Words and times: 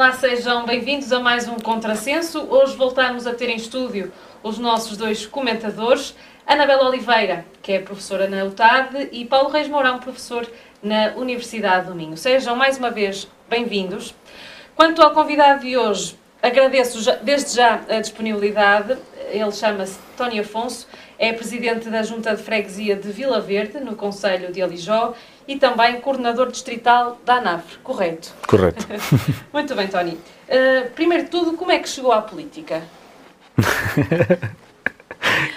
Olá, 0.00 0.12
sejam 0.12 0.64
bem-vindos 0.64 1.12
a 1.12 1.20
mais 1.20 1.46
um 1.46 1.58
Contrassenso. 1.58 2.46
Hoje 2.48 2.74
voltamos 2.74 3.26
a 3.26 3.34
ter 3.34 3.50
em 3.50 3.56
estúdio 3.56 4.10
os 4.42 4.58
nossos 4.58 4.96
dois 4.96 5.26
comentadores, 5.26 6.16
Anabela 6.46 6.88
Oliveira, 6.88 7.44
que 7.60 7.72
é 7.72 7.80
professora 7.80 8.26
na 8.26 8.42
UTAD, 8.44 9.10
e 9.12 9.26
Paulo 9.26 9.50
Reis 9.50 9.68
Mourão, 9.68 9.98
professor 9.98 10.50
na 10.82 11.12
Universidade 11.16 11.88
do 11.88 11.94
Minho. 11.94 12.16
Sejam 12.16 12.56
mais 12.56 12.78
uma 12.78 12.90
vez 12.90 13.28
bem-vindos. 13.46 14.14
Quanto 14.74 15.02
ao 15.02 15.10
convidado 15.10 15.60
de 15.60 15.76
hoje, 15.76 16.18
agradeço 16.42 16.98
desde 17.22 17.56
já 17.56 17.82
a 17.86 18.00
disponibilidade. 18.00 18.96
Ele 19.30 19.52
chama-se 19.52 19.98
Tony 20.16 20.40
Afonso, 20.40 20.88
é 21.18 21.30
presidente 21.34 21.90
da 21.90 22.02
Junta 22.02 22.34
de 22.34 22.42
Freguesia 22.42 22.96
de 22.96 23.12
Vila 23.12 23.38
Verde, 23.38 23.78
no 23.80 23.94
Conselho 23.94 24.50
de 24.50 24.62
Alijó, 24.62 25.12
e 25.50 25.56
também 25.56 26.00
coordenador 26.00 26.48
distrital 26.48 27.18
da 27.26 27.38
ANAF, 27.38 27.78
correto? 27.78 28.32
Correto. 28.46 28.86
Muito 29.52 29.74
bem, 29.74 29.88
Tony. 29.88 30.12
Uh, 30.12 30.88
primeiro 30.94 31.24
de 31.24 31.30
tudo, 31.30 31.56
como 31.56 31.72
é 31.72 31.80
que 31.80 31.88
chegou 31.88 32.12
à 32.12 32.22
política? 32.22 32.84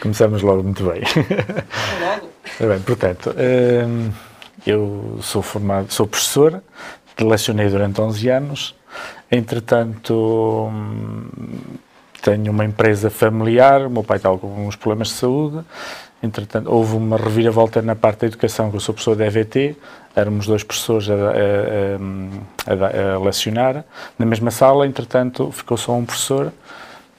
Começamos 0.02 0.42
logo 0.42 0.64
muito 0.64 0.84
bem. 0.84 1.04
Logo? 2.02 2.28
bem, 2.60 2.80
portanto, 2.82 3.30
uh, 3.30 4.14
eu 4.66 5.20
sou 5.22 5.44
formado, 5.44 5.94
sou 5.94 6.08
professor, 6.08 6.62
lecionei 7.22 7.70
durante 7.70 8.02
11 8.02 8.30
anos, 8.30 8.76
entretanto 9.32 10.70
tenho 12.22 12.52
uma 12.52 12.66
empresa 12.66 13.10
familiar, 13.10 13.86
o 13.86 13.90
meu 13.90 14.04
pai 14.04 14.18
está 14.18 14.28
com 14.30 14.48
alguns 14.48 14.76
problemas 14.76 15.08
de 15.10 15.14
saúde, 15.14 15.64
Entretanto, 16.24 16.72
houve 16.72 16.96
uma 16.96 17.18
reviravolta 17.18 17.82
na 17.82 17.96
parte 17.98 18.22
da 18.22 18.28
educação, 18.28 18.70
que 18.70 18.78
eu 18.78 18.80
sou 18.80 18.94
professor 18.94 19.14
da 19.14 19.26
EVT, 19.26 19.76
éramos 20.16 20.48
dois 20.48 20.64
professores 20.64 21.10
a, 21.10 21.16
a, 21.16 23.12
a, 23.12 23.16
a 23.16 23.20
lecionar 23.20 23.84
na 24.18 24.26
mesma 24.26 24.50
sala, 24.50 24.88
entretanto, 24.88 25.52
ficou 25.52 25.76
só 25.76 25.92
um 25.92 26.06
professor, 26.06 26.54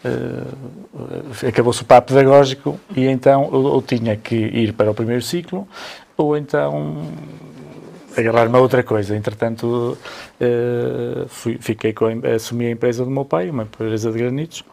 uh, 0.06 1.46
acabou-se 1.46 1.82
o 1.82 1.84
papo 1.84 2.08
pedagógico 2.08 2.80
e 2.96 3.04
então 3.04 3.50
eu, 3.52 3.74
eu, 3.74 3.82
tinha 3.82 4.16
que 4.16 4.36
ir 4.36 4.72
para 4.72 4.90
o 4.90 4.94
primeiro 4.94 5.20
ciclo 5.20 5.68
ou 6.16 6.34
então 6.34 7.02
agarrar-me 8.16 8.56
a 8.56 8.60
outra 8.60 8.82
coisa. 8.82 9.14
Entretanto, 9.14 9.98
uh, 10.40 11.28
fui, 11.28 11.58
fiquei 11.60 11.92
com, 11.92 12.06
assumi 12.34 12.68
a 12.68 12.70
empresa 12.70 13.04
do 13.04 13.10
meu 13.10 13.26
pai, 13.26 13.50
uma 13.50 13.64
empresa 13.64 14.10
de 14.10 14.16
granitos, 14.16 14.64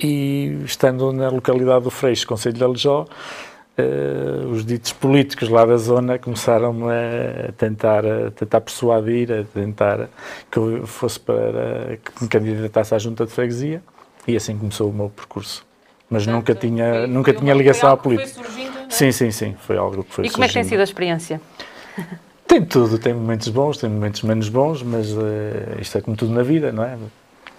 e 0.00 0.60
estando 0.64 1.12
na 1.12 1.28
localidade 1.28 1.84
do 1.84 1.90
Freixo, 1.90 2.26
Conselho 2.26 2.56
de 2.56 2.64
Alijó, 2.64 3.06
uh, 3.78 4.48
os 4.48 4.64
ditos 4.64 4.92
políticos 4.92 5.48
lá 5.48 5.64
da 5.64 5.76
zona 5.76 6.18
começaram 6.18 6.88
a 6.88 7.52
tentar, 7.52 8.04
a 8.04 8.30
tentar 8.30 8.60
persuadir, 8.60 9.30
a 9.32 9.44
tentar 9.44 10.08
que 10.50 10.58
eu 10.58 10.86
fosse 10.86 11.20
para 11.20 11.98
que 12.04 12.22
me 12.22 12.28
candidatasse 12.28 12.94
à 12.94 12.98
junta 12.98 13.26
de 13.26 13.32
freguesia 13.32 13.82
e 14.26 14.36
assim 14.36 14.56
começou 14.56 14.90
o 14.90 14.92
meu 14.92 15.08
percurso. 15.08 15.64
Mas 16.08 16.24
Portanto, 16.24 16.36
nunca 16.36 16.54
tinha, 16.54 16.92
foi, 16.92 17.06
nunca 17.06 17.32
foi 17.32 17.40
tinha 17.40 17.54
ligação 17.54 17.90
à 17.90 17.96
política. 17.96 18.28
Surgindo, 18.28 18.78
é? 18.78 18.90
Sim, 18.90 19.12
sim, 19.12 19.30
sim, 19.30 19.56
foi 19.58 19.78
algo 19.78 20.04
que 20.04 20.12
foi 20.12 20.26
E 20.26 20.30
como 20.30 20.42
surgindo. 20.42 20.44
é 20.44 20.48
que 20.48 20.54
tem 20.54 20.64
sido 20.64 20.80
a 20.80 20.84
experiência? 20.84 21.40
Tem 22.46 22.62
tudo, 22.62 22.98
tem 22.98 23.14
momentos 23.14 23.48
bons, 23.48 23.78
tem 23.78 23.88
momentos 23.88 24.22
menos 24.22 24.50
bons, 24.50 24.82
mas 24.82 25.10
uh, 25.12 25.22
isto 25.80 25.96
é 25.96 26.02
como 26.02 26.14
tudo 26.14 26.34
na 26.34 26.42
vida, 26.42 26.70
não 26.70 26.84
é? 26.84 26.98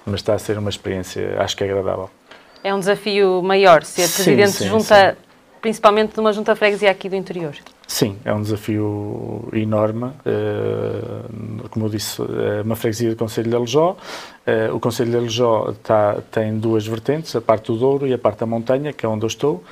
Mas 0.05 0.15
está 0.15 0.33
a 0.33 0.39
ser 0.39 0.57
uma 0.57 0.69
experiência, 0.69 1.35
acho 1.39 1.55
que 1.55 1.63
é 1.63 1.69
agradável. 1.69 2.09
É 2.63 2.73
um 2.73 2.79
desafio 2.79 3.41
maior 3.43 3.83
ser 3.83 4.09
presidente 4.09 4.51
sim, 4.51 4.63
sim, 4.63 4.69
junta, 4.69 5.11
sim. 5.11 5.17
principalmente 5.61 6.13
de 6.13 6.19
uma 6.19 6.31
junta 6.31 6.55
freguesia 6.55 6.89
aqui 6.89 7.09
do 7.09 7.15
interior. 7.15 7.53
Sim, 7.85 8.17
é 8.23 8.33
um 8.33 8.41
desafio 8.41 9.49
enorme. 9.53 10.05
Uh, 10.25 11.69
como 11.69 11.85
eu 11.85 11.89
disse, 11.89 12.21
é 12.21 12.61
uma 12.61 12.75
freguesia 12.75 13.09
do 13.09 13.15
Conselho 13.15 13.49
de 13.49 13.55
Aljó. 13.55 13.97
Uh, 14.47 14.75
o 14.75 14.79
Conselho 14.79 15.11
de 15.11 15.17
Aljó 15.17 15.73
tá, 15.83 16.17
tem 16.31 16.57
duas 16.57 16.87
vertentes, 16.87 17.35
a 17.35 17.41
parte 17.41 17.67
do 17.67 17.77
Douro 17.77 18.07
e 18.07 18.13
a 18.13 18.17
parte 18.17 18.39
da 18.39 18.45
montanha, 18.45 18.93
que 18.93 19.05
é 19.05 19.09
onde 19.09 19.25
eu 19.25 19.27
estou. 19.27 19.63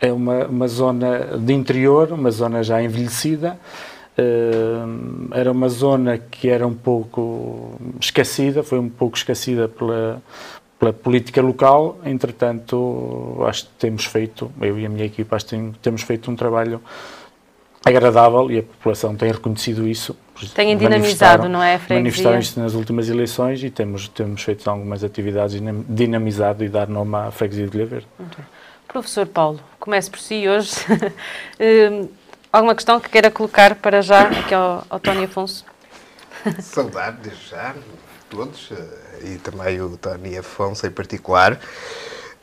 É 0.00 0.12
uma, 0.12 0.46
uma 0.46 0.68
zona 0.68 1.38
de 1.38 1.52
interior, 1.52 2.12
uma 2.12 2.30
zona 2.30 2.62
já 2.62 2.82
envelhecida, 2.82 3.58
era 5.32 5.52
uma 5.52 5.68
zona 5.68 6.18
que 6.18 6.48
era 6.48 6.66
um 6.66 6.74
pouco 6.74 7.78
esquecida, 8.00 8.62
foi 8.62 8.78
um 8.78 8.88
pouco 8.88 9.16
esquecida 9.16 9.68
pela, 9.68 10.20
pela 10.78 10.92
política 10.92 11.40
local, 11.40 11.98
entretanto, 12.04 13.44
acho 13.46 13.66
que 13.66 13.70
temos 13.78 14.04
feito, 14.04 14.50
eu 14.60 14.78
e 14.78 14.86
a 14.86 14.88
minha 14.88 15.04
equipa, 15.04 15.36
acho 15.36 15.46
que 15.46 15.72
temos 15.80 16.02
feito 16.02 16.30
um 16.30 16.36
trabalho 16.36 16.80
agradável 17.84 18.50
e 18.50 18.58
a 18.58 18.62
população 18.62 19.14
tem 19.14 19.30
reconhecido 19.30 19.86
isso. 19.86 20.16
Têm 20.54 20.76
dinamizado, 20.76 21.48
não 21.48 21.62
é, 21.62 21.76
a 21.76 21.94
Manifestaram 21.94 22.38
isso 22.38 22.60
nas 22.60 22.74
últimas 22.74 23.08
eleições 23.08 23.62
e 23.62 23.70
temos, 23.70 24.08
temos 24.08 24.42
feito 24.42 24.68
algumas 24.68 25.02
atividades 25.02 25.60
dinamizado 25.88 26.64
e 26.64 26.68
dar 26.68 26.88
nome 26.88 27.16
à 27.16 27.30
freguesia 27.30 27.66
de 27.66 27.76
Ilha 27.76 27.86
Verde. 27.86 28.06
Professor 28.86 29.26
Paulo, 29.26 29.60
comece 29.78 30.10
por 30.10 30.20
si 30.20 30.48
hoje. 30.48 30.72
Hum, 32.48 32.52
Alguma 32.52 32.74
questão 32.74 33.00
que 33.00 33.08
queira 33.08 33.30
colocar 33.30 33.74
para 33.76 34.02
já 34.02 34.22
aqui 34.22 34.54
ao, 34.54 34.84
ao 34.88 35.00
Tony 35.00 35.24
Afonso? 35.24 35.64
Saudade, 36.60 37.18
desde 37.22 37.50
já, 37.50 37.74
todos, 38.30 38.70
eh, 38.72 39.34
e 39.34 39.38
também 39.38 39.80
o 39.80 39.96
Tony 39.96 40.38
Afonso 40.38 40.86
em 40.86 40.90
particular. 40.90 41.58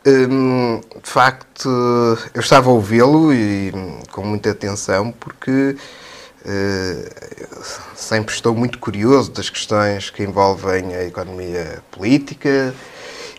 Hum, 0.05 0.81
de 1.03 1.09
facto, 1.09 1.67
eu 2.33 2.41
estava 2.41 2.69
a 2.69 2.73
ouvi-lo 2.73 3.33
e 3.33 3.71
com 4.11 4.23
muita 4.23 4.51
atenção 4.51 5.11
porque 5.11 5.75
uh, 6.45 7.63
sempre 7.95 8.35
estou 8.35 8.53
muito 8.53 8.77
curioso 8.77 9.31
das 9.31 9.49
questões 9.49 10.11
que 10.11 10.21
envolvem 10.21 10.93
a 10.93 11.03
economia 11.05 11.81
política, 11.89 12.71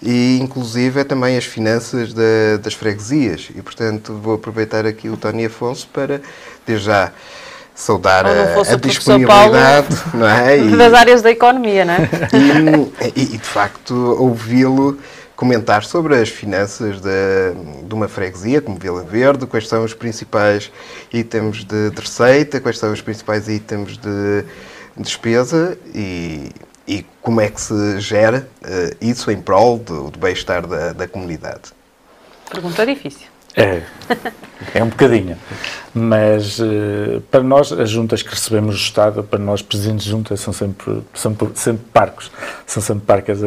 e 0.03 0.38
inclusive 0.41 1.04
também 1.04 1.37
as 1.37 1.44
finanças 1.44 2.12
da, 2.12 2.56
das 2.60 2.75
freguesias. 2.75 3.48
E, 3.54 3.62
portanto, 3.62 4.15
vou 4.15 4.34
aproveitar 4.34 4.87
aqui 4.87 5.09
o 5.09 5.16
Tony 5.16 5.47
Afonso 5.47 5.88
para, 5.93 6.21
desde 6.66 6.87
já, 6.87 7.12
saudar 7.75 8.27
a, 8.27 8.60
a 8.60 8.77
disponibilidade 8.77 9.87
Paulo, 9.97 10.10
não 10.15 10.28
é? 10.28 10.59
E, 10.59 10.77
das 10.77 10.94
áreas 10.94 11.22
da 11.22 11.31
economia, 11.31 11.84
não 11.84 11.94
é? 11.94 12.09
E, 13.15 13.34
e 13.34 13.38
de 13.38 13.47
facto, 13.47 13.94
ouvi-lo 14.19 14.99
comentar 15.37 15.84
sobre 15.84 16.16
as 16.16 16.31
finanças 16.31 17.00
de, 17.00 17.09
de, 17.87 17.94
uma 17.94 18.09
freguesia 18.09 18.62
como 18.62 18.78
Vila 18.78 19.03
Verde, 19.03 19.47
quais 19.47 19.69
são 19.69 19.84
os 19.84 19.93
principais 19.93 20.72
itens 21.12 21.62
de, 21.62 21.91
de 21.91 22.00
receita, 22.00 22.59
quais 22.59 22.78
são 22.78 22.91
os 22.91 23.03
principais 23.03 23.47
itens 23.47 23.98
de 23.98 24.44
despesa 24.97 25.77
e, 25.94 26.50
e 26.88 27.04
como 27.21 27.43
é 27.43 27.50
que 27.50 27.60
se 27.60 28.00
gera 28.00 28.48
uh, 28.62 28.97
isso 28.98 29.31
em 29.31 29.41
prol 29.41 29.78
do, 29.78 30.10
do 30.10 30.19
bem-estar 30.19 30.66
da, 30.66 30.94
da 30.94 31.06
comunidade? 31.06 31.75
Pergunta 32.50 32.87
difícil. 32.87 33.35
É, 33.56 33.81
é 34.75 34.84
um 34.84 34.89
bocadinho. 34.89 35.37
Mas 35.94 36.59
uh, 36.59 37.22
para 37.31 37.43
nós, 37.43 37.72
as 37.72 37.89
juntas 37.89 38.22
que 38.22 38.28
recebemos 38.28 38.75
do 38.75 38.81
Estado, 38.81 39.25
para 39.25 39.39
nós, 39.39 39.62
presidentes 39.62 40.05
de 40.05 40.11
juntas, 40.11 40.41
são 40.41 40.53
sempre, 40.53 41.03
são 41.15 41.34
sempre 41.55 41.83
parcos. 41.91 42.31
São 42.66 42.83
sempre 42.83 43.06
parcas 43.06 43.41
uh, 43.41 43.47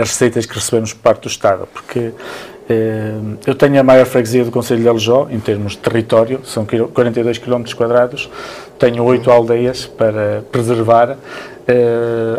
as 0.00 0.08
receitas 0.08 0.46
que 0.46 0.54
recebemos 0.54 0.94
por 0.94 1.02
parte 1.02 1.22
do 1.22 1.28
Estado. 1.28 1.68
Porque 1.70 1.98
uh, 1.98 3.38
eu 3.46 3.54
tenho 3.54 3.78
a 3.78 3.82
maior 3.82 4.06
freguesia 4.06 4.42
do 4.42 4.50
Conselho 4.50 4.80
de 4.80 4.88
Aljó, 4.88 5.28
em 5.30 5.38
termos 5.38 5.72
de 5.72 5.78
território, 5.78 6.40
são 6.44 6.64
42 6.64 7.36
km 7.36 7.62
quadrados. 7.76 8.30
Tenho 8.78 9.04
oito 9.04 9.30
aldeias 9.30 9.84
para 9.84 10.42
preservar 10.50 11.16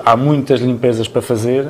há 0.04 0.18
muitas 0.18 0.60
limpezas 0.60 1.08
para 1.08 1.22
fazer 1.22 1.68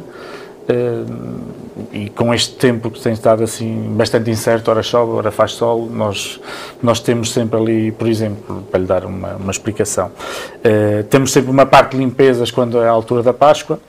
e 1.91 2.09
com 2.09 2.33
este 2.33 2.55
tempo 2.55 2.89
que 2.89 3.01
tem 3.01 3.13
estado 3.13 3.43
assim 3.43 3.93
bastante 3.95 4.29
incerto, 4.29 4.69
ora 4.69 4.83
chove, 4.83 5.13
ora 5.13 5.31
faz 5.31 5.53
sol, 5.53 5.89
nós, 5.89 6.39
nós 6.81 6.99
temos 6.99 7.31
sempre 7.31 7.59
ali, 7.59 7.91
por 7.91 8.07
exemplo, 8.07 8.63
para 8.69 8.79
lhe 8.79 8.85
dar 8.85 9.05
uma, 9.05 9.35
uma 9.35 9.51
explicação, 9.51 10.07
uh, 10.07 11.03
temos 11.05 11.31
sempre 11.31 11.51
uma 11.51 11.65
parte 11.65 11.91
de 11.91 11.97
limpezas 11.97 12.51
quando 12.51 12.81
é 12.81 12.87
a 12.87 12.91
altura 12.91 13.23
da 13.23 13.33
Páscoa, 13.33 13.79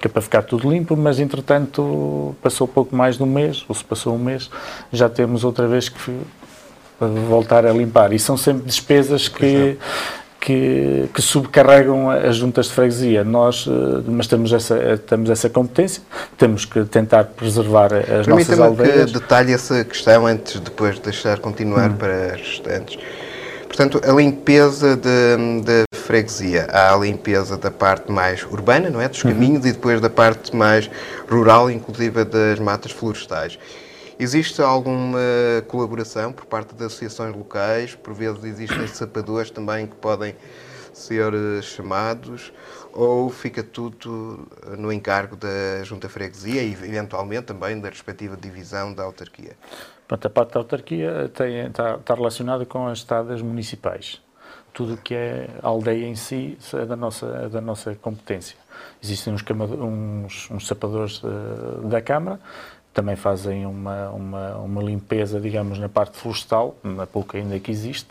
que 0.00 0.06
é 0.06 0.10
para 0.10 0.22
ficar 0.22 0.42
tudo 0.42 0.70
limpo, 0.70 0.96
mas 0.96 1.18
entretanto 1.18 2.34
passou 2.42 2.68
pouco 2.68 2.94
mais 2.94 3.16
de 3.16 3.22
um 3.22 3.26
mês, 3.26 3.64
ou 3.68 3.74
se 3.74 3.82
passou 3.82 4.14
um 4.14 4.18
mês, 4.18 4.50
já 4.92 5.08
temos 5.08 5.42
outra 5.42 5.66
vez 5.66 5.88
que 5.88 5.98
voltar 7.00 7.66
a 7.66 7.72
limpar. 7.72 8.12
E 8.12 8.18
são 8.18 8.36
sempre 8.36 8.64
despesas 8.64 9.28
que 9.28 9.78
que, 10.40 11.08
que, 11.12 11.22
subcarregam 11.22 12.10
as 12.10 12.36
juntas 12.36 12.66
de 12.66 12.72
freguesia. 12.72 13.24
Nós, 13.24 13.66
eh, 13.68 14.02
mas 14.06 14.26
temos 14.26 14.52
essa, 14.52 14.98
temos 14.98 15.30
essa 15.30 15.48
competência, 15.50 16.02
temos 16.38 16.64
que 16.64 16.84
tentar 16.84 17.24
preservar 17.24 17.90
as 17.92 18.26
nossas 18.26 18.58
aldeias. 18.60 19.12
que 19.12 19.18
detalhe 19.18 19.52
essa 19.52 19.84
questão 19.84 20.26
antes, 20.26 20.60
depois 20.60 20.96
de 20.96 21.02
deixar 21.02 21.38
continuar 21.38 21.90
hum. 21.90 21.96
para 21.96 22.34
as 22.34 22.40
restantes. 22.40 22.98
Portanto, 23.66 24.00
a 24.08 24.12
limpeza 24.12 24.96
da 24.96 25.84
freguesia. 26.06 26.66
Há 26.70 26.94
a 26.94 26.96
limpeza 26.96 27.56
da 27.56 27.70
parte 27.70 28.10
mais 28.12 28.44
urbana, 28.44 28.88
não 28.88 29.00
é? 29.00 29.08
Dos 29.08 29.22
uhum. 29.24 29.32
caminhos 29.32 29.64
uhum. 29.64 29.68
e 29.68 29.72
depois 29.72 30.00
da 30.00 30.08
parte 30.08 30.54
mais 30.54 30.88
rural, 31.28 31.70
inclusive 31.70 32.24
das 32.24 32.58
matas 32.60 32.92
florestais. 32.92 33.58
Existe 34.18 34.62
alguma 34.62 35.18
colaboração 35.68 36.32
por 36.32 36.46
parte 36.46 36.74
das 36.74 36.86
associações 36.86 37.36
locais? 37.36 37.94
Por 37.94 38.14
vezes 38.14 38.42
existem 38.44 38.86
sapadores 38.86 39.50
também 39.50 39.86
que 39.86 39.94
podem 39.96 40.34
ser 40.96 41.34
eh, 41.34 41.60
chamados 41.60 42.50
ou 42.90 43.28
fica 43.28 43.62
tudo 43.62 44.48
no 44.78 44.90
encargo 44.90 45.36
da 45.36 45.84
Junta 45.84 46.08
Freguesia 46.08 46.62
e, 46.62 46.72
eventualmente, 46.72 47.42
também 47.42 47.78
da 47.78 47.90
respectiva 47.90 48.34
divisão 48.34 48.94
da 48.94 49.02
autarquia? 49.02 49.54
Pronto, 50.08 50.26
a 50.26 50.30
parte 50.30 50.54
da 50.54 50.60
autarquia 50.60 51.30
tem, 51.34 51.66
está, 51.66 51.96
está 51.96 52.14
relacionada 52.14 52.64
com 52.64 52.86
as 52.86 52.98
estadas 52.98 53.42
municipais. 53.42 54.22
Tudo 54.72 54.94
o 54.94 54.96
que 54.96 55.14
é 55.14 55.50
aldeia 55.62 56.06
em 56.06 56.14
si 56.14 56.56
é 56.72 56.86
da 56.86 56.96
nossa, 56.96 57.26
é 57.44 57.48
da 57.48 57.60
nossa 57.60 57.94
competência. 57.96 58.56
Existem 59.02 59.32
uns, 59.34 59.42
uns, 59.50 60.50
uns 60.50 60.66
sapadores 60.66 61.22
uh, 61.22 61.86
da 61.88 62.00
Câmara, 62.00 62.40
também 62.96 63.14
fazem 63.14 63.66
uma, 63.66 64.08
uma, 64.08 64.56
uma, 64.56 64.82
limpeza, 64.82 65.38
digamos, 65.38 65.78
na 65.78 65.86
parte 65.86 66.16
florestal, 66.16 66.78
na 66.82 67.06
pouca 67.06 67.36
ainda 67.36 67.60
que 67.60 67.70
existe, 67.70 68.08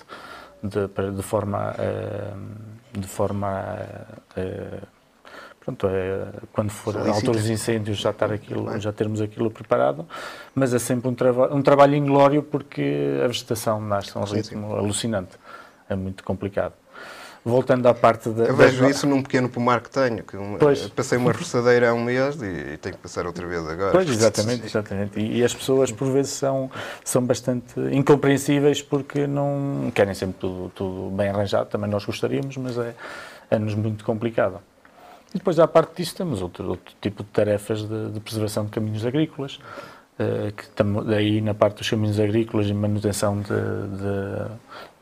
de, 0.61 0.87
de 1.11 1.23
forma, 1.23 1.73
uh, 1.73 2.99
de 2.99 3.07
forma 3.07 3.79
uh, 4.37 4.87
pronto, 5.59 5.87
é, 5.87 6.27
quando 6.53 6.69
for 6.69 6.95
a 6.97 7.09
altura 7.09 7.39
dos 7.39 7.49
incêndios 7.49 7.97
já 7.97 8.11
estar 8.11 8.31
aquilo, 8.31 8.79
já 8.79 8.93
termos 8.93 9.21
aquilo 9.21 9.49
preparado, 9.49 10.05
mas 10.53 10.71
é 10.71 10.77
sempre 10.77 11.09
um, 11.09 11.15
trava 11.15 11.51
um 11.51 11.63
trabalho 11.63 11.95
inglório 11.95 12.43
porque 12.43 13.19
a 13.23 13.25
vegetação 13.25 13.81
nasce 13.81 14.15
a 14.15 14.21
um 14.21 14.23
ritmo 14.23 14.75
alucinante, 14.75 15.35
é 15.89 15.95
muito 15.95 16.23
complicado. 16.23 16.73
Voltando 17.45 17.87
à 17.87 17.93
parte 17.93 18.29
da. 18.29 18.45
Eu 18.45 18.55
vejo 18.55 18.89
isso 18.89 19.05
num 19.05 19.21
pequeno 19.21 19.47
pomar 19.47 19.79
que 19.79 19.91
tenho. 19.91 20.23
Que 20.23 20.35
uma, 20.35 20.57
pois. 20.57 20.87
Passei 20.87 21.15
uma 21.15 21.31
roçadeira 21.31 21.91
há 21.91 21.93
um 21.93 22.03
mês 22.03 22.41
e, 22.41 22.73
e, 22.73 22.77
tenho 22.77 22.95
que 22.95 23.01
passar 23.03 23.27
outra 23.27 23.45
vez 23.45 23.61
agora. 23.67 23.91
Pois, 23.91 24.09
exatamente, 24.09 24.65
exatamente. 24.65 25.19
E, 25.19 25.37
e, 25.37 25.43
as 25.43 25.53
pessoas, 25.53 25.91
por 25.91 26.11
vezes, 26.11 26.31
são, 26.31 26.71
são 27.03 27.23
bastante 27.23 27.79
incompreensíveis 27.91 28.81
porque 28.81 29.27
não 29.27 29.91
querem 29.93 30.15
sempre 30.15 30.37
tudo, 30.39 30.71
tudo 30.73 31.15
bem 31.15 31.29
arranjado. 31.29 31.69
Também 31.69 31.87
nós 31.87 32.03
gostaríamos, 32.03 32.57
mas 32.57 32.79
é, 32.79 32.95
é-nos 33.51 33.75
muito 33.75 34.03
complicado. 34.03 34.59
E 35.29 35.37
depois, 35.37 35.59
à 35.59 35.67
parte 35.67 35.97
disso, 35.97 36.15
temos 36.15 36.41
outro, 36.41 36.67
outro 36.67 36.95
tipo 36.99 37.21
de 37.21 37.29
tarefas 37.29 37.87
de, 37.87 38.09
de 38.09 38.19
preservação 38.21 38.65
de 38.65 38.71
caminhos 38.71 39.05
agrícolas, 39.05 39.59
uh, 40.17 40.51
que 40.51 40.65
daí 41.05 41.41
na 41.41 41.53
parte 41.53 41.77
dos 41.77 41.89
caminhos 41.89 42.19
agrícolas 42.19 42.67
e 42.67 42.73
manutenção 42.73 43.39
de, 43.39 43.49
de, 43.49 44.51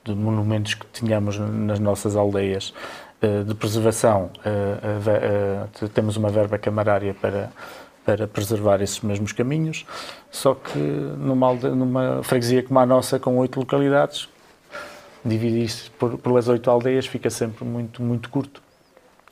de 0.03 0.13
monumentos 0.13 0.73
que 0.73 0.85
tínhamos 0.91 1.37
nas 1.39 1.79
nossas 1.79 2.15
aldeias 2.15 2.73
uh, 3.21 3.43
de 3.43 3.55
preservação, 3.55 4.29
uh, 4.45 5.89
temos 5.89 6.17
uma 6.17 6.29
verba 6.29 6.57
camarária 6.57 7.13
para, 7.13 7.51
para 8.05 8.27
preservar 8.27 8.81
esses 8.81 8.99
mesmos 9.01 9.31
caminhos, 9.31 9.85
só 10.29 10.55
que 10.55 10.77
numa, 10.77 11.53
numa 11.53 12.23
freguesia 12.23 12.63
como 12.63 12.79
a 12.79 12.85
nossa, 12.85 13.19
com 13.19 13.37
oito 13.37 13.59
localidades, 13.59 14.27
dividir 15.23 15.63
isso 15.63 15.91
por, 15.97 16.17
pelas 16.17 16.47
oito 16.47 16.69
aldeias 16.69 17.07
fica 17.07 17.29
sempre 17.29 17.63
muito, 17.63 18.01
muito 18.01 18.29
curto. 18.29 18.61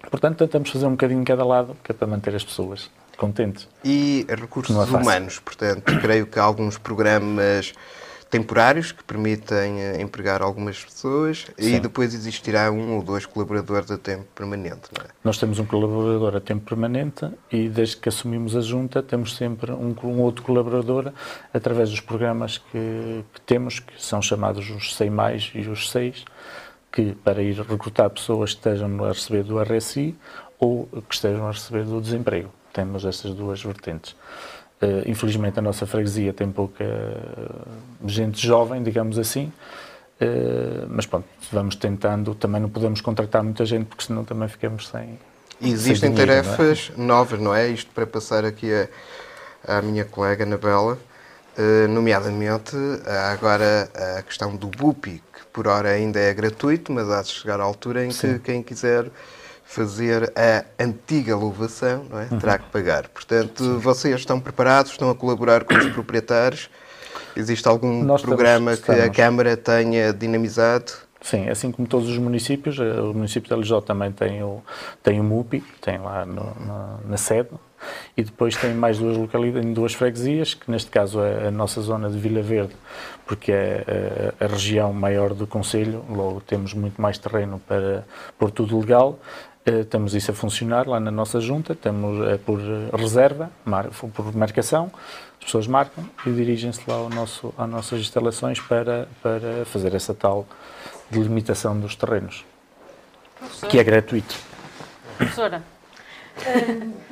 Portanto, 0.10 0.38
tentamos 0.38 0.70
fazer 0.70 0.86
um 0.88 0.92
bocadinho 0.92 1.24
cada 1.24 1.46
lado, 1.46 1.76
que 1.84 1.92
é 1.92 1.96
para 1.96 2.08
manter 2.08 2.36
as 2.36 2.44
pessoas 2.44 2.90
contentes. 3.18 3.68
E 3.84 4.26
recursos 4.28 4.76
é 4.76 4.98
humanos, 4.98 5.40
portanto, 5.40 6.00
creio 6.02 6.26
que 6.26 6.40
alguns 6.40 6.78
programas 6.78 7.74
temporários 8.32 8.94
que 8.94 9.04
permitem 9.04 9.82
eh, 9.82 10.02
empregar 10.02 10.42
algumas 10.42 10.84
pessoas 10.84 11.48
Sim. 11.60 11.76
e 11.76 11.80
depois 11.82 12.14
existirá 12.14 12.72
um 12.72 12.96
ou 12.96 13.04
dois 13.04 13.26
colaboradores 13.26 13.92
a 13.92 13.98
tempo 13.98 14.26
permanente, 14.34 14.90
não 14.98 15.06
é? 15.06 15.10
Nós 15.22 15.38
temos 15.38 15.60
um 15.60 15.66
colaborador 15.66 16.38
a 16.38 16.40
tempo 16.40 16.64
permanente 16.66 17.30
e 17.52 17.68
desde 17.68 17.98
que 17.98 18.08
assumimos 18.08 18.56
a 18.56 18.62
junta 18.62 19.04
temos 19.04 19.36
sempre 19.36 19.74
um, 19.74 19.94
um 20.04 20.22
outro 20.22 20.44
colaborador 20.44 21.12
através 21.54 21.90
dos 21.90 22.00
programas 22.00 22.58
que, 22.58 23.26
que, 23.34 23.42
temos, 23.42 23.80
que 23.80 24.02
são 24.02 24.22
chamados 24.22 24.70
os 24.70 24.96
100 24.96 25.10
mais 25.10 25.52
e 25.54 25.60
os 25.68 25.92
6, 25.92 26.24
que 26.90 27.14
para 27.14 27.44
ir 27.44 27.60
recrutar 27.60 28.10
pessoas 28.10 28.54
que 28.54 28.60
estejam 28.60 29.04
a 29.04 29.10
receber 29.10 29.44
do 29.44 29.62
RSI 29.62 30.16
ou 30.58 30.88
que 31.10 31.16
estejam 31.16 31.48
a 31.48 31.52
receber 31.52 31.84
do 31.84 32.00
desemprego. 32.00 32.50
Temos 32.72 33.04
essas 33.04 33.34
duas 33.34 33.62
vertentes. 33.62 34.16
Uh, 34.82 35.08
infelizmente 35.08 35.60
a 35.60 35.62
nossa 35.62 35.86
freguesia 35.86 36.34
tem 36.34 36.52
pouca 36.52 36.84
gente 38.04 38.46
jovem, 38.46 38.82
digamos 38.82 39.20
assim, 39.20 39.54
uh, 40.20 40.88
mas 40.90 41.06
pronto, 41.06 41.28
vamos 41.52 41.76
tentando, 41.76 42.34
também 42.34 42.60
não 42.60 42.70
podemos 42.70 43.00
contratar 43.00 43.44
muita 43.44 43.64
gente 43.64 43.86
porque 43.86 44.04
senão 44.04 44.24
também 44.24 44.48
ficamos 44.48 44.88
sem. 44.88 45.20
Existem 45.62 45.96
sem 45.96 46.10
dinheiro, 46.10 46.32
tarefas 46.32 46.92
não 46.98 47.04
é? 47.04 47.08
novas, 47.08 47.40
não 47.40 47.54
é? 47.54 47.68
Isto 47.68 47.92
para 47.94 48.08
passar 48.08 48.44
aqui 48.44 48.72
a, 48.74 49.78
à 49.78 49.82
minha 49.84 50.04
colega 50.04 50.44
Anabela, 50.44 50.98
nomeadamente 51.88 52.76
agora 53.32 53.88
a 54.18 54.24
questão 54.24 54.56
do 54.56 54.66
BUPI, 54.66 55.22
por 55.54 55.68
hora 55.68 55.90
ainda 55.90 56.20
é 56.20 56.34
gratuito, 56.34 56.92
mas 56.92 57.08
há 57.12 57.22
de 57.22 57.28
chegar 57.28 57.60
à 57.60 57.64
altura 57.64 58.04
em 58.04 58.10
Sim. 58.10 58.34
que 58.34 58.40
quem 58.40 58.64
quiser 58.64 59.06
fazer 59.72 60.34
a 60.36 60.66
antiga 60.84 61.34
louvação 61.34 62.04
não 62.10 62.20
é? 62.20 62.26
Terá 62.26 62.58
que 62.58 62.70
pagar. 62.70 63.08
Portanto, 63.08 63.80
vocês 63.80 64.20
estão 64.20 64.38
preparados, 64.38 64.92
estão 64.92 65.10
a 65.10 65.16
colaborar 65.16 65.64
com 65.64 65.74
os 65.74 65.88
proprietários? 65.94 66.70
Existe 67.38 67.66
algum 67.70 68.04
Nós 68.04 68.22
programa 68.22 68.74
estamos, 68.74 69.02
que 69.02 69.08
a 69.08 69.10
Câmara 69.10 69.56
tenha 69.56 70.12
dinamizado? 70.12 70.92
Sim, 71.22 71.48
assim 71.48 71.72
como 71.72 71.88
todos 71.88 72.10
os 72.10 72.18
municípios, 72.18 72.80
eh, 72.80 73.00
o 73.00 73.14
município 73.14 73.48
de 73.48 73.54
Alijó 73.54 73.80
também 73.80 74.12
tem 74.12 74.44
o, 74.44 74.62
tem 75.02 75.22
o 75.22 75.24
MUPI, 75.24 75.64
tem 75.80 76.00
lá 76.00 76.26
no, 76.26 76.54
na, 76.66 76.98
na 77.08 77.18
sede, 77.18 77.50
e 78.18 78.24
depois 78.24 78.58
tem 78.58 78.74
mais 78.74 78.98
duas 78.98 79.16
localidades, 79.16 79.74
duas 79.74 79.94
freguesias, 79.94 80.54
que 80.54 80.70
neste 80.70 80.90
caso 80.90 81.22
é 81.22 81.48
a 81.48 81.52
nossa 81.52 81.80
zona 81.80 82.10
de 82.10 82.18
Vila 82.18 82.42
Verde, 82.42 82.76
porque 83.26 83.52
é 83.52 84.34
a, 84.42 84.46
a 84.46 84.48
região 84.48 84.92
maior 84.92 85.34
do 85.34 85.48
Conselho, 85.48 86.04
logo 86.10 86.42
temos 86.42 86.74
muito 86.74 87.00
mais 87.02 87.18
terreno 87.18 87.62
para 87.68 88.04
pôr 88.38 88.52
tudo 88.52 88.78
legal. 88.80 89.20
Uh, 89.68 89.86
temos 89.86 90.16
isso 90.16 90.32
a 90.32 90.34
funcionar 90.34 90.88
lá 90.88 91.00
na 91.00 91.12
nossa 91.12 91.40
junta, 91.40 91.76
temos 91.76 92.28
é 92.28 92.38
por 92.38 92.60
reserva, 92.98 93.52
mar, 93.64 93.90
por 93.90 94.36
marcação, 94.36 94.92
as 95.40 95.46
pessoas 95.46 95.68
marcam 95.68 96.04
e 96.26 96.32
dirigem-se 96.32 96.82
lá 96.88 96.96
ao 96.96 97.10
nosso, 97.10 97.54
às 97.58 97.70
nossas 97.70 98.00
instalações 98.00 98.60
para, 98.60 99.08
para 99.22 99.64
fazer 99.66 99.94
essa 99.94 100.16
tal 100.16 100.48
delimitação 101.12 101.80
dos 101.80 101.96
terrenos, 101.96 102.44
Professor. 103.38 103.70
que 103.70 103.78
é 103.78 103.84
gratuito. 103.84 104.36
Professora, 105.18 105.62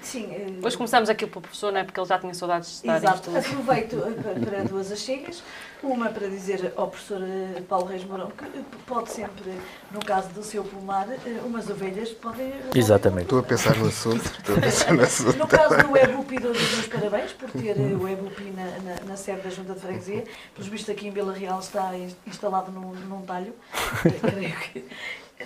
sim. 0.02 0.30
Uh, 0.40 0.52
Depois 0.60 0.76
começamos 0.76 1.10
aqui 1.10 1.26
pelo 1.26 1.42
professor, 1.42 1.72
não 1.72 1.80
é? 1.80 1.84
Porque 1.84 2.00
ele 2.00 2.08
já 2.08 2.20
tinha 2.20 2.34
saudades 2.34 2.70
de 2.70 2.76
estar 2.76 2.98
Exato. 2.98 3.38
Aproveito 3.38 3.96
eh, 4.06 4.46
para 4.46 4.64
duas 4.64 4.92
achegas. 4.92 5.42
Uma 5.82 6.10
para 6.10 6.28
dizer 6.28 6.74
ao 6.76 6.90
professor 6.90 7.22
eh, 7.22 7.62
Paulo 7.68 7.86
Reis 7.86 8.04
Mourão 8.04 8.30
que 8.32 8.46
pode 8.86 9.12
sempre, 9.12 9.54
no 9.92 10.00
caso 10.00 10.30
do 10.30 10.44
seu 10.44 10.64
pomar, 10.64 11.08
umas 11.46 11.70
ovelhas 11.70 12.10
podem... 12.10 12.54
Exatamente. 12.76 13.24
Estou 13.24 13.40
a 13.40 13.44
pensar 13.44 13.78
no 13.78 13.88
assunto. 13.88 14.26
Estou 14.26 14.58
a 14.58 14.62
pensar 14.62 14.94
no 14.94 15.04
assunto. 15.04 15.38
No 15.38 15.48
caso 15.48 15.78
do 15.78 15.98
EBUPI, 15.98 16.40
dou-lhe 16.40 16.58
os 16.58 16.74
meus 16.74 16.88
parabéns 16.88 17.32
por 17.32 17.50
ter 17.52 17.78
o 17.78 18.08
EBUPI 18.08 18.54
na, 18.56 18.66
na, 18.80 19.02
na 19.06 19.16
sede 19.16 19.42
da 19.42 19.50
Junta 19.50 19.74
de 19.74 19.80
Freguesia. 19.80 20.24
Pelos 20.54 20.70
vistos 20.70 20.90
aqui 20.90 21.08
em 21.08 21.12
Vila 21.12 21.34
Real 21.34 21.60
está 21.60 21.92
instalado 22.28 22.72
num, 22.72 22.92
num 22.92 23.22
talho. 23.22 23.54
Creio 24.22 24.56
que 24.60 24.86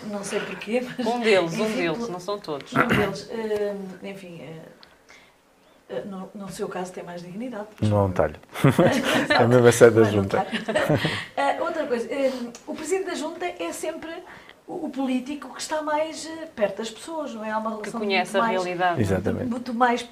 não 0.05 0.23
sei 0.23 0.39
porquê, 0.39 0.81
mas... 0.97 1.05
Um 1.05 1.19
deles, 1.19 1.53
um 1.53 1.75
deles, 1.75 2.09
não 2.09 2.19
são 2.19 2.39
todos. 2.39 2.73
Um 2.73 2.87
deles, 2.87 3.29
uh, 3.29 4.05
enfim, 4.07 4.41
uh, 5.89 6.07
no, 6.07 6.29
no, 6.33 6.49
seu 6.49 6.67
caso 6.67 6.91
tem 6.91 7.03
mais 7.03 7.21
dignidade. 7.21 7.67
Não 7.81 7.99
é 7.99 8.03
um 8.03 8.11
talho. 8.11 8.35
é 9.29 9.35
a 9.35 9.47
mesma 9.47 9.71
sede 9.71 9.95
da 9.95 10.03
Junta. 10.03 10.45
Uh, 10.45 11.63
outra 11.63 11.85
coisa, 11.85 12.09
o 12.65 12.73
Presidente 12.73 13.05
da 13.07 13.15
Junta 13.15 13.45
é 13.45 13.71
sempre 13.71 14.11
o, 14.67 14.89
político 14.89 15.53
que 15.53 15.61
está 15.61 15.81
mais 15.81 16.27
perto 16.55 16.77
das 16.77 16.89
pessoas, 16.89 17.33
não 17.33 17.43
é? 17.45 17.51
Há 17.51 17.57
uma 17.57 17.71
relação 17.71 17.99
que 17.99 18.05
conhece 18.05 18.37
a 18.37 18.39
mais, 18.39 18.51
realidade. 18.51 19.01
Exatamente. 19.01 19.49
Muito 19.49 19.73
mais 19.73 20.07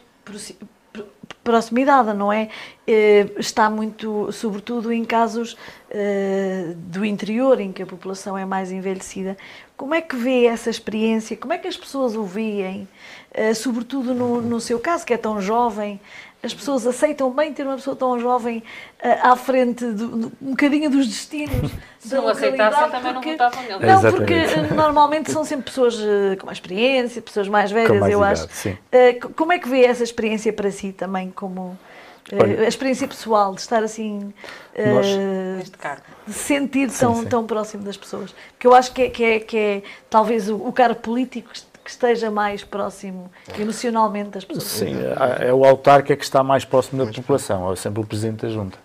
proximidade, 1.44 2.14
não 2.14 2.32
é? 2.32 2.50
Eh, 2.86 3.28
está 3.38 3.70
muito, 3.70 4.32
sobretudo 4.32 4.92
em 4.92 5.04
casos 5.04 5.58
eh, 5.90 6.74
do 6.76 7.04
interior, 7.04 7.60
em 7.60 7.72
que 7.72 7.82
a 7.82 7.86
população 7.86 8.38
é 8.38 8.46
mais 8.46 8.72
envelhecida. 8.72 9.36
Como 9.76 9.96
é 9.96 10.02
que 10.02 10.16
vê 10.16 10.46
essa 10.46 10.70
experiência? 10.70 11.36
Como 11.36 11.54
é 11.54 11.58
que 11.58 11.68
as 11.68 11.76
pessoas 11.76 12.16
o 12.16 12.24
veem? 12.24 12.88
Eh, 13.34 13.54
sobretudo 13.54 14.14
no, 14.14 14.42
no 14.42 14.60
seu 14.60 14.80
caso, 14.80 15.06
que 15.06 15.14
é 15.14 15.18
tão 15.18 15.42
jovem, 15.42 16.00
as 16.44 16.54
pessoas 16.54 16.88
aceitam 16.88 17.30
bem 17.32 17.54
ter 17.54 17.64
uma 17.64 17.76
pessoa 17.76 17.96
tão 17.96 18.20
jovem 18.20 18.64
uh, 19.04 19.32
à 19.32 19.36
frente 19.36 19.86
do, 19.86 20.32
um 20.42 20.52
bocadinho 20.52 20.90
dos 20.90 21.08
destinos 21.08 21.72
Se 22.00 22.16
não 22.16 22.28
aceitassem, 22.28 22.90
também 22.90 23.14
porque, 23.14 23.36
não 23.36 23.50
votavam 23.50 23.64
nele. 23.64 23.86
Não, 23.86 24.02
porque 24.12 24.34
uh, 24.34 24.74
normalmente 24.74 25.32
são 25.32 25.46
sempre 25.46 25.66
pessoas 25.66 26.00
uh, 26.00 26.36
com 26.40 26.48
mais 26.48 26.58
experiência, 26.58 27.22
pessoas 27.22 27.48
mais 27.48 27.72
velhas, 27.72 28.00
mais 28.00 28.12
eu 28.12 28.20
idade, 28.20 28.42
acho. 28.42 29.30
como 29.36 29.54
é 29.54 29.60
que 29.60 29.70
vê 29.70 29.86
essa 29.86 30.04
experiência 30.04 30.52
para 30.52 30.72
si 30.72 30.92
também, 30.92 31.30
como 31.30 31.78
Olha, 32.34 32.62
a 32.62 32.68
experiência 32.68 33.08
pessoal 33.08 33.54
de 33.54 33.62
estar 33.62 33.84
assim, 33.84 34.34
nós, 34.78 35.06
de 36.26 36.34
sentir 36.34 36.90
tão, 36.92 37.16
sim, 37.16 37.22
sim. 37.24 37.28
tão 37.28 37.46
próximo 37.46 37.84
das 37.84 37.98
pessoas? 37.98 38.34
Porque 38.52 38.66
eu 38.66 38.74
acho 38.74 38.92
que 38.94 39.02
é, 39.02 39.10
que 39.10 39.24
é, 39.24 39.40
que 39.40 39.58
é 39.58 39.84
talvez 40.10 40.48
o, 40.48 40.56
o 40.56 40.72
cargo 40.72 41.00
político 41.02 41.52
que 41.92 41.96
esteja 41.96 42.32
mais 42.32 42.64
próximo 42.64 43.30
emocionalmente 43.60 44.30
das 44.30 44.46
pessoas. 44.46 44.64
Sim, 44.64 44.96
é, 45.40 45.50
é 45.50 45.54
o 45.54 45.66
autarca 45.66 46.16
que 46.16 46.24
está 46.24 46.42
mais 46.42 46.64
próximo 46.64 47.06
da 47.06 47.12
população, 47.12 47.72
é 47.72 47.76
sempre 47.76 48.02
o 48.02 48.06
Presidente 48.06 48.46
da 48.46 48.50
Junta. 48.50 48.78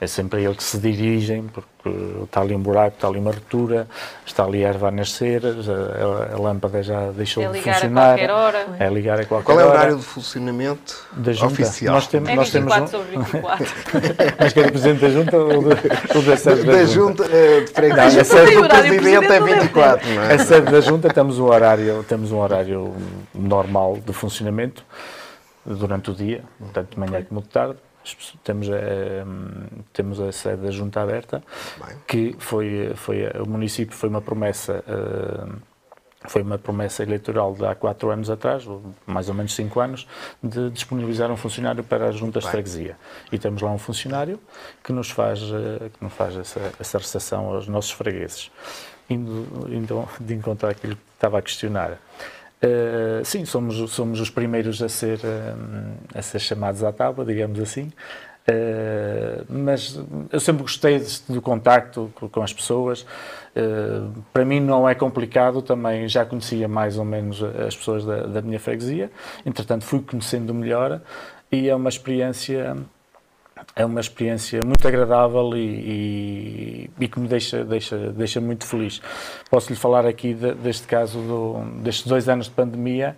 É 0.00 0.06
sempre 0.06 0.40
a 0.40 0.42
ele 0.44 0.54
que 0.54 0.62
se 0.62 0.78
dirigem, 0.78 1.42
porque 1.52 1.68
está 2.22 2.40
ali 2.40 2.54
um 2.54 2.60
buraco, 2.60 2.94
está 2.96 3.08
ali 3.08 3.18
uma 3.18 3.32
ruptura, 3.32 3.88
está 4.24 4.44
ali 4.44 4.64
a 4.64 4.68
erva 4.68 4.88
a 4.88 4.90
nascer, 4.92 5.42
a, 5.44 6.34
a, 6.34 6.38
lâmpada 6.38 6.82
já 6.84 7.10
deixou 7.10 7.42
é 7.42 7.48
de 7.48 7.52
ligar 7.58 7.74
funcionar. 7.74 8.04
a 8.04 8.08
qualquer 8.10 8.30
hora. 8.30 8.66
É 8.78 8.88
ligar 8.88 9.20
a 9.20 9.24
qualquer 9.24 9.44
Qual 9.46 9.58
é 9.60 9.64
o 9.64 9.66
hora. 9.66 9.78
horário 9.78 9.96
de 9.96 10.02
funcionamento 10.04 11.04
da 11.12 11.32
junta? 11.32 11.52
oficial? 11.52 11.94
Nós 11.96 12.06
temos, 12.06 12.28
É 12.28 12.34
nós 12.36 12.50
temos 12.50 12.72
24 12.74 12.84
um, 12.84 13.02
sobre 13.02 13.18
24. 13.18 13.66
mas 14.38 14.52
que 14.52 14.60
é 14.60 14.70
Presidente 14.70 15.00
da 15.00 15.08
Junta 15.10 15.36
ou, 15.36 15.62
do, 15.62 15.68
ou 16.14 16.22
da 16.22 16.36
sede 16.36 16.62
da, 16.64 16.72
da 16.72 16.84
junta 16.84 17.24
de 17.24 17.66
freguesia. 17.72 17.96
Não, 18.12 18.20
a 18.20 18.24
sede 18.24 18.56
o 18.56 18.62
do 18.62 18.68
presidente 18.68 18.94
é 18.94 18.98
presidente 19.00 19.20
não 19.22 19.28
deve 19.28 19.54
24, 19.60 20.10
não 20.14 20.22
A 20.22 20.32
é? 20.32 20.38
sede 20.38 20.70
da 20.70 20.80
Junta 20.80 21.08
temos 21.08 21.38
um 21.40 21.44
horário, 21.46 22.04
temos 22.04 22.30
um 22.30 22.38
horário 22.38 22.94
normal 23.34 23.98
de 24.04 24.12
funcionamento 24.12 24.84
durante 25.66 26.10
o 26.10 26.14
dia, 26.14 26.42
tanto 26.72 26.94
de 26.94 27.00
manhã 27.00 27.22
como 27.28 27.42
de 27.42 27.48
tarde. 27.48 27.76
Temos 28.44 28.68
a, 28.68 28.72
temos 29.92 30.20
a 30.20 30.32
sede 30.32 30.62
da 30.62 30.70
Junta 30.70 31.00
aberta, 31.00 31.42
Bem. 31.84 31.96
que 32.06 32.36
foi, 32.38 32.92
foi 32.94 33.28
o 33.40 33.48
município 33.48 33.96
foi 33.96 34.08
uma 34.08 34.20
promessa 34.20 34.84
eh, 34.86 35.58
foi 36.26 36.42
uma 36.42 36.58
promessa 36.58 37.02
eleitoral 37.02 37.54
de 37.54 37.64
há 37.64 37.74
quatro 37.74 38.10
anos 38.10 38.28
atrás, 38.28 38.64
mais 39.06 39.28
ou 39.28 39.34
menos 39.34 39.54
cinco 39.54 39.78
anos, 39.78 40.06
de 40.42 40.68
disponibilizar 40.70 41.30
um 41.30 41.36
funcionário 41.36 41.84
para 41.84 42.08
as 42.08 42.16
juntas 42.16 42.44
de 42.44 42.50
freguesia. 42.50 42.96
E 43.30 43.38
temos 43.38 43.62
lá 43.62 43.70
um 43.70 43.78
funcionário 43.78 44.40
que 44.82 44.92
nos 44.92 45.10
faz, 45.10 45.40
eh, 45.40 45.90
que 45.90 46.02
nos 46.02 46.12
faz 46.12 46.36
essa, 46.36 46.72
essa 46.78 46.98
recepção 46.98 47.54
aos 47.54 47.68
nossos 47.68 47.92
fregueses. 47.92 48.50
Indo, 49.08 49.72
indo 49.72 50.08
de 50.20 50.34
encontrar 50.34 50.70
aquilo 50.70 50.96
que 50.96 51.02
estava 51.14 51.38
a 51.38 51.42
questionar. 51.42 51.98
Eh, 52.60 53.22
sim, 53.24 53.44
somos, 53.44 53.90
somos 53.92 54.20
os 54.20 54.30
primeiros 54.30 54.82
a 54.82 54.88
ser, 54.88 55.20
eh, 55.24 55.54
a 56.18 56.22
ser 56.22 56.40
chamados 56.40 56.82
à 56.82 56.92
tábua, 56.92 57.24
digamos 57.24 57.60
assim. 57.60 57.92
Eh, 58.46 59.42
mas 59.48 60.00
eu 60.32 60.40
sempre 60.40 60.62
gostei 60.62 61.00
do 61.28 61.40
contacto 61.42 62.10
co- 62.14 62.28
com 62.28 62.42
as 62.42 62.52
pessoas. 62.52 63.06
Eh, 63.54 64.00
para 64.32 64.44
mim 64.44 64.58
não 64.60 64.88
é 64.88 64.94
complicado, 64.94 65.62
também 65.62 66.08
já 66.08 66.24
conhecia 66.24 66.66
mais 66.66 66.98
ou 66.98 67.04
menos 67.04 67.42
as 67.42 67.76
pessoas 67.76 68.04
da, 68.04 68.22
da 68.26 68.42
minha 68.42 68.58
freguesia. 68.58 69.10
Entretanto, 69.46 69.84
fui 69.84 70.00
conhecendo 70.02 70.52
melhor 70.54 71.00
e 71.52 71.68
é 71.68 71.74
uma 71.74 71.88
experiência 71.88 72.76
é 73.76 73.84
uma 73.84 74.00
experiência 74.00 74.60
muito 74.64 74.86
agradável 74.86 75.50
e, 75.56 75.60
e, 75.60 76.90
e 77.00 77.08
que 77.08 77.20
me 77.20 77.28
deixa, 77.28 77.64
deixa, 77.64 77.96
deixa 78.12 78.40
muito 78.40 78.66
feliz. 78.66 79.00
Posso 79.50 79.70
lhe 79.72 79.78
falar 79.78 80.06
aqui 80.06 80.34
de- 80.34 80.54
deste 80.54 80.86
caso, 80.86 81.18
do, 81.20 81.60
destes 81.82 82.06
dois 82.06 82.28
anos 82.28 82.46
de 82.46 82.52
pandemia, 82.52 83.16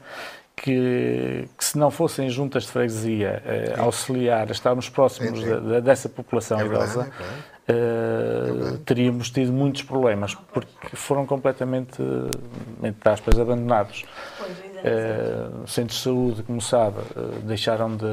que, 0.57 1.49
que 1.57 1.65
se 1.65 1.79
não 1.79 1.91
fossem 1.91 2.29
juntas 2.29 2.65
de 2.65 2.69
freguesia 2.71 3.43
eh, 3.47 3.75
auxiliar, 3.79 4.51
estarmos 4.51 4.89
próximos 4.91 5.39
Sim, 5.41 5.45
sim. 5.47 5.51
da- 5.51 5.61
da- 5.61 5.81
dessa 5.81 6.09
população 6.09 6.61
É 6.61 6.67
idosa, 6.67 7.11
é 7.67 7.73
eh, 7.73 8.79
teríamos 8.85 9.31
tido 9.31 9.53
muitos 9.53 9.83
problemas, 9.83 10.35
porque 10.35 10.95
foram 10.95 11.25
completamente, 11.25 12.03
entre 12.83 13.09
aspas, 13.11 13.39
abandonados. 13.39 14.05
Eh, 14.83 15.49
centros 15.67 15.99
de 15.99 16.05
saúde, 16.05 16.43
como 16.43 16.61
sabe, 16.61 16.99
eh, 17.17 17.39
deixaram 17.45 17.97
de, 17.97 18.05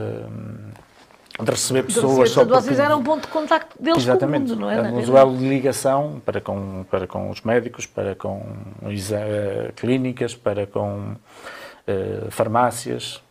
de 1.40 1.52
receber 1.52 1.84
pessoas 1.84 2.32
só 2.32 2.42
Portanto, 2.42 2.62
vocês 2.64 2.76
porque- 2.76 2.82
eram 2.82 3.00
um 3.00 3.04
ponto 3.04 3.22
de 3.22 3.28
contacto 3.28 3.82
deles 3.82 4.04
Exatamente. 4.04 4.48
com 4.48 4.54
o 4.54 4.56
mundo, 4.56 4.62
não 4.62 4.70
é? 4.72 4.76
Na 4.76 4.82
Éramos 4.88 5.10
o 5.10 5.12
realidade. 5.14 5.28
elo 5.30 5.38
de 5.38 5.50
ligação 5.50 6.22
para 6.26 6.42
com, 6.42 6.86
para 6.90 7.06
com 7.08 7.30
os 7.30 7.42
médicos, 7.42 7.86
para 7.86 8.16
com 8.16 8.42
eh, 9.12 9.72
clínicas, 9.76 10.34
para 10.36 10.66
com 10.66 11.16
eh, 11.86 12.28
farmácias, 12.32 13.22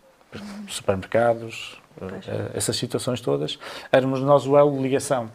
supermercados, 0.69 1.81
eh, 2.01 2.51
essas 2.55 2.77
situações 2.77 3.21
todas. 3.21 3.59
Éramos 3.91 4.21
nós 4.21 4.47
o 4.47 4.57
elo 4.57 4.73
de 4.77 4.83
ligação. 4.83 5.31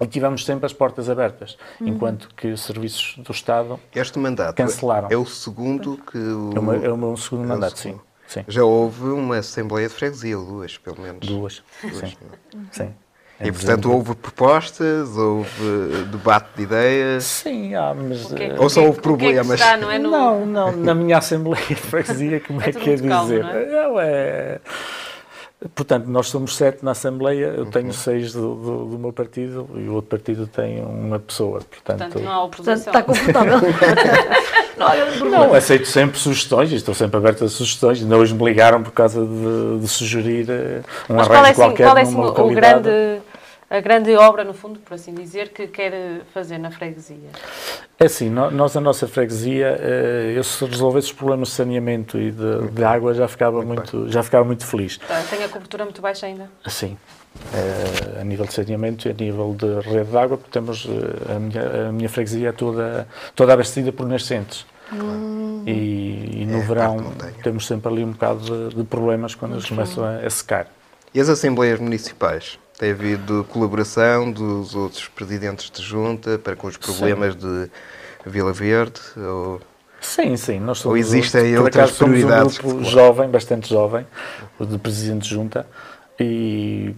E 0.00 0.06
tivemos 0.06 0.44
sempre 0.44 0.64
as 0.64 0.72
portas 0.72 1.10
abertas, 1.10 1.58
Uhum. 1.80 1.88
enquanto 1.88 2.28
que 2.36 2.56
serviços 2.56 3.16
do 3.18 3.32
Estado 3.32 3.80
Este 3.92 4.16
mandato 4.16 4.54
Cancelaram. 4.54 5.08
é 5.10 5.16
o 5.16 5.26
segundo 5.26 5.96
que 5.96 6.16
o... 6.16 6.52
é 6.54 6.58
o 6.60 6.62
meu, 6.62 6.84
é 6.84 6.92
o 6.92 6.96
meu 6.96 7.16
segundo 7.16 7.42
é 7.44 7.46
mandato, 7.48 7.76
segundo. 7.76 7.98
sim. 7.98 8.07
Já 8.48 8.62
houve 8.64 9.04
uma 9.04 9.38
Assembleia 9.38 9.88
de 9.88 9.94
Freguesia, 9.94 10.38
ou 10.38 10.44
duas, 10.44 10.76
pelo 10.78 11.00
menos. 11.00 11.26
Duas. 11.26 11.62
Sim. 11.80 12.16
sim. 12.72 12.94
E, 13.40 13.48
Em 13.48 13.52
portanto, 13.52 13.76
dezembro. 13.82 13.92
houve 13.92 14.14
propostas, 14.16 15.16
houve 15.16 16.04
debate 16.10 16.48
de 16.56 16.62
ideias, 16.64 17.22
Sim, 17.24 17.72
há, 17.74 17.94
mas. 17.94 18.24
O 18.30 18.34
que 18.34 18.42
é 18.42 18.46
que- 18.48 18.54
eh, 18.54 18.60
Ou 18.60 18.68
só 18.68 18.80
houve 18.80 18.92
que 18.94 18.98
é 18.98 19.02
que 19.02 19.02
problemas? 19.02 19.60
está, 19.60 19.76
não 19.76 19.88
é? 19.90 19.98
No... 19.98 20.10
Não, 20.10 20.44
não, 20.46 20.72
na 20.76 20.92
minha 20.94 21.18
Assembleia 21.18 21.64
de 21.64 21.74
Freguesia, 21.76 22.40
como 22.40 22.60
É 22.60 22.68
é, 22.70 22.72
que 22.72 22.78
é 22.90 22.96
muito 22.96 23.08
calmo, 23.08 23.28
dizer? 23.30 23.42
não 23.44 23.50
é? 23.50 23.66
Não, 23.66 24.00
é- 24.00 24.60
Portanto, 25.74 26.06
nós 26.06 26.28
somos 26.28 26.56
sete 26.56 26.84
na 26.84 26.92
Assembleia, 26.92 27.46
eu 27.46 27.64
Uhum. 27.64 27.70
tenho 27.70 27.92
seis 27.92 28.32
do, 28.32 28.54
do, 28.54 28.84
do 28.90 28.98
meu 28.98 29.12
partido 29.12 29.68
e 29.74 29.88
o 29.88 29.94
outro 29.94 30.10
partido 30.10 30.46
tem 30.46 30.80
uma 30.80 31.18
pessoa. 31.18 31.60
Portanto, 31.68 31.98
Portanto, 31.98 32.20
não 32.20 32.30
há 32.32 32.48
Portanto, 32.48 32.60
oposição. 32.60 32.92
está 32.92 33.02
confortável. 33.02 33.58
não 34.78 35.30
não, 35.30 35.54
aceito 35.54 35.86
sempre 35.86 36.16
sugestões 36.18 36.70
e 36.70 36.76
estou 36.76 36.94
sempre 36.94 37.16
aberto 37.16 37.44
a 37.44 37.48
sugestões. 37.48 38.00
Ainda 38.00 38.16
hoje 38.16 38.34
me 38.34 38.44
ligaram 38.44 38.82
por 38.82 38.92
causa 38.92 39.24
de, 39.26 39.80
de 39.80 39.88
sugerir 39.88 40.48
eh, 40.48 40.82
um 41.10 41.16
Mas 41.16 41.28
arranjo 41.28 41.28
qual 41.28 41.44
é, 41.44 41.50
assim, 41.50 41.60
qualquer 41.60 41.84
qual 41.84 41.98
é 41.98 42.02
assim, 42.02 42.14
numa 42.14 42.40
o 42.40 42.50
grande, 42.54 42.88
a 43.70 43.80
grande 43.80 44.14
obra, 44.16 44.44
no 44.44 44.54
fundo, 44.54 44.78
por 44.80 44.94
assim 44.94 45.12
dizer, 45.14 45.50
que 45.50 45.66
quer 45.66 46.22
fazer 46.32 46.58
na 46.58 46.70
freguesia? 46.70 47.30
É 48.00 48.06
assim, 48.06 48.30
nós, 48.30 48.76
a 48.76 48.80
nossa 48.80 49.06
freguesia, 49.08 49.76
eh, 49.80 50.32
eu 50.36 50.44
se 50.44 50.64
resolvesse 50.64 51.08
os 51.08 51.12
problemas 51.12 51.48
de 51.48 51.54
saneamento 51.54 52.18
e 52.18 52.30
de, 52.30 52.68
de 52.70 52.84
água 52.84 53.12
já 53.12 53.26
ficava 53.28 53.60
muito, 53.62 54.08
já 54.08 54.22
ficava 54.22 54.44
muito 54.44 54.64
feliz. 54.64 54.98
Tá, 54.98 55.22
Tem 55.28 55.44
a 55.44 55.48
cobertura 55.48 55.84
muito 55.84 56.00
baixa 56.00 56.26
ainda? 56.26 56.50
Sim. 56.66 56.96
Eh, 57.52 58.20
a 58.20 58.24
nível 58.24 58.46
de 58.46 58.54
saneamento 58.54 59.06
e 59.06 59.10
a 59.10 59.14
nível 59.14 59.54
de 59.54 59.80
rede 59.80 60.10
de 60.10 60.16
água, 60.16 60.38
porque 60.38 60.50
temos 60.50 60.86
eh, 60.88 61.36
a 61.36 61.38
minha, 61.38 61.88
a 61.88 61.92
minha 61.92 62.08
freguesia 62.08 62.48
é 62.48 62.52
toda, 62.52 63.06
toda 63.34 63.52
abastecida 63.52 63.92
por 63.92 64.06
nascentes. 64.06 64.64
E, 65.66 66.42
e 66.42 66.46
no 66.46 66.58
É, 66.58 66.62
verão 66.62 67.12
temos 67.42 67.66
sempre 67.66 67.92
ali 67.92 68.02
um 68.04 68.12
bocado 68.12 68.70
de, 68.70 68.76
de 68.76 68.84
problemas 68.84 69.34
quando 69.34 69.52
eles 69.52 69.66
começam 69.66 70.02
a, 70.02 70.16
a 70.26 70.30
secar. 70.30 70.68
E 71.14 71.20
as 71.20 71.28
Assembleias 71.28 71.78
Municipais? 71.78 72.58
Tem 72.78 72.92
havido 72.92 73.44
colaboração 73.50 74.30
dos 74.30 74.74
outros 74.76 75.08
presidentes 75.08 75.68
de 75.68 75.82
junta 75.82 76.38
para 76.38 76.54
com 76.54 76.68
os 76.68 76.76
problemas 76.76 77.34
de 77.34 77.68
Vila 78.24 78.52
Verde? 78.52 79.00
Ou... 79.16 79.60
Sim, 80.00 80.36
sim. 80.36 80.60
Nós 80.60 80.78
somos, 80.78 80.94
Ou 80.94 80.96
existem 80.96 81.54
por 81.54 81.64
outras 81.64 81.84
acaso, 81.84 81.98
somos 81.98 82.14
prioridades 82.14 82.58
um 82.58 82.60
que 82.60 82.68
grupo 82.68 82.84
jovem, 82.84 83.28
bastante 83.28 83.68
jovem, 83.68 84.06
o 84.60 84.64
de 84.64 84.78
presidente 84.78 85.22
de 85.22 85.30
junta, 85.30 85.66
e, 86.20 86.94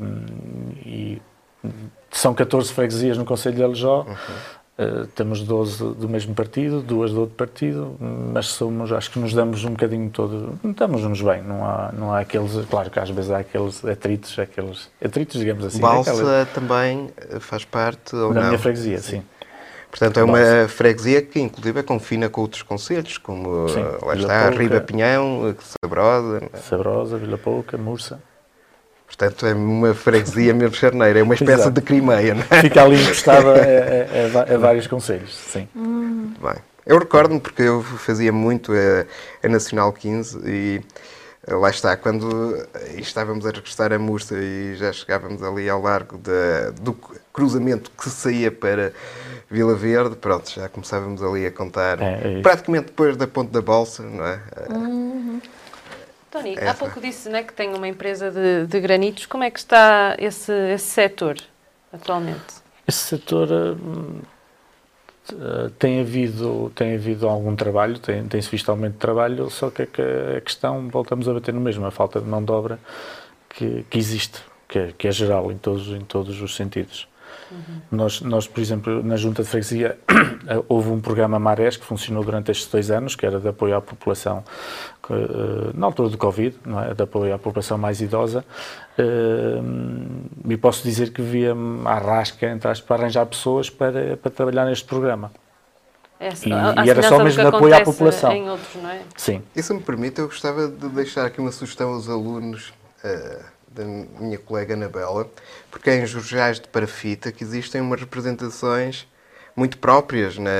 e 0.84 1.22
são 2.10 2.34
14 2.34 2.72
freguesias 2.72 3.16
no 3.16 3.25
Conselho 3.25 3.56
de 3.56 3.62
Aljó. 3.62 4.04
Uhum. 4.06 4.14
Uh, 4.82 5.06
temos 5.08 5.42
12 5.42 5.92
do 5.94 6.08
mesmo 6.08 6.34
partido, 6.34 6.80
duas 6.80 7.10
do 7.12 7.20
outro 7.20 7.34
partido, 7.37 7.96
mas 8.00 8.46
somos, 8.46 8.90
acho 8.90 9.10
que 9.10 9.18
nos 9.18 9.34
damos 9.34 9.62
um 9.62 9.72
bocadinho 9.72 10.08
todo, 10.08 10.58
estamos-nos 10.64 11.20
bem, 11.20 11.42
não 11.42 11.62
há, 11.66 11.92
não 11.92 12.14
há 12.14 12.20
aqueles, 12.20 12.52
claro 12.64 12.88
que 12.88 12.99
às 12.99 13.10
vezes 13.10 13.30
há 13.30 13.40
aqueles 13.40 13.84
atritos, 13.84 14.38
aqueles 14.38 14.88
atritos, 15.04 15.38
digamos 15.38 15.66
assim, 15.66 15.80
Balsa 15.82 16.10
aquela- 16.12 16.46
também 16.46 17.10
eh, 17.28 17.38
faz 17.40 17.62
parte 17.64 18.16
ou 18.16 18.32
da 18.32 18.40
não? 18.40 18.46
minha 18.49 18.58
freguesia, 18.58 18.99
sim. 19.00 19.22
Portanto, 19.90 20.18
é 20.18 20.25
uma 20.25 20.38
Balsa. 20.38 20.68
freguesia 20.68 21.20
que 21.20 21.40
inclusive 21.40 21.82
confina 21.82 22.30
com 22.30 22.40
outros 22.40 22.62
conselhos, 22.62 23.18
como 23.18 23.68
Sim, 23.68 23.80
eh, 23.80 23.99
lá 24.02 24.14
Vila 24.14 24.26
está, 24.32 24.46
Pouca. 24.49 24.62
Riba 24.62 24.80
Pinhão, 24.80 25.49
eh, 25.50 25.54
Sabrosa. 25.84 26.40
Sabrosa, 26.54 27.18
Vila 27.18 27.37
Pouca, 27.37 27.76
Mursa. 27.76 28.22
Portanto, 29.10 29.44
é 29.44 29.52
uma 29.52 29.92
freguesia 29.92 30.54
mesmo 30.54 30.74
charneira, 30.76 31.18
é 31.18 31.22
uma 31.22 31.34
espécie 31.34 31.54
Exato. 31.54 31.72
de 31.72 31.80
Crimeia, 31.82 32.34
não 32.34 32.44
é? 32.48 32.60
Fica 32.62 32.84
ali 32.84 33.02
encostada 33.02 33.50
a, 33.50 33.56
a- 33.56 34.52
a 34.52 34.54
a 34.54 34.58
vários 34.58 34.86
conselhos, 34.86 35.34
sim. 35.36 35.68
Bem, 35.74 36.54
eu 36.86 36.96
recordo-me 36.98 37.40
porque 37.40 37.62
eu 37.62 37.82
fazia 37.82 38.32
muito 38.32 38.72
a, 38.72 39.04
a 39.44 39.48
Nacional 39.48 39.92
15 39.92 40.38
e 40.46 40.80
eh, 41.46 41.54
lá 41.54 41.68
está, 41.70 41.96
quando 41.96 42.56
eh, 42.74 42.94
estávamos 43.00 43.44
a 43.44 43.50
regressar 43.50 43.92
a 43.92 43.98
Mursa 43.98 44.36
e 44.38 44.76
já 44.76 44.92
chegávamos 44.92 45.42
ali 45.42 45.68
ao 45.68 45.82
largo 45.82 46.16
da- 46.16 46.70
do 46.80 46.96
cruzamento 47.32 47.90
que 47.90 48.08
saía 48.08 48.50
para 48.52 48.92
Vila 49.50 49.74
Verde, 49.74 50.14
pronto, 50.16 50.48
já 50.50 50.68
começávamos 50.68 51.20
ali 51.22 51.44
a 51.46 51.50
contar, 51.50 52.00
É, 52.00 52.38
é 52.38 52.42
praticamente 52.42 52.86
depois 52.86 53.16
da 53.16 53.26
Ponte 53.26 53.50
da 53.50 53.60
Bolsa, 53.60 54.04
não 54.04 54.24
é? 54.24 54.40
Tony, 56.30 56.56
há 56.58 56.75
pouco 56.75 57.00
disse 57.00 57.28
né, 57.28 57.42
que 57.42 57.52
tem 57.52 57.75
uma 57.75 57.88
empresa 57.88 58.30
de, 58.30 58.66
de 58.66 58.80
granitos. 58.80 59.26
Como 59.26 59.42
é 59.42 59.50
que 59.50 59.58
está 59.58 60.14
esse, 60.18 60.52
esse 60.72 60.87
setor 60.87 61.37
atualmente? 61.92 62.60
Esse 62.87 62.99
setor 62.99 63.49
hum, 63.50 64.20
eh, 65.32 65.70
tem 65.78 66.00
havido 66.00 66.70
tem 66.75 66.94
havido 66.94 67.28
algum 67.28 67.54
trabalho, 67.56 67.99
tem, 67.99 68.25
tem-se 68.26 68.49
visto 68.49 68.68
aumento 68.70 68.92
de 68.94 68.99
trabalho, 68.99 69.50
só 69.50 69.70
que 69.70 69.82
a, 69.82 69.87
que 69.87 70.02
a 70.02 70.40
questão, 70.40 70.88
voltamos 70.88 71.28
a 71.28 71.34
bater 71.34 71.52
no 71.52 71.60
mesmo, 71.60 71.84
a 71.84 71.90
falta 71.90 72.20
de 72.20 72.26
mão 72.26 72.44
de 72.44 72.52
obra 72.52 72.78
que, 73.49 73.84
que 73.90 73.99
existe, 73.99 74.40
que 74.68 74.78
é, 74.78 74.92
que 74.96 75.08
é 75.08 75.12
geral 75.12 75.50
em 75.50 75.58
todos, 75.58 75.88
em 75.88 76.00
todos 76.00 76.40
os 76.40 76.54
sentidos. 76.54 77.08
Uhum. 77.50 77.80
Nós, 77.90 78.21
nós, 78.21 78.47
por 78.47 78.61
exemplo, 78.61 79.02
na 79.02 79.16
Junta 79.16 79.42
de 79.42 79.49
Freguesia, 79.49 79.99
houve 80.69 80.90
um 80.90 81.00
programa 81.00 81.38
Marés 81.38 81.76
que 81.76 81.85
funcionou 81.85 82.23
durante 82.25 82.50
estes 82.50 82.69
dois 82.71 82.90
anos, 82.90 83.16
que 83.16 83.26
era 83.26 83.40
de 83.40 83.49
apoio 83.49 83.76
à 83.76 83.80
população, 83.80 84.45
que, 85.07 85.12
eh, 85.12 85.71
na 85.75 85.87
altura 85.87 86.09
do 86.09 86.16
Covid, 86.19 86.57
não 86.64 86.80
é? 86.83 86.95
de 86.95 87.02
apoio 87.02 87.35
à 87.35 87.38
população 87.38 87.76
mais 87.76 88.00
idosa, 88.00 88.45
eh, 88.97 89.02
e 90.49 90.57
posso 90.57 90.83
dizer 90.85 91.12
que 91.12 91.23
via-me 91.23 91.87
à 91.87 91.99
rasca, 91.99 92.47
entre 92.49 92.69
aspas, 92.69 92.87
para 92.87 93.02
arranjar 93.02 93.26
pessoas 93.26 93.69
para, 93.69 94.16
para 94.16 94.30
trabalhar 94.30 94.64
neste 94.66 94.85
programa. 94.85 95.33
É, 96.19 96.28
E- 96.28 96.87
e 96.87 96.90
era 96.90 97.02
só 97.02 97.23
mesmo 97.25 97.42
de 97.42 97.49
apoio 97.57 97.75
à 97.75 97.80
população. 97.80 98.30
Em 98.30 98.49
outros, 98.50 98.75
não 98.83 98.90
é? 98.90 99.00
Sim. 99.16 99.42
E 99.57 99.62
se 99.62 99.73
me 99.73 99.80
permite, 99.80 100.21
eu 100.21 100.26
gostava 100.26 100.69
de 100.69 100.88
deixar 100.90 101.25
aqui 101.25 101.40
uma 101.40 101.50
sugestão 101.50 101.95
aos 101.95 102.09
alunos 102.11 102.75
eh, 103.02 103.40
da 103.70 103.84
minha 103.84 104.36
colega 104.38 104.74
Anabela, 104.74 105.28
porque 105.70 105.90
é 105.90 105.96
em 106.00 106.06
Jorjais 106.06 106.58
de 106.58 106.66
Parafita 106.68 107.30
que 107.30 107.44
existem 107.44 107.80
umas 107.80 108.00
representações 108.00 109.06
muito 109.54 109.78
próprias 109.78 110.36
na, 110.38 110.50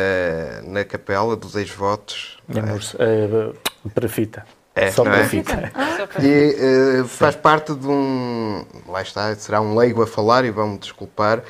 na 0.63 0.85
capela 0.85 1.37
dos 1.37 1.57
ex-votos. 1.57 2.39
não 2.49 2.61
é? 2.61 2.65
Temos, 2.67 2.95
eh, 2.99 3.53
para 3.95 4.09
fita. 4.09 4.47
É, 4.75 4.91
Só 4.93 5.05
é? 5.07 5.25
fita. 5.25 5.73
Só 5.97 6.07
para- 6.07 6.25
E 6.25 7.01
eh, 7.01 7.05
faz 7.05 7.35
parte 7.35 7.75
de 7.75 7.87
um. 7.87 8.65
Lá 8.87 9.03
está, 9.03 9.35
será 9.35 9.61
um 9.61 9.77
leigo 9.77 10.03
a 10.03 10.07
falar 10.07 10.45
e 10.45 10.51
vão-me 10.51 10.79
desculpar, 10.79 11.43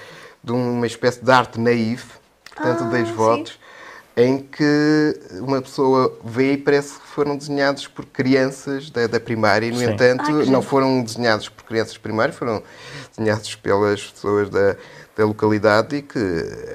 de 0.42 0.52
uma 0.52 0.86
espécie 0.86 1.22
de 1.22 1.30
arte 1.30 1.60
naif, 1.60 2.06
portanto, 2.54 2.84
Ah, 2.84 2.88
de 2.88 2.96
ex-votos, 2.96 3.59
em 4.20 4.38
que 4.38 5.20
uma 5.40 5.60
pessoa 5.60 6.18
vê 6.24 6.52
e 6.52 6.56
parece 6.56 6.98
que 6.98 7.06
foram 7.06 7.36
desenhados 7.36 7.86
por 7.86 8.04
crianças 8.06 8.90
da, 8.90 9.06
da 9.06 9.20
primária 9.20 9.66
e, 9.66 9.70
no 9.70 9.78
Sim. 9.78 9.92
entanto, 9.92 10.30
não 10.50 10.62
foram 10.62 11.02
desenhados 11.02 11.48
por 11.48 11.64
crianças 11.64 11.96
primárias, 11.96 12.36
foram 12.36 12.62
desenhados 13.16 13.54
pelas 13.56 14.04
pessoas 14.04 14.50
da, 14.50 14.76
da 15.16 15.24
localidade 15.24 15.96
e 15.96 16.02
que 16.02 16.18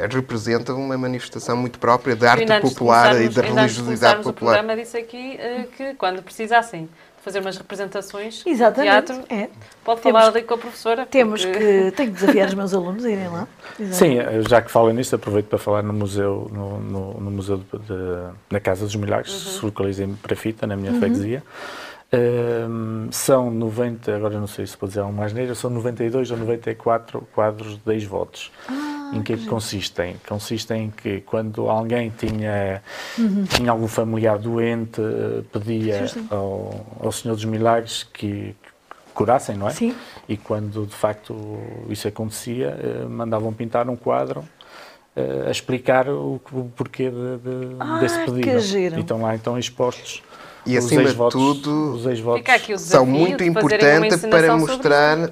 representam 0.10 0.78
uma 0.78 0.98
manifestação 0.98 1.58
muito 1.58 1.80
própria 1.80 2.16
da 2.16 2.32
arte 2.32 2.62
popular 2.62 3.20
e 3.22 3.30
da 3.30 3.42
religiosidade 3.42 4.24
popular. 4.24 4.54
o 4.54 4.56
programa 4.56 4.82
disse 4.82 4.98
aqui 4.98 5.38
eh, 5.40 5.68
que 5.75 5.94
quando 5.96 6.22
precisassem 6.22 6.90
fazer 7.25 7.39
umas 7.39 7.58
representações 7.58 8.44
de 8.44 8.50
Exatamente. 8.51 9.08
teatro, 9.08 9.25
É. 9.36 9.50
pode 9.84 10.01
Temos 10.01 10.22
falar 10.22 10.32
ali 10.32 10.44
com 10.44 10.53
a 10.53 10.58
professora. 10.60 11.05
Temos 11.08 11.44
porque- 11.44 11.58
que. 11.60 11.91
Tenho 11.98 12.12
que 12.13 12.20
desafiar 12.22 12.48
os 12.48 12.53
meus 12.53 12.74
alunos 12.74 13.03
a 13.03 13.10
irem 13.10 13.27
lá. 13.27 13.48
Exato. 13.79 13.96
Sim, 13.96 14.17
já 14.48 14.62
que 14.62 14.70
falo 14.72 14.91
nisso, 14.94 15.15
aproveito 15.15 15.48
para 15.48 15.58
falar 15.58 15.82
no 15.82 15.91
museu, 15.91 16.48
no, 16.53 16.79
no, 16.79 17.13
no 17.20 17.32
museu 17.32 17.58
de, 17.58 17.79
de- 17.79 18.34
na 18.51 18.60
Casa 18.60 18.86
dos 18.86 18.96
Milagres, 18.96 19.34
Uhum. 19.34 19.51
se 19.60 19.65
localiza 19.65 20.03
em 20.03 20.13
Parafita, 20.15 20.67
na 20.67 20.75
minha 20.77 20.94
freguesia. 20.94 21.41
Ehm, 22.12 23.08
são 23.12 23.50
90, 23.51 24.15
agora 24.15 24.39
não 24.39 24.48
sei 24.48 24.65
se 24.67 24.77
vou 24.79 24.88
dizer 24.88 25.01
algo 25.01 25.12
mais 25.13 25.34
neira, 25.34 25.55
são 25.55 25.70
92 25.72 26.29
ou 26.32 26.38
94 26.38 27.27
quadros 27.34 27.77
de 27.84 27.91
ex-votos. 27.94 28.51
Em 29.16 29.22
que, 29.24 29.34
é 29.34 29.38
que 29.38 29.46
consistem? 29.46 30.16
Consistem 30.28 30.86
em 30.86 30.90
que 30.92 31.22
quando 31.22 31.70
alguém 31.70 32.12
tinha, 32.18 32.82
tinha 33.50 33.72
algum 33.72 33.88
familiar 33.88 34.38
doente, 34.38 35.02
eh, 35.02 35.42
pedia 35.52 36.06
ao, 36.30 36.86
ao 37.00 37.12
Senhor 37.12 37.36
dos 37.36 37.46
Milagres 37.46 38.04
que, 38.04 38.56
que 38.56 39.12
curassem, 39.14 39.56
não 39.56 39.68
é? 39.68 39.72
Sim. 39.72 39.96
E 40.28 40.36
quando 40.38 40.86
de 40.86 40.94
facto 40.96 41.36
isso 41.90 42.08
acontecia, 42.08 42.78
eh, 42.82 43.06
mandavam 43.08 43.54
pintar 43.54 43.90
um 43.90 43.96
quadro 43.96 44.44
eh, 45.16 45.46
a 45.48 45.52
explicar 45.52 46.10
o, 46.10 46.42
o 46.52 46.72
porquê 46.76 47.10
de, 47.10 47.38
de- 47.38 47.76
Ah, 47.80 48.00
desse 48.00 48.20
que 48.20 48.32
pedido. 48.32 48.60
giro. 48.60 48.98
E 48.98 49.02
estão 49.02 49.22
lá 49.22 49.36
então 49.36 49.58
expostos 49.58 50.22
E, 50.66 50.78
os 50.78 50.86
acima 50.86 51.04
de 51.06 51.16
tudo, 51.32 52.00
são 52.78 53.06
muito 53.06 53.44
importantes 53.44 54.26
para 54.26 54.58
mostrar, 54.58 55.30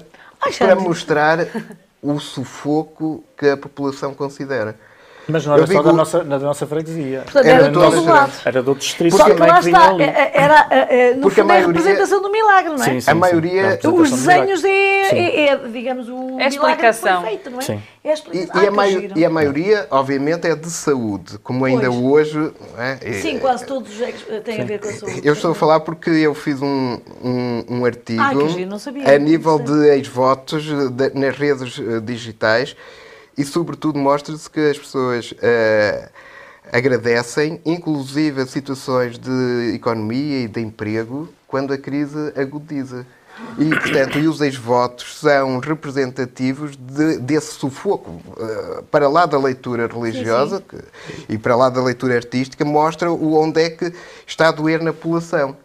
para 0.58 0.76
mostrar 0.76 1.38
o 2.04 2.20
sufoco 2.20 3.24
que 3.34 3.48
a 3.48 3.56
população 3.56 4.12
considera. 4.12 4.78
Mas 5.26 5.46
não 5.46 5.54
era 5.54 5.62
Eu 5.62 5.66
só 5.66 5.72
digo- 5.72 5.84
da 5.84 5.92
nossa, 5.92 6.22
na 6.24 6.38
da 6.38 6.44
nossa 6.46 6.66
freguesia. 6.66 7.22
Portanto, 7.22 7.46
Era 7.46 7.64
era 7.64 7.72
todo 7.72 7.96
a 7.96 8.12
lado. 8.12 8.32
Era 8.44 8.62
de 8.62 8.68
outros 8.68 8.86
distritos 8.88 9.18
Só 9.18 9.24
que 9.24 9.30
também 9.32 9.48
lá 9.50 9.60
está, 9.60 9.88
ali. 9.90 10.02
era, 10.02 10.66
é, 10.70 10.96
é, 11.10 11.14
no 11.14 11.22
Porque 11.22 11.40
a 11.40 11.44
fundo, 11.44 11.52
é 11.52 11.56
a 11.56 11.60
maioria- 11.62 11.66
representação 11.82 12.22
do 12.22 12.30
milagre, 12.30 12.68
não 12.68 12.74
é? 12.76 12.84
Sim, 12.84 13.00
sim, 13.00 13.10
A 13.10 13.14
sim. 13.14 13.18
maioria- 13.20 13.52
É 13.62 13.64
a 13.64 13.70
representação 13.70 14.02
Os 14.02 14.10
do 14.10 14.16
milagre. 14.18 14.46
desenhos 14.52 14.64
é, 14.64 15.08
Sim. 15.10 15.16
é, 15.16 15.46
é, 15.48 15.56
digamos, 15.68 16.08
o 16.08 16.12
É 16.12 16.16
a 16.16 16.20
milagre 16.28 16.46
explicação. 16.48 17.20
foi 17.22 17.30
feito, 17.30 17.50
não 17.50 17.58
é? 17.58 17.62
Sim. 17.62 17.82
É 18.04 18.08
a 18.08 18.10
E, 18.10 18.14
explicação. 18.14 18.62
e 18.62 18.66
a 18.66 18.70
que 18.70 18.76
mai- 18.76 18.90
giro. 18.90 19.18
e 19.18 19.24
a 19.24 19.30
maioria, 19.30 19.86
obviamente, 19.90 20.46
é 20.46 20.54
de 20.54 20.70
saúde, 20.70 21.38
como 21.38 21.64
ainda 21.64 21.86
Pois. 21.90 22.34
hoje. 22.34 22.52
é? 22.76 23.12
Sim, 23.14 23.38
quase 23.38 23.64
todos 23.64 23.94
os 23.94 24.00
ex- 24.00 24.26
têm 24.44 24.60
a 24.60 24.64
ver 24.64 24.78
com 24.78 24.88
a 24.88 24.92
saúde. 24.92 25.20
Eu 25.24 25.32
estou 25.32 25.52
a 25.52 25.54
falar 25.54 25.80
porque 25.80 26.10
eu 26.10 26.34
fiz 26.34 26.60
um, 26.60 26.98
um, 27.22 27.64
um 27.70 27.84
artigo 27.86 28.20
Ah, 28.20 28.30
que 28.34 28.48
giro, 28.50 28.68
não 28.70 28.78
sabia. 28.78 29.08
a 29.14 29.18
nível 29.18 29.58
de 29.58 29.88
ex-votos 29.88 30.66
eh, 30.68 31.10
nas 31.18 31.34
redes 31.36 31.78
eh, 31.80 32.00
digitais 32.00 32.76
e, 33.36 33.44
sobretudo, 33.44 33.98
mostra-se 33.98 34.48
que 34.48 34.60
as 34.60 34.78
pessoas 34.78 35.34
eh, 35.42 36.08
agradecem, 36.72 37.60
inclusive 37.64 38.42
a 38.42 38.46
situações 38.46 39.18
de 39.18 39.72
economia 39.74 40.40
e 40.44 40.48
de 40.48 40.60
emprego, 40.60 41.28
quando 41.46 41.72
a 41.72 41.78
crise 41.78 42.32
agudiza. 42.36 43.06
E, 43.58 43.68
portanto, 43.68 44.16
e 44.18 44.28
os 44.28 44.40
ex-votos 44.40 45.18
são 45.18 45.58
representativos 45.58 46.76
de- 46.76 47.18
desse 47.18 47.54
sufoco. 47.54 48.20
eh, 48.38 48.82
para 48.90 49.08
lá 49.08 49.26
da 49.26 49.36
leitura 49.38 49.88
religiosa 49.88 50.62
que- 50.66 50.78
e 51.28 51.36
para 51.36 51.56
lá 51.56 51.68
da 51.68 51.82
leitura 51.82 52.14
artística, 52.14 52.64
mostra 52.64 53.10
o 53.10 53.34
onde 53.34 53.60
é 53.60 53.70
que 53.70 53.92
está 54.26 54.48
a 54.48 54.52
doer 54.52 54.80
na 54.82 54.92
população. 54.92 55.56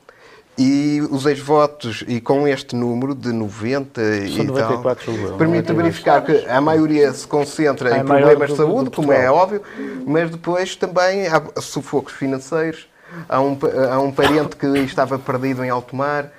E 0.62 1.02
os 1.10 1.26
ex-votos, 1.26 2.04
e 2.06 2.20
com 2.20 2.46
este 2.46 2.76
número 2.76 3.16
de 3.16 3.32
90 3.32 4.02
São 4.02 4.14
e 4.28 4.44
94, 4.44 5.06
tal, 5.06 5.38
permite 5.38 5.70
99. 5.70 5.74
verificar 5.84 6.22
que 6.26 6.46
a 6.50 6.60
maioria 6.60 7.14
se 7.14 7.26
concentra 7.26 7.96
É 7.96 8.00
em 8.00 8.06
problemas 8.06 8.36
do- 8.36 8.46
de 8.48 8.52
do- 8.52 8.56
saúde, 8.58 8.84
do 8.86 8.92
como 8.92 9.14
é 9.14 9.32
óbvio, 9.32 9.62
mas 10.06 10.30
depois 10.30 10.76
também 10.76 11.28
há 11.28 11.42
sufocos 11.62 12.12
financeiros. 12.14 12.88
Há 13.28 13.40
um, 13.42 13.58
há 13.92 14.00
um 14.00 14.12
parente 14.12 14.56
que 14.58 14.68
estava 14.80 15.18
perdido 15.18 15.64
em 15.64 15.70
alto 15.70 15.96
mar 15.96 16.30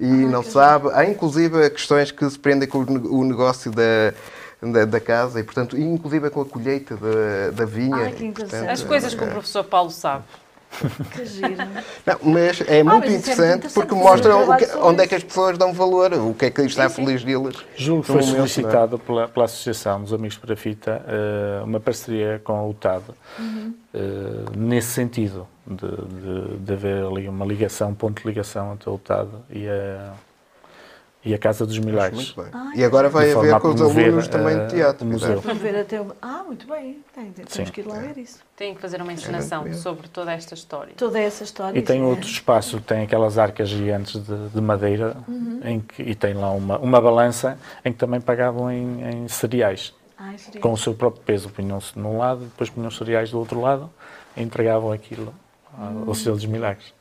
e 0.00 0.06
não 0.06 0.42
sabe. 0.42 0.88
Há 0.92 1.04
inclusive 1.04 1.68
questões 1.70 2.10
que 2.12 2.28
se 2.30 2.38
prendem 2.38 2.68
com 2.68 2.78
o 2.78 2.84
ne- 2.84 3.08
o 3.08 3.24
negócio 3.24 3.70
da, 3.72 4.14
da, 4.62 4.84
da 4.84 5.00
casa 5.00 5.40
e, 5.40 5.42
portanto, 5.42 5.76
inclusive 5.76 6.30
com 6.30 6.40
a 6.40 6.44
colheita 6.46 6.96
da, 6.96 7.50
da 7.50 7.64
vinha. 7.64 7.96
Ai, 7.96 8.14
E, 8.20 8.30
portanto, 8.32 8.70
As 8.70 8.82
coisas 8.84 9.14
que 9.14 9.22
o 9.24 9.26
professor 9.26 9.64
Paulo 9.64 9.90
sabe. 9.90 10.24
Que 11.12 11.24
giro. 11.24 11.56
Não, 12.06 12.18
mas 12.22 12.22
é 12.22 12.22
muito 12.22 12.30
mas 12.32 12.62
isso 12.62 12.70
é 12.70 12.82
muito 12.82 13.06
interessante 13.10 13.66
interessante 13.66 13.74
porque 13.74 13.94
o 13.94 14.02
sobre 14.02 14.76
onde 14.80 15.02
é 15.02 15.06
que 15.06 15.14
as 15.14 15.24
pessoas 15.24 15.58
dão 15.58 15.72
valor, 15.72 16.12
o 16.14 16.34
que 16.34 16.46
é 16.46 16.50
que 16.50 16.62
está 16.62 16.88
Sim, 16.88 16.94
sim. 16.94 17.04
feliz 17.04 17.24
deles. 17.24 17.56
Julgo 17.76 18.02
que 18.02 18.06
foi 18.08 18.16
momento, 18.16 18.34
é? 18.34 18.36
solicitado 18.48 18.98
pela, 18.98 19.28
pela 19.28 19.44
Associação 19.46 20.02
dos 20.02 20.12
Amigos 20.12 20.36
para 20.36 20.54
a 20.54 20.56
Fita 20.56 21.02
eh, 21.06 21.62
uma 21.64 21.80
parceria 21.80 22.40
com 22.42 22.54
a 22.54 22.66
UTAD 22.66 23.04
Uhum. 23.38 23.74
eh, 23.94 23.98
nesse 24.56 24.88
sentido, 24.92 25.46
de, 25.66 25.86
de, 25.86 26.56
de 26.58 26.72
haver 26.72 27.04
ali 27.04 27.28
uma 27.28 27.44
ligação, 27.44 27.90
um 27.90 27.94
ponto 27.94 28.20
de 28.22 28.28
ligação 28.28 28.72
entre 28.74 28.88
a 28.88 28.92
UTAD 28.92 29.28
e 29.50 29.66
a, 29.68 30.12
e 31.24 31.32
a 31.34 31.38
Casa 31.38 31.64
dos 31.64 31.78
Milagres. 31.78 32.34
muito 32.34 32.42
bem. 32.52 32.60
Ai, 32.60 32.76
e 32.76 32.84
agora 32.84 33.08
vai 33.08 33.26
De 33.28 33.32
forma 33.34 33.50
haver 33.50 33.60
com 33.62 33.68
os 33.68 33.80
alunos 33.80 34.28
também 34.28 34.56
eh, 34.56 34.66
de 34.66 34.74
teatro. 34.74 35.06
o 35.06 35.10
museu. 35.10 35.30
exato. 35.32 35.46
Vamos 35.48 35.62
ver 35.62 35.76
até 35.78 36.00
o... 36.00 36.12
Ah, 36.20 36.42
muito 36.46 36.66
bem. 36.66 36.98
Tem, 37.14 37.32
temos 37.32 37.52
Sim. 37.52 37.64
que 37.64 37.80
ir 37.80 37.86
lá 37.86 37.98
ver 37.98 38.18
isso. 38.18 38.40
Tem 38.56 38.74
que 38.74 38.80
fazer 38.80 39.00
uma 39.00 39.12
encenação 39.12 39.64
mesmo. 39.64 39.80
sobre 39.80 40.08
toda 40.08 40.32
esta 40.32 40.54
história. 40.54 40.92
Toda 40.96 41.18
essa 41.18 41.42
história. 41.44 41.78
E 41.78 41.82
tem 41.82 42.00
é- 42.00 42.04
outro 42.04 42.28
espaço, 42.28 42.80
tem 42.80 43.02
aquelas 43.02 43.38
arcas 43.38 43.68
gigantes 43.68 44.22
de, 44.22 44.48
de 44.48 44.60
madeira 44.60 45.16
Uhum. 45.26 45.60
em 45.64 45.80
que, 45.80 46.02
e 46.02 46.14
tem 46.14 46.34
lá 46.34 46.50
uma, 46.52 46.78
uma 46.78 47.00
balança 47.00 47.58
em 47.84 47.92
que 47.92 47.98
também 47.98 48.20
pagavam 48.20 48.70
em, 48.70 49.02
em 49.24 49.28
cereais, 49.28 49.94
Ai, 50.18 50.36
com 50.60 50.72
o 50.72 50.76
seu 50.76 50.94
próprio 50.94 51.22
peso. 51.24 51.48
Punham-se 51.48 51.98
num 51.98 52.18
lado, 52.18 52.40
depois 52.44 52.68
punham 52.70 52.90
cereais 52.90 53.30
do 53.30 53.38
outro 53.38 53.60
lado 53.60 53.90
e 54.36 54.42
entregavam 54.42 54.92
aquilo 54.92 55.34
ao- 55.78 56.08
ao 56.08 56.14
Senhor 56.14 56.34
dos 56.34 56.44
Milagres. 56.46 56.92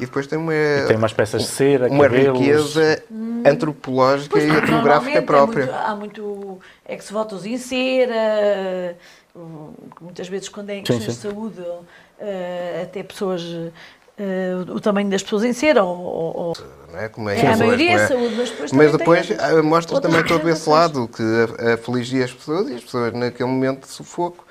E 0.00 0.06
depois 0.06 0.26
tem 0.26 0.38
uma, 0.38 0.52
tem 0.88 0.96
umas 0.96 1.12
peças 1.12 1.42
de 1.42 1.48
cera, 1.48 1.88
uma 1.88 2.04
cabelos... 2.04 2.38
riqueza 2.40 3.02
antropológica 3.46 4.30
Pois, 4.30 4.44
e 4.44 4.56
etnográfica 4.56 5.18
é 5.18 5.20
própria. 5.20 5.66
muito- 5.66 5.78
há 5.78 5.94
muito 5.96 6.58
ex-votos 6.88 7.46
em 7.46 7.56
cera, 7.58 8.96
uh, 9.36 9.74
muitas 10.00 10.28
vezes 10.28 10.48
quando 10.48 10.70
é 10.70 10.76
em 10.76 10.82
questões 10.82 11.04
de 11.06 11.12
sim. 11.14 11.28
saúde, 11.30 11.60
uh, 11.60 12.82
até 12.82 13.02
pessoas, 13.04 13.42
uh, 13.44 13.70
o 14.74 14.80
tamanho 14.80 15.08
das 15.08 15.22
pessoas 15.22 15.44
em 15.44 15.52
cera, 15.52 15.84
ou, 15.84 15.96
ou- 15.96 16.56
Não 16.92 16.98
é? 16.98 17.08
Como 17.08 17.28
é, 17.28 17.38
é, 17.38 17.46
a 17.46 17.50
hoje, 17.50 17.58
maioria 17.60 17.90
é 17.90 17.94
é? 17.94 18.06
saúde, 18.08 18.34
mas 18.36 18.50
depois 18.50 18.72
Mas 18.72 18.90
também 18.90 18.98
depois 18.98 19.26
tem 19.28 19.62
mostra 19.62 20.00
também 20.00 20.24
todo 20.24 20.48
esse 20.48 20.68
lado 20.68 21.08
que 21.08 21.22
afligia 21.72 22.24
as 22.24 22.32
pessoas 22.32 22.68
e 22.68 22.74
as 22.74 22.82
pessoas 22.82 23.12
naquele 23.12 23.48
momento 23.48 23.86
de 23.86 23.92
sufoco 23.92 24.44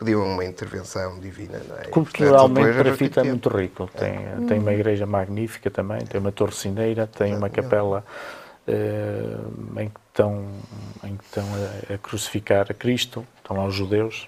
pediam 0.00 0.24
uma 0.24 0.44
intervenção 0.44 1.20
divina. 1.20 1.60
Não 1.68 1.76
é? 1.76 1.82
Culturalmente, 1.84 2.98
portanto, 2.98 3.18
é 3.20 3.24
muito 3.24 3.48
rico. 3.50 3.90
Tem, 3.96 4.46
tem 4.48 4.58
uma 4.58 4.72
igreja 4.72 5.04
magnífica 5.06 5.70
também, 5.70 6.00
tem 6.06 6.18
uma 6.18 6.32
torre 6.32 6.54
cineira, 6.54 7.06
tem 7.06 7.36
uma 7.36 7.50
capela 7.50 8.02
eh, 8.66 9.36
em 9.82 9.88
que 9.90 10.00
estão, 10.08 10.46
em 11.04 11.16
que 11.16 11.24
estão 11.24 11.44
a, 11.44 11.94
a 11.94 11.98
crucificar 11.98 12.66
a 12.70 12.74
Cristo, 12.74 13.26
estão 13.42 13.58
lá 13.58 13.66
os 13.66 13.74
judeus. 13.74 14.26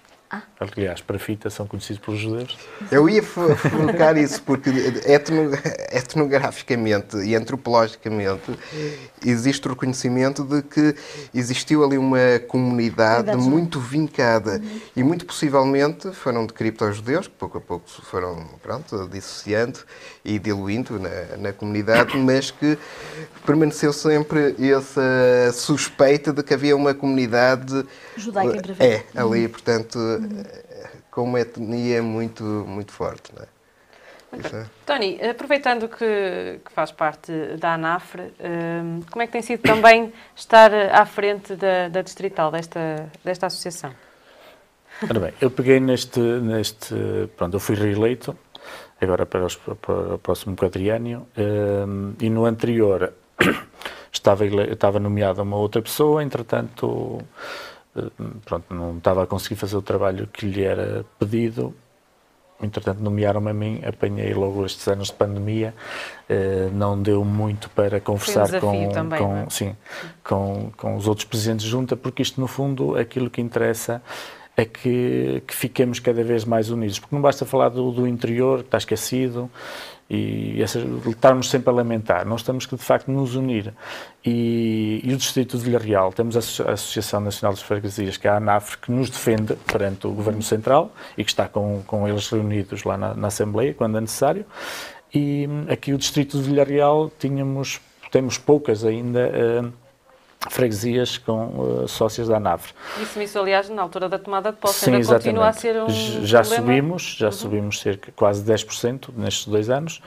Aliás, 0.58 1.00
para 1.00 1.18
fita 1.18 1.50
são 1.50 1.66
conhecidos 1.66 2.00
pelos 2.02 2.20
judeus. 2.20 2.56
Eu 2.90 3.08
ia 3.08 3.22
colocar 3.22 4.16
isso 4.16 4.42
porque 4.42 4.70
etno, 5.04 5.50
etnograficamente 5.90 7.16
e 7.18 7.34
antropologicamente 7.34 8.58
existe 9.24 9.66
o 9.66 9.70
reconhecimento 9.70 10.44
de 10.44 10.62
que 10.62 10.94
existiu 11.34 11.84
ali 11.84 11.98
uma 11.98 12.38
comunidade 12.48 13.26
Verdade. 13.26 13.48
muito 13.48 13.80
vincada 13.80 14.52
uhum. 14.52 14.80
e 14.96 15.02
muito 15.02 15.26
possivelmente 15.26 16.12
foram 16.12 16.46
de 16.46 16.52
cripto-judeus, 16.52 17.26
que 17.26 17.34
pouco 17.34 17.58
a 17.58 17.60
pouco 17.60 17.88
foram 18.02 18.46
pronto, 18.62 19.08
dissociando 19.08 19.80
e 20.24 20.38
diluindo 20.38 20.98
na, 20.98 21.36
na 21.38 21.52
comunidade, 21.52 22.16
mas 22.16 22.50
que 22.50 22.78
permaneceu 23.44 23.92
sempre 23.92 24.54
essa 24.58 25.52
suspeita 25.52 26.32
de 26.32 26.42
que 26.42 26.54
havia 26.54 26.76
uma 26.76 26.94
comunidade 26.94 27.84
judaica 28.16 28.62
é 28.78 29.02
ali, 29.14 29.48
portanto, 29.48 29.96
uhum. 29.96 30.21
Com 31.10 31.24
uma 31.24 31.40
etnia 31.40 32.02
muito 32.02 32.42
muito 32.44 32.92
forte, 32.92 33.32
não 33.34 33.42
é? 33.42 33.46
É. 34.32 34.64
Tony, 34.86 35.20
aproveitando 35.22 35.88
que, 35.88 36.58
que, 36.64 36.72
faz 36.72 36.90
parte 36.90 37.30
da 37.58 37.74
ANAFRE, 37.74 38.32
hum, 38.40 39.00
como 39.10 39.22
é 39.22 39.26
que 39.26 39.32
tem 39.32 39.42
sido 39.42 39.60
também 39.60 40.10
estar 40.34 40.72
à 40.72 41.04
frente 41.04 41.54
da, 41.54 41.88
da 41.88 42.00
distrital 42.00 42.50
desta, 42.50 43.10
desta 43.22 43.46
associação? 43.46 43.92
Ora 45.02 45.20
bem, 45.20 45.34
eu 45.38 45.50
peguei 45.50 45.80
neste, 45.80 46.18
neste 46.18 46.94
pronto, 47.36 47.54
eu 47.54 47.60
fui 47.60 47.76
reeleito 47.76 48.34
agora 49.00 49.26
para, 49.26 49.44
os, 49.44 49.56
para 49.56 50.14
o 50.14 50.18
próximo 50.18 50.56
quadriênio 50.56 51.26
um, 51.36 52.14
e 52.18 52.30
no 52.30 52.46
anterior 52.46 53.12
estava, 54.10 54.46
estava 54.46 54.98
nomeada 54.98 55.42
uma 55.42 55.56
outra 55.56 55.82
pessoa, 55.82 56.22
entretanto 56.22 56.86
hum, 56.86 57.22
pronto, 58.44 58.74
não 58.74 58.98
estava 58.98 59.22
a 59.22 59.26
conseguir 59.26 59.56
fazer 59.56 59.76
o 59.76 59.82
trabalho 59.82 60.26
que 60.26 60.46
lhe 60.46 60.62
era 60.62 61.04
pedido. 61.18 61.74
Entretanto 62.62 63.00
nomearam-me 63.00 63.50
a 63.50 63.54
mim, 63.54 63.82
apanhei 63.84 64.32
logo 64.32 64.64
estes 64.64 64.86
anos 64.86 65.08
de 65.08 65.14
pandemia, 65.14 65.74
eh, 66.28 66.70
não 66.72 67.00
deu 67.00 67.24
muito 67.24 67.68
para 67.70 68.00
conversar 68.00 68.54
um 68.54 68.60
com, 68.60 68.88
também, 68.90 69.18
com, 69.18 69.36
é? 69.38 69.50
sim, 69.50 69.76
com, 70.22 70.70
com 70.76 70.94
os 70.94 71.08
outros 71.08 71.26
presidentes 71.26 71.64
de 71.64 71.70
junta, 71.72 71.96
porque 71.96 72.22
isto 72.22 72.40
no 72.40 72.46
fundo 72.46 72.96
aquilo 72.96 73.28
que 73.28 73.40
interessa 73.40 74.00
é 74.56 74.64
que, 74.64 75.42
que 75.44 75.54
fiquemos 75.54 75.98
cada 75.98 76.22
vez 76.22 76.44
mais 76.44 76.70
unidos, 76.70 77.00
porque 77.00 77.14
não 77.14 77.22
basta 77.22 77.44
falar 77.44 77.70
do, 77.70 77.90
do 77.90 78.06
interior, 78.06 78.60
que 78.60 78.66
está 78.66 78.78
esquecido, 78.78 79.50
e 80.08 80.60
essas, 80.62 80.84
estarmos 81.06 81.48
sempre 81.48 81.70
a 81.70 81.72
lamentar. 81.72 82.26
Nós 82.26 82.42
temos 82.42 82.66
que, 82.66 82.76
de 82.76 82.82
facto, 82.82 83.10
nos 83.10 83.34
unir. 83.34 83.72
E, 84.24 85.00
e 85.02 85.12
o 85.12 85.16
Distrito 85.16 85.56
de 85.56 85.64
Villarreal, 85.64 86.12
temos 86.12 86.36
a 86.36 86.72
Associação 86.72 87.20
Nacional 87.20 87.54
das 87.54 87.62
Freguesias, 87.62 88.16
que 88.16 88.28
é 88.28 88.30
a 88.30 88.36
ANAFRE, 88.36 88.78
que 88.78 88.92
nos 88.92 89.08
defende 89.08 89.54
perante 89.66 90.06
o 90.06 90.12
Governo 90.12 90.42
Central 90.42 90.92
e 91.16 91.24
que 91.24 91.30
está 91.30 91.48
com, 91.48 91.82
com 91.86 92.06
eles 92.06 92.28
reunidos 92.28 92.84
lá 92.84 92.96
na, 92.96 93.14
na 93.14 93.28
Assembleia, 93.28 93.74
quando 93.74 93.98
é 93.98 94.00
necessário. 94.00 94.44
E 95.14 95.48
aqui 95.68 95.92
o 95.92 95.98
Distrito 95.98 96.38
de 96.38 96.44
Villarreal 96.44 97.10
tínhamos, 97.18 97.80
temos 98.10 98.38
poucas 98.38 98.84
ainda... 98.84 99.30
Uh, 99.64 99.82
freguesias 100.50 101.18
com 101.18 101.46
uh, 101.46 101.88
sócias 101.88 102.28
da 102.28 102.36
ANAVRE. 102.36 102.72
Isso, 103.00 103.20
isso, 103.20 103.38
aliás, 103.38 103.68
na 103.68 103.82
altura 103.82 104.08
da 104.08 104.18
tomada 104.18 104.50
de 104.50 104.58
posse, 104.58 104.84
Sim, 104.84 104.94
ainda 104.94 105.14
continua 105.14 105.48
a 105.48 105.52
ser 105.52 105.82
um 105.82 105.88
Já 105.88 106.40
problema? 106.40 106.66
subimos, 106.66 107.16
já 107.18 107.26
uhum. 107.26 107.32
subimos 107.32 107.80
cerca 107.80 108.12
quase 108.12 108.42
10% 108.44 109.10
nestes 109.16 109.46
dois 109.46 109.70
anos. 109.70 110.00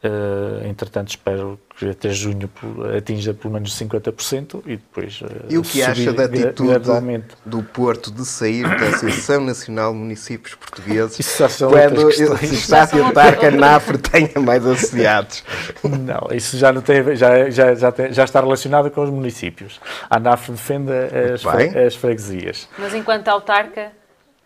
Uh, 0.00 0.64
entretanto, 0.64 1.08
espero 1.08 1.58
que 1.76 1.90
até 1.90 2.10
junho 2.10 2.48
atinja 2.96 3.34
pelo 3.34 3.54
menos 3.54 3.76
50% 3.76 4.62
e 4.64 4.76
depois. 4.76 5.20
Uh, 5.20 5.26
e 5.48 5.58
o 5.58 5.62
que 5.62 5.82
acha 5.82 6.12
da 6.12 6.26
atitude 6.26 7.24
do 7.44 7.64
Porto 7.64 8.12
de 8.12 8.24
sair 8.24 8.62
da 8.62 8.86
Associação 8.94 9.40
Nacional 9.44 9.92
de 9.92 9.98
Municípios 9.98 10.54
Portugueses 10.54 11.18
quando 11.58 12.12
está 12.12 12.84
a 12.84 12.86
tentar 12.86 13.36
que 13.38 13.46
a 13.46 13.50
NAFRE 13.50 13.98
tenha 13.98 14.40
mais 14.40 14.64
associados? 14.64 15.42
Não, 15.82 16.28
isso 16.32 16.56
já, 16.56 16.72
não 16.72 16.80
tem, 16.80 17.16
já, 17.16 17.50
já, 17.50 17.74
já, 17.74 17.90
tem, 17.90 18.12
já 18.12 18.22
está 18.22 18.40
relacionado 18.40 18.92
com 18.92 19.02
os 19.02 19.10
municípios. 19.10 19.80
A 20.08 20.20
NAFRE 20.20 20.52
defende 20.52 20.92
as, 21.34 21.44
as 21.76 21.96
freguesias. 21.96 22.68
Mas 22.78 22.94
enquanto 22.94 23.26
autarca 23.26 23.90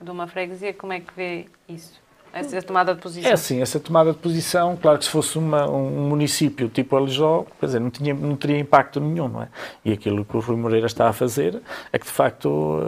de 0.01 0.11
uma 0.11 0.27
freguesia, 0.27 0.73
como 0.73 0.95
é 0.95 1.01
que 1.01 1.13
vê 1.15 1.47
isso? 1.69 2.02
Essa 2.33 2.63
tomada 2.63 2.95
de 2.95 3.01
posição? 3.01 3.31
É 3.31 3.35
assim, 3.35 3.61
essa 3.61 3.79
tomada 3.79 4.13
de 4.13 4.19
posição, 4.19 4.77
claro 4.81 4.99
que 4.99 5.05
se 5.05 5.11
fosse 5.11 5.37
uma, 5.37 5.71
um 5.71 6.09
município 6.09 6.69
tipo 6.69 6.97
Alijó, 6.97 7.45
quer 7.61 7.67
dizer, 7.67 7.81
não, 7.81 7.91
tinha, 7.91 8.15
não 8.15 8.37
teria 8.37 8.59
impacto 8.59 8.99
nenhum, 9.01 9.29
não 9.29 9.43
é? 9.43 9.49
E 9.85 9.93
aquilo 9.93 10.25
que 10.25 10.37
o 10.37 10.41
Rui 10.41 10.57
Moreira 10.57 10.87
está 10.87 11.09
a 11.09 11.13
fazer 11.13 11.61
é 11.93 11.99
que, 11.99 12.07
de 12.07 12.13
facto, 12.13 12.79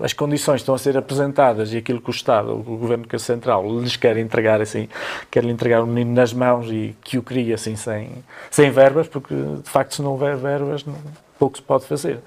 eh, 0.00 0.04
as 0.06 0.14
condições 0.14 0.62
estão 0.62 0.74
a 0.74 0.78
ser 0.78 0.96
apresentadas 0.96 1.74
e 1.74 1.76
aquilo 1.76 2.00
que 2.00 2.08
o 2.08 2.10
Estado, 2.10 2.52
o 2.52 2.62
Governo 2.62 3.06
Central, 3.18 3.68
lhes 3.80 3.96
quer 3.96 4.16
entregar, 4.16 4.62
assim, 4.62 4.88
quer 5.30 5.44
lhe 5.44 5.50
entregar 5.50 5.82
o 5.82 5.86
menino 5.86 6.14
nas 6.14 6.32
mãos 6.32 6.66
e 6.70 6.96
que 7.02 7.18
o 7.18 7.22
cria, 7.22 7.56
assim, 7.56 7.76
sem, 7.76 8.10
sem 8.50 8.70
verbas, 8.70 9.08
porque, 9.08 9.34
de 9.34 9.68
facto, 9.68 9.96
se 9.96 10.02
não 10.02 10.12
houver 10.12 10.36
verbas, 10.36 10.84
não, 10.84 10.96
pouco 11.38 11.58
se 11.58 11.62
pode 11.62 11.84
fazer. 11.84 12.20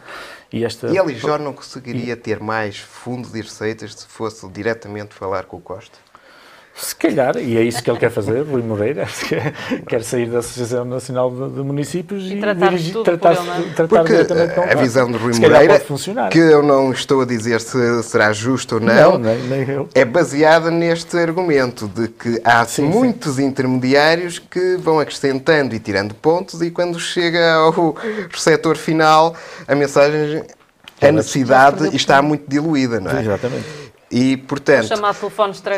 E, 0.52 0.64
esta... 0.64 0.88
e 0.88 0.98
Alijó 0.98 1.38
não 1.38 1.54
conseguiria 1.54 2.16
ter 2.16 2.40
mais 2.40 2.78
fundo 2.78 3.28
de 3.28 3.42
receitas 3.42 3.94
se 3.94 4.08
fosse 4.08 4.48
diretamente 4.50 5.14
falar 5.14 5.46
com 5.46 5.58
o 5.58 5.62
Costa? 5.62 5.98
Se 6.82 6.96
calhar, 6.96 7.38
e 7.38 7.58
é 7.58 7.62
isso 7.64 7.84
que 7.84 7.92
ele 7.92 8.00
quer 8.00 8.10
fazer, 8.10 8.42
Rui 8.42 8.62
Moreira, 8.62 9.06
quer 9.86 10.02
sair 10.02 10.28
da 10.28 10.40
Associação 10.40 10.86
Nacional 10.86 11.30
de, 11.30 11.56
de 11.56 11.62
Municípios 11.62 12.24
e, 12.24 12.36
e 12.36 12.40
tratar, 12.40 12.70
dirigir, 12.70 12.94
tudo 12.94 13.04
tratar, 13.04 13.36
por 13.36 13.44
ele, 13.44 13.52
é? 13.52 13.74
tratar 13.74 13.98
Porque 13.98 14.14
diretamente 14.14 14.54
com 14.56 14.62
a 14.62 14.76
visão 14.76 15.12
de 15.12 15.18
Rui 15.18 15.34
Moreira, 15.40 15.82
que 16.32 16.40
eu 16.40 16.64
não 16.64 16.92
estou 16.94 17.22
a 17.22 17.26
dizer 17.26 17.60
se 17.60 18.04
será 18.04 18.32
justo 18.32 18.76
ou 18.76 18.82
não, 18.82 19.12
não 19.14 19.20
nem, 19.20 19.66
nem 19.66 19.90
é 19.94 20.06
baseada 20.06 20.72
neste 20.72 21.18
argumento 21.18 21.86
de 21.88 22.08
que 22.08 22.42
há 22.46 22.64
sim, 22.66 22.84
muitos 22.84 23.36
sim. 23.36 23.46
intermediários 23.46 24.40
que 24.40 24.78
vão 24.78 25.02
acrescentando 25.02 25.76
e 25.76 25.80
tirando 25.80 26.16
pontos 26.16 26.62
e 26.62 26.72
quando 26.72 26.98
chega 26.98 27.56
ao 27.56 27.96
receptor 28.32 28.78
final 28.78 29.36
a 29.68 29.76
mensagem, 29.76 30.44
a 31.02 31.12
necessidade 31.12 31.94
está 31.94 32.22
muito 32.22 32.50
diluída, 32.50 33.02
não 33.02 33.12
é? 33.12 33.22
Exatamente. 33.22 33.89
E, 34.12 34.38
portanto, 34.38 34.90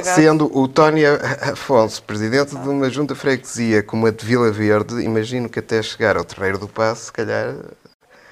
sendo 0.03 0.57
o 0.57 0.67
Tony 0.67 1.01
Afonso 1.05 2.01
presidente 2.03 2.55
de 2.55 2.69
uma 2.69 2.89
junta 2.89 3.13
freguesia 3.13 3.83
como 3.83 4.07
a 4.07 4.11
de 4.11 4.25
Vila 4.25 4.49
Verde, 4.51 5.03
imagino 5.03 5.49
que 5.49 5.59
até 5.59 5.81
chegar 5.81 6.15
ao 6.15 6.23
Terreiro 6.23 6.57
do 6.57 6.67
Passo, 6.67 7.05
se 7.05 7.11
calhar 7.11 7.55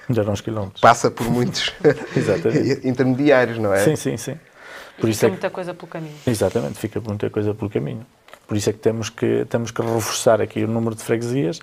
já 0.08 0.22
uns 0.22 0.40
quilómetros. 0.40 0.80
Passa 0.80 1.10
por 1.10 1.28
muitos 1.30 1.72
intermediários, 2.82 3.58
não 3.58 3.72
é? 3.72 3.84
Sim, 3.84 3.96
sim, 3.96 4.16
sim. 4.16 4.38
Por 4.98 5.08
e 5.08 5.12
isso 5.12 5.20
fica 5.20 5.26
é 5.26 5.28
que... 5.28 5.32
muita 5.32 5.50
coisa 5.50 5.74
pelo 5.74 5.88
caminho. 5.88 6.14
Exatamente, 6.26 6.78
fica 6.78 7.00
muita 7.00 7.30
coisa 7.30 7.54
pelo 7.54 7.70
caminho. 7.70 8.06
Por 8.46 8.56
isso 8.56 8.68
é 8.68 8.72
que 8.72 8.80
temos 8.80 9.08
que, 9.08 9.46
temos 9.48 9.70
que 9.70 9.80
reforçar 9.80 10.40
aqui 10.40 10.64
o 10.64 10.68
número 10.68 10.96
de 10.96 11.04
freguesias, 11.04 11.60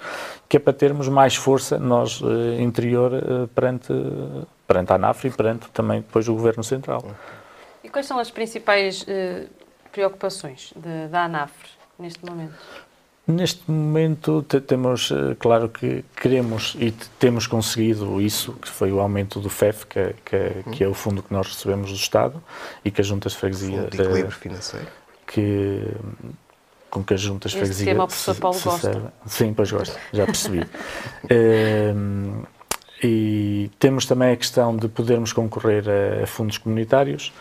que 0.48 0.56
é 0.56 0.60
para 0.60 0.72
termos 0.72 1.10
mais 1.10 1.36
força 1.36 1.78
nós, 1.78 2.22
eh, 2.24 2.62
interior, 2.62 3.14
eh, 3.14 3.48
perante, 3.54 3.94
perante 4.66 4.94
a 4.94 4.96
ANAF 4.96 5.28
e 5.28 5.30
perante 5.30 5.70
também 5.72 6.00
depois 6.00 6.30
o 6.30 6.34
Governo 6.34 6.64
Central. 6.64 7.04
E 7.88 7.90
quais 7.90 8.06
são 8.06 8.20
as 8.20 8.30
principais 8.30 9.04
uh, 9.04 9.48
preocupações 9.94 10.74
de, 10.76 11.08
da 11.08 11.24
ANAFRE 11.24 11.70
neste 11.98 12.26
momento? 12.26 12.54
Neste 13.26 13.72
momento 13.72 14.42
temos, 14.44 15.12
eh, 15.12 15.36
claro 15.38 15.68
que 15.68 16.04
queremos 16.16 16.78
e 16.80 16.92
temos 17.20 17.46
conseguido 17.46 18.22
isso, 18.22 18.54
que 18.54 18.70
foi 18.70 18.90
o 18.90 19.02
aumento 19.02 19.42
do 19.42 19.50
FEF, 19.50 19.86
que 19.86 20.00
é, 20.00 20.16
que, 20.24 20.36
é, 20.36 20.64
que 20.72 20.82
é 20.82 20.88
o 20.88 20.94
fundo 20.94 21.22
que 21.22 21.34
nós 21.34 21.48
recebemos 21.48 21.90
do 21.90 21.98
Estado 21.98 22.42
e 22.86 22.92
que 22.92 23.02
as 23.02 23.08
juntas 23.08 23.34
de 23.34 23.38
freguesia... 23.38 23.82
Fundo 23.82 23.90
de 23.90 24.02
equilíbrio 24.02 24.32
financeiro. 24.32 24.88
Que, 25.26 25.82
com 26.90 27.04
que 27.04 27.14
as 27.14 27.20
juntas 27.20 27.52
de 27.52 27.58
freguesia... 27.58 27.86
Tema 27.86 28.06
o 28.06 28.08
professor 28.08 28.36
Paulo 28.36 28.58
se, 28.58 28.64
gosta. 28.64 28.94
Serve. 28.94 29.08
Sim, 29.26 29.54
pois 29.54 29.72
gosto, 29.72 30.00
já 30.14 30.26
percebi. 30.26 30.62
um, 31.30 32.44
e 33.04 33.70
temos 33.78 34.06
também 34.06 34.32
a 34.32 34.38
questão 34.38 34.76
de 34.76 34.88
podermos 34.88 35.34
concorrer 35.34 35.84
a, 35.90 36.24
a 36.24 36.28
fundos 36.28 36.58
comunitários, 36.58 37.34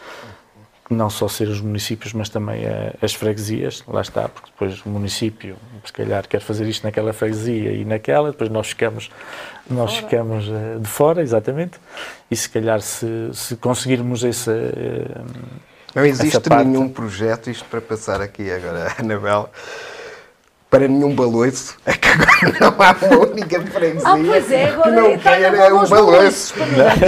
não 0.89 1.11
só 1.11 1.29
ser 1.29 1.49
os 1.49 1.61
municípios, 1.61 2.13
mas 2.13 2.29
também 2.29 2.67
a, 2.67 2.95
as 3.03 3.15
freguesias, 3.15 3.83
lá 3.89 4.01
está, 4.01 4.29
porque 4.29 4.51
depois 4.51 4.85
o 4.85 4.89
município, 4.89 5.57
se 5.85 5.93
calhar, 5.93 6.27
quer 6.29 6.41
fazer 6.41 6.67
isto 6.67 6.85
naquela 6.85 7.13
freguesia 7.13 7.73
e 7.73 7.85
naquela, 7.85 8.31
depois 8.31 8.51
nós 8.51 8.69
ficamos, 8.69 9.11
nós 9.69 9.95
fora. 9.95 10.03
ficamos 10.03 10.49
uh, 10.49 10.81
de 10.81 10.89
fora, 10.89 11.23
exatamente, 11.23 11.79
e 12.31 12.37
se 12.37 12.49
calhar 12.49 12.81
se, 12.81 13.31
se 13.33 13.57
conseguirmos 13.57 14.23
esse... 14.23 14.51
Uh, 14.51 15.25
não 15.95 16.05
existe 16.05 16.49
nenhum 16.65 16.89
projeto, 16.89 17.51
isto 17.51 17.65
para 17.65 17.81
passar 17.81 18.21
aqui 18.21 18.51
agora, 18.51 18.95
Anabel, 18.99 19.51
para 20.69 20.89
nenhum 20.89 21.15
baloiço, 21.15 21.77
é 21.87 21.93
que 21.93 22.09
agora 22.09 22.59
não 22.61 22.69
há 22.85 22.97
uma 23.07 23.27
única 23.29 23.61
freguesia 23.63 24.09
ah, 24.09 24.17
pois 24.27 24.51
é, 24.51 24.65
agora 24.71 24.91
que 24.91 24.97
não 24.97 25.19
queira 25.19 25.75
um 25.77 25.89
baloiço. 25.89 26.55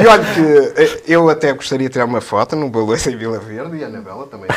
E 0.01 0.07
olha 0.07 0.25
que 0.25 0.81
eh, 0.83 1.01
eu 1.09 1.29
até 1.29 1.53
gostaria 1.53 1.89
de 1.89 1.93
tirar 1.93 2.05
uma 2.05 2.21
foto 2.21 2.55
num 2.55 2.71
baloiço 2.71 3.11
em 3.11 3.17
Vila 3.17 3.39
Verde 3.41 3.77
e 3.79 3.85
a 3.85 3.89
Anabela 3.89 4.27
também. 4.29 4.49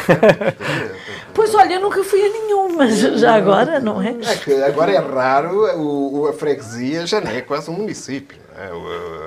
pois 1.33 1.53
olha, 1.55 1.73
eu 1.73 1.81
nunca 1.81 2.03
fui 2.03 2.21
a 2.23 2.29
nenhum, 2.29 2.75
mas 2.77 2.99
já 2.99 3.35
agora, 3.35 3.79
não 3.79 4.01
é? 4.01 4.09
É 4.23 4.35
que 4.35 4.53
agora 4.63 4.91
é 4.91 4.99
raro, 4.99 5.65
o, 5.77 6.21
o- 6.21 6.27
a 6.27 6.33
freguesia 6.33 7.05
já 7.07 7.19
nem 7.19 7.37
é 7.37 7.41
quase 7.41 7.69
um 7.71 7.73
município. 7.73 8.37
não 8.55 8.63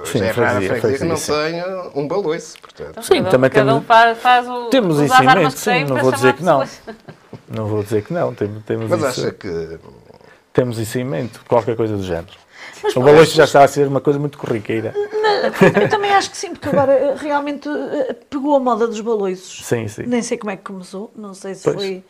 é? 0.02 0.06
Sim, 0.06 0.18
já 0.18 0.24
é 0.26 0.30
raro 0.30 0.58
a 0.58 0.60
freguesia, 0.60 0.98
que 0.98 1.04
não 1.04 1.16
tenha 1.16 1.64
um 1.96 2.06
baloiço, 2.06 2.54
portanto. 2.60 3.02
Sim, 3.02 3.16
cada, 3.18 3.30
também 3.30 3.50
cada 3.50 3.66
temos- 3.66 3.82
um 3.82 3.86
faz, 3.86 4.18
faz 4.18 4.48
o, 4.48 4.66
Temos 4.66 4.98
que 5.00 5.58
sim, 5.58 5.70
tem 5.70 5.84
não 5.84 5.96
vou 5.96 6.12
dizer 6.12 6.32
que 6.34 6.42
não. 6.44 6.62
Não 7.54 7.66
vou 7.66 7.82
dizer 7.82 8.02
que 8.02 8.12
não, 8.12 8.34
temos, 8.34 8.64
temos, 8.64 8.88
Mas 8.90 8.98
isso, 8.98 9.26
acha 9.26 9.32
que 9.32 9.78
temos 10.52 10.78
isso 10.78 10.98
em 10.98 11.04
mente, 11.04 11.38
qualquer 11.48 11.76
coisa 11.76 11.96
do 11.96 12.02
género. 12.02 12.32
Mas 12.82 12.96
o 12.96 13.00
baloiço 13.00 13.34
já 13.34 13.44
está 13.44 13.62
a 13.62 13.68
ser 13.68 13.86
uma 13.86 14.00
coisa 14.00 14.18
muito 14.18 14.38
corriqueira. 14.38 14.94
Eu 15.80 15.88
também 15.88 16.10
acho 16.12 16.30
que 16.30 16.36
sim, 16.36 16.50
porque 16.50 16.68
agora 16.68 16.92
eh, 16.92 17.14
realmente 17.18 17.68
eh, 17.68 18.16
pegou 18.30 18.56
a 18.56 18.60
moda 18.60 18.86
dos 18.86 19.00
baloiços. 19.00 19.64
Sim, 19.66 19.86
sim. 19.88 20.04
Nem 20.06 20.22
sei 20.22 20.38
como 20.38 20.50
é 20.50 20.56
que 20.56 20.62
começou, 20.62 21.12
não 21.14 21.34
sei 21.34 21.54
se 21.54 21.64
Pois. 21.64 21.76
foi 21.76 22.04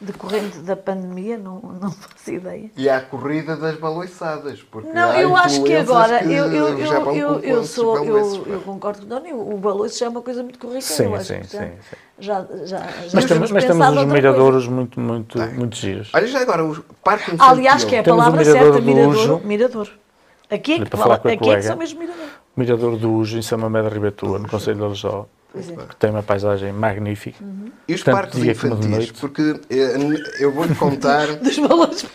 decorrente 0.00 0.58
da 0.58 0.76
pandemia, 0.76 1.38
não, 1.38 1.60
não 1.80 1.90
faço 1.92 2.30
ideia. 2.30 2.70
E 2.76 2.88
há 2.88 2.98
a 2.98 3.00
corrida 3.00 3.56
das 3.56 3.76
baloiçadas. 3.76 4.62
Porque 4.62 4.90
Não, 4.90 5.10
há 5.10 5.20
eu 5.20 5.34
acho 5.36 5.62
que 5.62 5.74
agora, 5.74 6.18
que 6.18 6.32
eu, 6.32 6.52
eu, 6.52 6.78
eu, 6.78 7.14
eu, 7.14 7.40
eu 7.40 7.64
sou, 7.64 8.04
eu, 8.04 8.46
eu 8.46 8.60
concordo 8.60 9.00
com 9.00 9.06
o 9.06 9.08
Doni, 9.08 9.32
o 9.32 9.56
baloiço 9.56 9.98
já 9.98 10.06
é 10.06 10.08
uma 10.08 10.22
coisa 10.22 10.42
muito 10.42 10.58
corriqueira, 10.58 10.84
Sim, 10.84 11.04
eu 11.04 11.14
acho 11.14 11.24
sim, 11.24 11.40
que 11.40 11.46
sim, 11.46 11.56
já, 11.56 11.64
sim. 11.64 11.72
já, 12.18 12.46
já, 12.64 12.78
já 12.78 12.86
Mas, 13.14 13.24
temos, 13.24 13.50
mas 13.50 13.64
outra 13.64 14.06
miradouros 14.06 14.68
muito, 14.68 15.00
muito, 15.00 15.38
muito 15.38 15.76
giros. 15.76 16.10
Olha 16.14 16.26
já 16.26 16.40
agora, 16.40 16.64
o 16.64 16.82
Parque 17.02 17.34
Infantil. 17.34 17.54
Aliás, 17.54 17.84
que 17.84 17.94
é 17.96 18.00
a 18.00 18.04
palavra 18.04 18.40
mirador 18.44 18.62
certa, 18.62 18.80
do 18.80 18.86
mirador, 18.86 19.14
Ujo. 19.14 19.40
mirador. 19.44 19.88
Aqui 20.50 20.72
é 20.74 20.78
que, 20.78 20.90
para 20.90 20.98
falar 20.98 21.16
fala, 21.16 21.16
aqui 21.16 21.28
é 21.28 21.36
que 21.36 21.44
colega. 21.44 21.62
são 21.62 21.76
mesmo 21.76 21.98
mirador. 21.98 22.26
Mirador 22.56 22.96
do 22.96 23.12
Ujo, 23.12 23.38
em 23.38 23.42
São 23.42 23.58
Mamede 23.58 23.88
de 23.88 23.94
Ribetua, 23.94 24.38
no 24.38 24.48
Conselho 24.48 24.76
de 24.76 24.84
Aljó, 24.84 25.26
é. 25.58 25.86
que 25.86 25.96
tem 25.96 26.10
uma 26.10 26.22
paisagem 26.22 26.72
magnífica. 26.72 27.42
E 27.88 27.94
os 27.94 28.02
Tanto 28.02 28.14
parques 28.14 28.42
infantis? 28.42 28.86
noite. 28.86 29.12
Porque 29.20 29.60
eh, 29.70 29.96
eu 30.40 30.52
vou-lhe 30.52 30.74
contar. 30.74 31.26
Dos 31.36 31.58
balões 31.58 32.06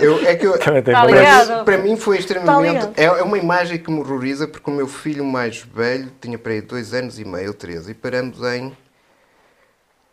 eu, 0.00 0.26
é 0.26 0.34
que 0.34 0.46
eu, 0.46 0.58
valor. 0.92 1.10
ligado. 1.10 1.46
para, 1.46 1.64
para 1.64 1.78
mim 1.78 1.96
foi 1.96 2.18
extremamente. 2.18 2.88
É, 2.96 3.04
é 3.04 3.22
uma 3.22 3.38
imagem 3.38 3.78
que 3.78 3.90
me 3.90 4.00
horroriza 4.00 4.48
porque 4.48 4.70
o 4.70 4.74
meu 4.74 4.86
filho 4.88 5.24
mais 5.24 5.58
velho 5.60 6.10
tinha 6.20 6.38
para 6.38 6.52
aí 6.52 6.60
dois 6.60 6.92
anos 6.94 7.18
e 7.18 7.24
meio, 7.24 7.54
três, 7.54 7.88
e 7.88 7.94
paramos 7.94 8.40
em 8.42 8.76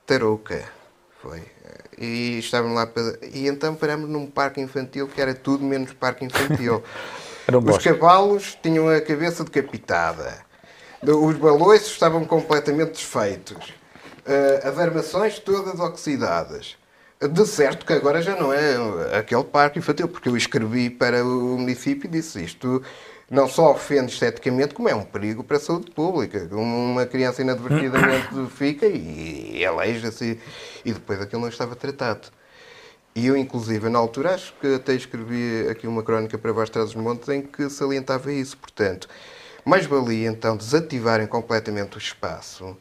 Tarouca. 0.05 0.63
Foi. 1.21 1.41
E 1.97 2.39
estávamos 2.39 2.75
lá 2.75 2.87
para. 2.87 3.17
E 3.33 3.47
então 3.47 3.75
paramos 3.75 4.09
num 4.09 4.25
parque 4.25 4.59
infantil 4.59 5.07
que 5.07 5.21
era 5.21 5.33
tudo 5.33 5.63
menos 5.63 5.93
parque 5.93 6.25
infantil. 6.25 6.83
Os 7.47 7.63
bosque. 7.63 7.89
cavalos 7.89 8.57
tinham 8.61 8.87
a 8.87 9.01
cabeça 9.01 9.43
decapitada. 9.43 10.45
Os 11.03 11.35
baloiços 11.37 11.91
estavam 11.91 12.23
completamente 12.25 12.91
desfeitos. 12.91 13.73
As 14.63 14.77
armações 14.77 15.39
todas 15.39 15.79
oxidadas. 15.79 16.77
De 17.19 17.45
certo 17.45 17.85
que 17.85 17.93
agora 17.93 18.21
já 18.21 18.35
não 18.35 18.51
é 18.51 19.17
aquele 19.17 19.43
parque 19.43 19.79
infantil, 19.79 20.07
porque 20.07 20.29
eu 20.29 20.37
escrevi 20.37 20.89
para 20.89 21.23
o 21.23 21.57
município 21.57 22.07
e 22.07 22.11
disse 22.11 22.43
isto 22.43 22.83
não 23.29 23.47
só 23.47 23.71
ofende 23.71 24.11
esteticamente, 24.11 24.73
como 24.73 24.89
é 24.89 24.95
um 24.95 25.05
perigo 25.05 25.43
para 25.43 25.57
a 25.57 25.59
saúde 25.59 25.89
pública. 25.91 26.49
Uma 26.51 27.05
criança 27.05 27.41
inadvertidamente 27.41 28.27
fica 28.53 28.85
e 28.85 29.63
aleija-se 29.65 30.37
e 30.83 30.91
depois 30.91 31.21
aquilo 31.21 31.41
não 31.41 31.49
estava 31.49 31.75
tratado. 31.75 32.27
E 33.15 33.27
eu, 33.27 33.37
inclusive, 33.37 33.89
na 33.89 33.99
altura, 33.99 34.35
acho 34.35 34.53
que 34.59 34.75
até 34.75 34.93
escrevi 34.93 35.67
aqui 35.69 35.87
uma 35.87 36.03
crónica 36.03 36.37
para 36.37 36.51
Vós 36.51 36.69
Traz 36.69 36.89
os 36.89 36.95
Montes 36.95 37.29
em 37.29 37.41
que 37.41 37.69
salientava 37.69 38.31
isso. 38.31 38.57
Portanto, 38.57 39.07
mais 39.65 39.85
valia 39.85 40.27
então 40.27 40.57
desativarem 40.57 41.27
completamente 41.27 41.95
o 41.95 41.99
espaço 41.99 42.75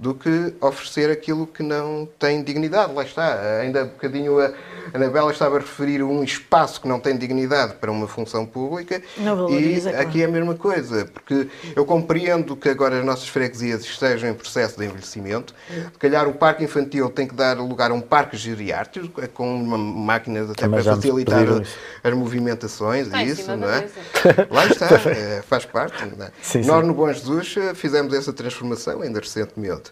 do 0.00 0.14
que 0.14 0.54
oferecer 0.62 1.10
aquilo 1.10 1.46
que 1.46 1.62
não 1.62 2.08
tem 2.18 2.42
dignidade. 2.42 2.94
Lá 2.94 3.02
está, 3.02 3.38
ainda 3.60 3.82
há 3.82 3.84
bocadinho 3.84 4.40
a 4.40 4.50
Anabela 4.94 5.30
estava 5.30 5.56
a 5.56 5.58
referir 5.60 6.02
um 6.02 6.24
espaço 6.24 6.80
que 6.80 6.88
não 6.88 6.98
tem 6.98 7.16
dignidade 7.18 7.74
para 7.74 7.92
uma 7.92 8.08
função 8.08 8.46
pública 8.46 9.02
Não 9.18 9.34
e 9.34 9.36
valoriza, 9.36 9.90
claro. 9.90 10.08
aqui 10.08 10.22
é 10.22 10.24
a 10.24 10.28
mesma 10.28 10.54
coisa, 10.54 11.04
porque 11.04 11.48
eu 11.76 11.84
compreendo 11.84 12.56
que 12.56 12.70
agora 12.70 12.98
as 12.98 13.04
nossas 13.04 13.28
freguesias 13.28 13.82
estejam 13.82 14.30
em 14.30 14.34
processo 14.34 14.78
de 14.78 14.86
envelhecimento. 14.86 15.54
Se 15.68 15.98
calhar 15.98 16.26
o 16.26 16.32
parque 16.32 16.64
infantil 16.64 17.10
tem 17.10 17.26
que 17.28 17.34
dar 17.34 17.58
lugar 17.58 17.90
a 17.90 17.94
um 17.94 18.00
parque 18.00 18.38
geriátrico, 18.38 19.20
com 19.34 19.54
uma 19.54 19.76
máquinas 19.76 20.50
até 20.50 20.62
Também 20.62 20.82
para 20.82 20.96
facilitar 20.96 21.44
isso. 21.60 21.76
as 22.02 22.14
movimentações 22.14 23.08
e 23.12 23.22
isso, 23.24 23.54
não 23.54 23.68
é? 23.70 23.80
mesa. 23.82 23.92
Lá 24.50 24.66
está, 24.66 24.86
é, 25.10 25.42
faz 25.42 25.66
parte. 25.66 26.04
Não 26.16 26.24
é? 26.24 26.30
Sim, 26.40 26.62
Nós 26.62 26.80
sim. 26.80 26.86
no 26.86 26.94
Bom 26.94 27.12
Jesus 27.12 27.54
eh, 27.58 27.74
fizemos 27.74 28.14
essa 28.14 28.32
transformação 28.32 29.02
ainda 29.02 29.20
recentemente. 29.20 29.89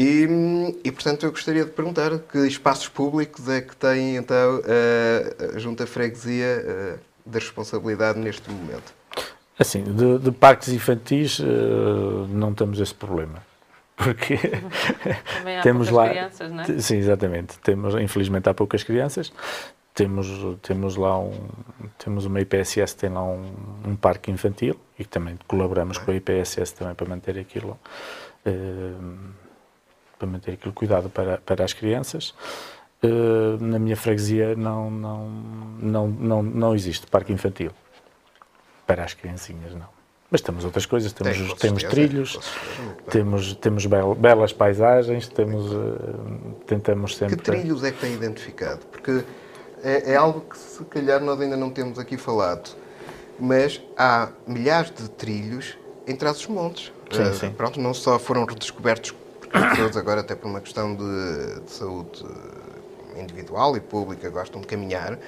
E, 0.00 0.26
hum, 0.26 0.74
e, 0.82 0.90
portanto, 0.90 1.26
eu 1.26 1.30
gostaria 1.30 1.62
de 1.62 1.72
perguntar 1.72 2.18
que 2.20 2.38
espaços 2.46 2.88
públicos 2.88 3.46
é 3.50 3.60
que 3.60 3.76
tem, 3.76 4.16
então, 4.16 4.62
a, 4.64 5.56
a 5.56 5.58
Junta 5.58 5.86
Freguesia 5.86 6.46
eh, 6.46 6.98
da 7.26 7.38
responsabilidade 7.38 8.18
neste 8.18 8.50
momento? 8.50 8.94
Assim, 9.58 9.82
de, 9.84 10.18
de 10.18 10.32
parques 10.32 10.68
infantis 10.68 11.38
eh, 11.38 11.44
não 12.30 12.54
temos 12.54 12.80
esse 12.80 12.94
problema. 12.94 13.42
Porque 13.94 14.38
temos 15.62 15.90
lá. 15.90 16.08
crianças, 16.08 16.50
não 16.50 16.62
é? 16.62 16.78
Sim, 16.78 16.96
exatamente. 16.96 17.58
Temos, 17.58 17.94
infelizmente 17.96 18.48
há 18.48 18.54
poucas 18.54 18.82
crianças. 18.82 19.30
Temos, 19.92 20.28
temos 20.62 20.96
lá 20.96 21.20
um, 21.20 21.46
temos 21.98 22.24
uma 22.24 22.40
IPSS, 22.40 22.96
tem 22.96 23.10
lá 23.10 23.22
um, 23.22 23.52
um 23.84 23.96
parque 23.96 24.30
infantil 24.30 24.80
e 24.98 25.04
também 25.04 25.38
colaboramos 25.46 25.98
com 25.98 26.10
a 26.10 26.14
IPSS 26.14 26.72
também 26.72 26.94
para 26.94 27.06
manter 27.06 27.38
aquilo, 27.38 27.78
eh, 28.46 28.50
para 30.20 30.28
manter 30.28 30.52
aquilo 30.52 30.74
cuidado 30.74 31.08
para, 31.08 31.38
para 31.38 31.64
as 31.64 31.72
crianças. 31.72 32.34
Eh, 33.02 33.08
na 33.58 33.78
minha 33.78 33.96
freguesia 33.96 34.54
não, 34.54 34.90
não, 34.90 35.28
não, 35.80 36.06
não, 36.08 36.42
não 36.42 36.74
existe 36.74 37.06
parque 37.06 37.32
infantil 37.32 37.70
para 38.86 39.02
as 39.04 39.14
criancinhas, 39.14 39.72
não. 39.74 39.88
Mas 40.30 40.42
temos 40.42 40.64
outras 40.64 40.84
coisas, 40.86 41.12
temos, 41.12 41.36
Tem, 41.36 41.46
temos 41.56 41.80
certeza, 41.82 41.88
trilhos, 41.88 42.36
bem. 42.36 42.94
temos, 43.10 43.54
temos 43.54 43.86
bel- 43.86 44.14
belas 44.14 44.52
paisagens, 44.52 45.26
temos, 45.26 45.72
eh, 45.72 45.76
tentamos 46.66 47.16
sempre... 47.16 47.36
Que 47.36 47.42
trilhos 47.42 47.82
é 47.82 47.90
que 47.90 47.98
tem 47.98 48.12
identificado? 48.12 48.80
Porque 48.92 49.24
é, 49.82 50.12
é 50.12 50.16
algo 50.16 50.42
que 50.42 50.56
se 50.58 50.84
calhar 50.84 51.20
nós 51.20 51.40
ainda 51.40 51.56
não 51.56 51.70
temos 51.70 51.98
aqui 51.98 52.16
falado, 52.18 52.70
mas 53.40 53.80
há 53.96 54.28
milhares 54.46 54.92
de 54.92 55.08
trilhos 55.08 55.76
em 56.06 56.14
Trás-os-Montes. 56.14 56.92
Sim, 57.10 57.22
Eh, 57.22 57.32
sim. 57.32 57.50
Pronto, 57.50 57.80
não 57.80 57.92
só 57.94 58.16
foram 58.18 58.44
redescobertos 58.44 59.12
pessoas 59.50 59.96
agora 59.96 60.20
até 60.20 60.34
por 60.34 60.48
uma 60.48 60.60
questão 60.60 60.94
de, 60.94 61.60
de 61.60 61.70
saúde 61.70 62.24
individual 63.16 63.76
e 63.76 63.80
pública 63.80 64.28
gostam 64.30 64.60
de 64.60 64.66
caminhar, 64.66 65.18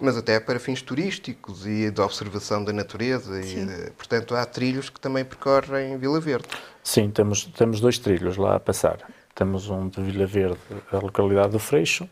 mas 0.00 0.16
até 0.16 0.40
para 0.40 0.58
fins 0.58 0.82
turísticos 0.82 1.66
e 1.66 1.90
de 1.90 2.00
observação 2.00 2.64
da 2.64 2.72
natureza. 2.72 3.40
E, 3.40 3.90
portanto, 3.90 4.34
há 4.34 4.44
trilhos 4.44 4.90
que 4.90 5.00
também 5.00 5.24
percorrem 5.24 5.96
Vila 5.98 6.20
Verde. 6.20 6.48
Sim, 6.82 7.10
temos, 7.10 7.44
temos 7.44 7.80
dois 7.80 7.98
trilhos 7.98 8.36
lá 8.36 8.56
a 8.56 8.60
passar. 8.60 8.98
Temos 9.34 9.70
um 9.70 9.88
de 9.88 10.02
Vila 10.02 10.26
Verde, 10.26 10.58
a 10.90 10.98
localidade 10.98 11.52
do 11.52 11.58
Freixo, 11.58 12.08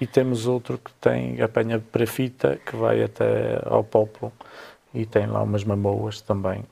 e 0.00 0.06
temos 0.06 0.46
outro 0.46 0.78
que 0.78 0.92
tem 0.94 1.40
apanha 1.40 1.78
para 1.78 2.06
fita, 2.06 2.58
que 2.66 2.74
vai 2.74 3.02
até 3.02 3.60
ao 3.64 3.84
Pópulo, 3.84 4.32
e 4.92 5.06
tem 5.06 5.26
lá 5.26 5.42
umas 5.42 5.62
mamoas 5.62 6.20
também, 6.20 6.64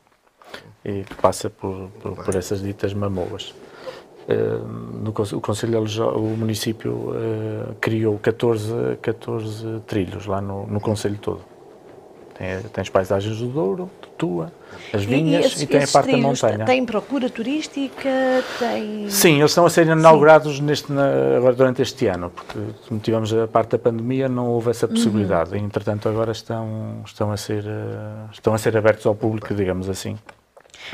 e 0.85 1.05
que 1.05 1.15
passa 1.17 1.49
por, 1.49 1.89
por, 2.01 2.17
por 2.25 2.35
essas 2.35 2.63
ditas 2.63 2.93
mamoas. 2.93 3.55
Eh, 4.29 4.59
no, 5.03 5.11
o 5.11 5.41
Conselho 5.41 5.83
o 5.83 6.37
município 6.37 7.13
eh, 7.15 7.73
criou 7.81 8.19
14, 8.19 8.97
14 9.03 9.81
trilhos 9.87 10.27
lá 10.27 10.41
no, 10.41 10.67
no 10.67 10.81
Conselho 10.81 11.17
todo. 11.19 11.41
Tem, 12.39 12.59
tem 12.61 12.83
as 12.83 12.89
paisagens 12.89 13.39
do 13.39 13.47
Douro, 13.49 13.91
de 14.01 14.09
Tua, 14.17 14.53
as 14.93 15.05
vinhas 15.05 15.45
e, 15.45 15.47
esses- 15.49 15.67
tem 15.69 15.83
a 15.83 15.87
parte 15.87 16.13
da 16.13 16.17
montanha. 16.19 16.65
Tem 16.65 16.85
procura 16.85 17.29
turística, 17.29 18.09
tem... 18.59 19.09
Sim, 19.11 19.39
eles 19.39 19.51
estão 19.51 19.67
a 19.67 19.71
ser 19.71 19.87
inaugurados 19.87 20.59
neste, 20.61 20.93
agora 21.37 21.55
durante 21.55 21.83
este 21.83 22.07
ano, 22.07 22.31
porque 22.31 22.59
como 22.89 23.01
tivemos 23.01 23.33
a 23.35 23.47
parte 23.47 23.71
da 23.73 23.79
pandemia, 23.79 24.29
não 24.29 24.49
houve 24.49 24.71
essa 24.71 24.89
possibilidade. 24.89 25.57
E, 25.57 25.59
entretanto, 25.59 26.09
agora 26.09 26.33
estão, 26.33 27.03
estão, 27.05 27.31
a 27.31 27.37
ser, 27.37 27.65
eh, 27.67 28.29
estão 28.33 28.55
a 28.55 28.59
ser 28.59 28.77
abertos 28.77 29.05
ao 29.05 29.15
público, 29.15 29.53
digamos 29.55 29.89
assim. 29.89 30.17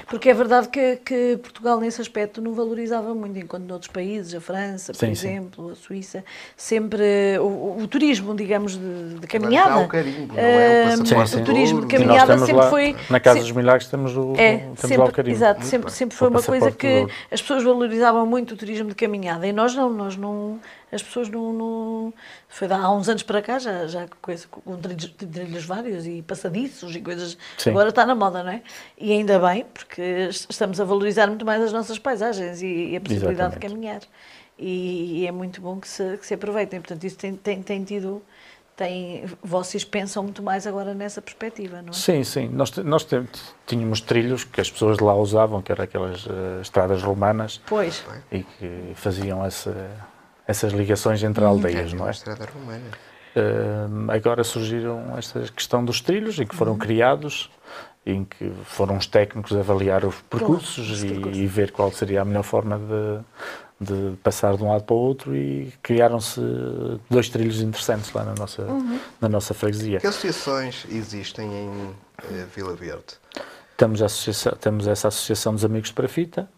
Porque 0.06 0.30
é 0.30 0.34
verdade 0.34 0.68
que, 0.68 0.96
que 1.04 1.38
Portugal, 1.42 1.80
nesse 1.80 2.00
aspecto, 2.00 2.40
não 2.40 2.52
valorizava 2.52 3.14
muito, 3.14 3.38
enquanto 3.38 3.64
noutros 3.64 3.90
países, 3.90 4.34
a 4.34 4.40
França, 4.40 4.92
por 4.92 4.98
Sim, 4.98 5.14
sim. 5.14 5.28
exemplo, 5.28 5.70
a 5.70 5.74
Suíça, 5.74 6.24
sempre 6.56 7.38
o, 7.40 7.78
o 7.80 7.88
turismo, 7.88 8.34
digamos, 8.34 8.76
de, 8.76 9.14
de 9.20 9.26
caminhada. 9.26 9.70
já 9.70 9.74
há 9.76 9.80
o 9.80 9.88
carimbo, 9.88 10.34
não 10.34 10.38
é? 10.40 10.94
O 10.94 11.06
Sim, 11.06 11.26
sim. 11.26 11.40
O 11.40 11.44
turismo 11.44 11.80
de 11.82 11.86
caminhada 11.86 12.38
sempre 12.38 12.52
lá, 12.54 12.70
foi. 12.70 12.96
Na 13.10 13.20
Casa 13.20 13.40
dos 13.40 13.52
Milagres 13.52 13.88
temos 13.88 14.16
o, 14.16 14.34
É, 14.36 14.58
temos 14.58 14.80
sempre, 14.80 14.96
lá 14.98 15.04
o 15.06 15.12
carimbo. 15.12 15.36
exato, 15.36 15.64
sempre, 15.64 15.90
sempre 15.92 16.16
foi 16.16 16.28
uma 16.28 16.42
coisa 16.42 16.70
que 16.70 17.06
as 17.30 17.40
pessoas 17.40 17.62
valorizavam 17.64 18.26
muito 18.26 18.54
o 18.54 18.56
turismo 18.56 18.88
de 18.88 18.94
caminhada 18.94 19.46
e 19.46 19.52
nós 19.52 19.74
não, 19.74 19.90
nós 19.92 20.16
não, 20.16 20.58
as 20.92 21.02
pessoas 21.02 21.28
não, 21.28 21.52
não 21.52 22.14
foi 22.48 22.66
de 22.68 22.74
há 22.74 22.90
uns 22.90 23.08
anos 23.08 23.22
para 23.22 23.42
cá 23.42 23.58
já, 23.58 23.86
já 23.86 24.06
com, 24.22 24.30
esse- 24.32 24.46
com 24.46 24.76
trilhos, 24.76 25.06
trilhos 25.06 25.64
vários 25.64 26.06
e 26.06 26.22
passadiços 26.22 26.94
e 26.96 27.00
coisas, 27.00 27.36
Sim. 27.58 27.70
agora 27.70 27.90
está 27.90 28.06
na 28.06 28.14
moda, 28.14 28.42
não 28.42 28.50
é? 28.52 28.62
E 28.96 29.12
ainda 29.12 29.38
bem, 29.38 29.64
porque 29.74 30.00
est- 30.00 30.46
estamos 30.50 30.80
a 30.80 30.84
valorizar 30.84 31.26
muito 31.26 31.44
mais 31.44 31.62
as 31.62 31.72
nossas 31.72 31.98
paisagens 31.98 32.62
e, 32.62 32.66
e 32.92 32.96
a 32.96 33.00
possibilidade 33.00 33.58
de 33.58 33.64
Exatamente. 33.66 33.68
caminhar. 33.68 34.00
e, 34.58 35.20
e 35.22 35.26
é 35.26 35.30
muito 35.32 35.60
bom 35.60 35.78
que 35.78 35.86
se, 35.88 36.16
que 36.18 36.26
se 36.26 36.34
aproveitem. 36.34 36.80
Portanto, 36.80 37.04
isso 37.04 37.16
tem, 37.16 37.34
tem, 37.36 37.62
tem 37.62 37.84
tido. 37.84 38.22
Tem, 38.76 39.24
vocês 39.42 39.82
pensam 39.84 40.22
muito 40.22 40.40
mais 40.40 40.64
agora 40.64 40.94
nessa 40.94 41.20
perspectiva, 41.20 41.82
não 41.82 41.90
é? 41.90 41.92
Sim, 41.92 42.22
sim. 42.22 42.48
Nós, 42.48 42.70
nós 42.76 43.04
tínhamos 43.66 44.00
trilhos 44.00 44.44
que 44.44 44.60
as 44.60 44.70
pessoas 44.70 44.98
de 44.98 45.02
lá 45.02 45.16
usavam, 45.16 45.60
que 45.60 45.72
eram 45.72 45.82
aquelas 45.82 46.24
uh, 46.26 46.60
estradas 46.62 47.02
romanas. 47.02 47.60
Pois. 47.66 48.04
E 48.30 48.44
que 48.44 48.92
faziam 48.94 49.44
essa, 49.44 49.74
essas 50.48 50.72
ligações 50.72 51.22
entre 51.22 51.44
hum, 51.44 51.48
aldeias, 51.48 51.92
é, 51.92 51.96
não 51.96 52.08
é? 52.08 52.10
estrada 52.10 52.46
romana. 52.46 52.90
Uh, 53.36 54.10
agora 54.10 54.42
surgiram 54.42 55.16
esta 55.16 55.40
questão 55.54 55.84
dos 55.84 56.00
trilhos, 56.00 56.40
em 56.40 56.46
que 56.46 56.56
foram 56.56 56.72
uhum. 56.72 56.78
criados, 56.78 57.50
em 58.06 58.24
que 58.24 58.50
foram 58.64 58.96
os 58.96 59.06
técnicos 59.06 59.54
avaliar 59.54 60.04
os 60.06 60.16
percursos, 60.22 61.04
e, 61.04 61.08
e, 61.08 61.46
ver 61.46 61.70
qual 61.70 61.92
seria 61.92 62.22
a 62.22 62.24
melhor 62.24 62.42
forma 62.42 62.78
de, 62.78 63.84
de 63.92 64.16
passar 64.16 64.56
de 64.56 64.64
um 64.64 64.70
lado 64.72 64.84
para 64.84 64.94
o 64.94 64.98
outro 64.98 65.36
e 65.36 65.72
criaram-se 65.82 66.40
dois 67.10 67.28
trilhos 67.28 67.60
interessantes 67.60 68.10
lá 68.12 68.24
na 68.24 68.34
nossa, 68.34 68.62
uhum. 68.62 68.98
na 69.20 69.28
nossa 69.28 69.52
freguesia. 69.52 70.00
Que 70.00 70.06
associações 70.06 70.86
existem 70.90 71.46
em 71.46 71.94
eh, 72.30 72.46
Vila 72.56 72.74
Verde? 72.74 73.18
Temos, 73.76 74.00
temos 74.60 74.88
essa 74.88 75.08
Associação 75.08 75.52
dos 75.52 75.64
Amigos 75.64 75.90
de 75.90 75.94
Parafita, 75.94 76.48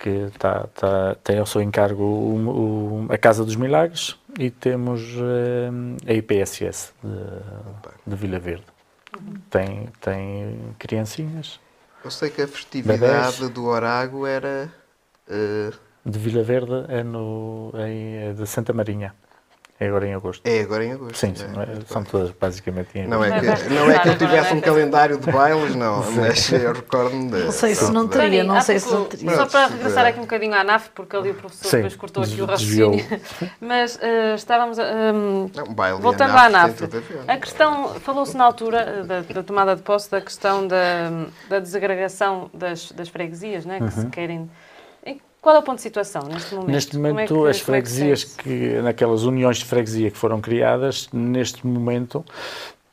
que 0.00 0.30
tá, 0.38 0.66
tá, 0.74 1.16
tem 1.22 1.38
ao 1.38 1.46
seu 1.46 1.60
encargo 1.60 2.02
o, 2.02 3.06
o, 3.06 3.12
a 3.12 3.18
Casa 3.18 3.44
dos 3.44 3.56
Milagres 3.56 4.16
e 4.38 4.50
temos 4.50 5.02
eh, 5.16 6.10
a 6.10 6.14
IPSS 6.14 6.92
de, 7.04 8.10
de 8.10 8.16
Vila 8.16 8.38
Verde. 8.38 8.64
Uhum. 9.14 9.34
Tem, 9.50 9.88
tem 10.00 10.74
criancinhas. 10.78 11.60
Eu 12.02 12.10
sei 12.10 12.30
que 12.30 12.40
a 12.40 12.48
festividade 12.48 13.36
bebés. 13.36 13.50
do 13.50 13.66
Orago 13.66 14.26
era... 14.26 14.72
Uh 15.28 15.90
de 16.04 16.18
Vila 16.18 16.42
Verde 16.42 16.84
é, 16.88 17.02
no, 17.02 17.72
é 17.74 18.32
de 18.32 18.46
Santa 18.46 18.72
Marinha. 18.72 19.14
É 19.80 19.86
agora 19.86 20.06
em 20.06 20.12
agosto. 20.12 20.46
É 20.46 20.60
agora 20.60 20.84
em 20.84 20.92
agosto. 20.92 21.16
Sim, 21.16 21.34
sim. 21.34 21.46
É, 21.46 21.80
são 21.86 22.04
todas 22.04 22.30
basicamente 22.32 22.90
em 22.98 23.04
agosto. 23.04 23.10
Não 23.10 23.24
é 23.24 23.40
que, 23.40 23.68
não 23.70 23.90
é 23.90 23.98
que 23.98 24.08
eu 24.10 24.18
tivesse 24.18 24.52
um 24.52 24.60
calendário 24.60 25.16
de 25.16 25.32
bailes, 25.32 25.74
não, 25.74 26.04
mas 26.12 26.52
eu 26.52 26.74
recordo-me 26.74 27.30
de. 27.30 27.44
Não 27.44 27.50
sei 27.50 27.74
se 27.74 27.90
não 27.90 28.06
teria, 28.06 28.44
não 28.44 28.60
sei 28.60 28.78
se 28.78 28.92
não 28.92 29.06
teria. 29.06 29.34
Só 29.34 29.46
para 29.46 29.68
regressar 29.68 30.04
aqui 30.04 30.18
um 30.18 30.22
bocadinho 30.22 30.52
à 30.52 30.62
NAF, 30.62 30.90
porque 30.94 31.16
ali 31.16 31.30
o 31.30 31.34
professor 31.34 31.66
sim, 31.66 31.76
depois 31.78 31.96
cortou 31.96 32.22
aqui 32.22 32.42
o 32.42 32.44
raciocínio. 32.44 33.06
mas 33.58 33.96
uh, 33.96 34.34
estávamos. 34.34 34.76
Um, 34.76 35.50
não, 35.54 35.98
voltando 35.98 36.36
à 36.36 36.50
NAF. 36.50 36.84
A, 37.26 37.32
a 37.32 37.36
questão, 37.38 37.94
falou-se 38.00 38.36
na 38.36 38.44
altura 38.44 38.80
eh, 38.80 39.02
da, 39.02 39.20
da, 39.22 39.42
tomada 39.42 39.74
de 39.74 39.80
posse 39.80 40.10
da 40.10 40.20
questão 40.20 40.68
da, 40.68 40.76
da 41.48 41.58
desagregação 41.58 42.50
das, 42.52 42.92
das 42.92 43.08
freguesias, 43.08 43.64
né, 43.64 43.78
que 43.78 43.84
uhum. 43.84 43.90
se 43.90 44.06
querem 44.08 44.50
qual 45.40 45.56
é 45.56 45.58
o 45.58 45.62
ponto 45.62 45.76
de 45.76 45.82
situação 45.82 46.22
neste 46.22 46.54
momento? 46.54 46.70
Neste 46.70 46.98
momento, 46.98 47.46
é 47.46 47.50
que, 47.50 47.50
as 47.50 47.60
freguesias, 47.60 48.36
é 48.38 48.42
que, 48.42 48.48
que, 48.48 48.82
naquelas 48.82 49.22
uniões 49.22 49.58
de 49.58 49.64
freguesia 49.64 50.10
que 50.10 50.18
foram 50.18 50.40
criadas, 50.40 51.08
neste 51.12 51.66
momento, 51.66 52.24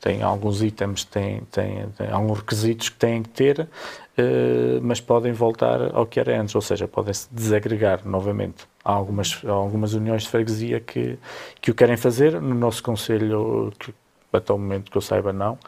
têm 0.00 0.22
alguns 0.22 0.62
itens, 0.62 1.04
têm, 1.04 1.42
têm, 1.50 1.88
têm 1.90 2.10
alguns 2.10 2.38
requisitos 2.38 2.88
que 2.88 2.96
têm 2.96 3.22
que 3.22 3.28
ter, 3.28 3.60
uh, 3.60 4.80
mas 4.80 5.00
podem 5.00 5.32
voltar 5.32 5.94
ao 5.94 6.06
que 6.06 6.18
era 6.18 6.40
antes, 6.40 6.54
ou 6.54 6.62
seja, 6.62 6.88
podem-se 6.88 7.28
desagregar 7.30 8.00
novamente. 8.06 8.66
Há 8.82 8.92
algumas, 8.92 9.42
há 9.44 9.50
algumas 9.50 9.92
uniões 9.92 10.22
de 10.22 10.30
freguesia 10.30 10.80
que, 10.80 11.18
que 11.60 11.70
o 11.70 11.74
querem 11.74 11.96
fazer, 11.96 12.40
no 12.40 12.54
nosso 12.54 12.82
Conselho, 12.82 13.70
que, 13.78 13.92
até 14.32 14.52
o 14.52 14.58
momento 14.58 14.90
que 14.90 14.96
eu 14.96 15.02
saiba, 15.02 15.32
não 15.32 15.58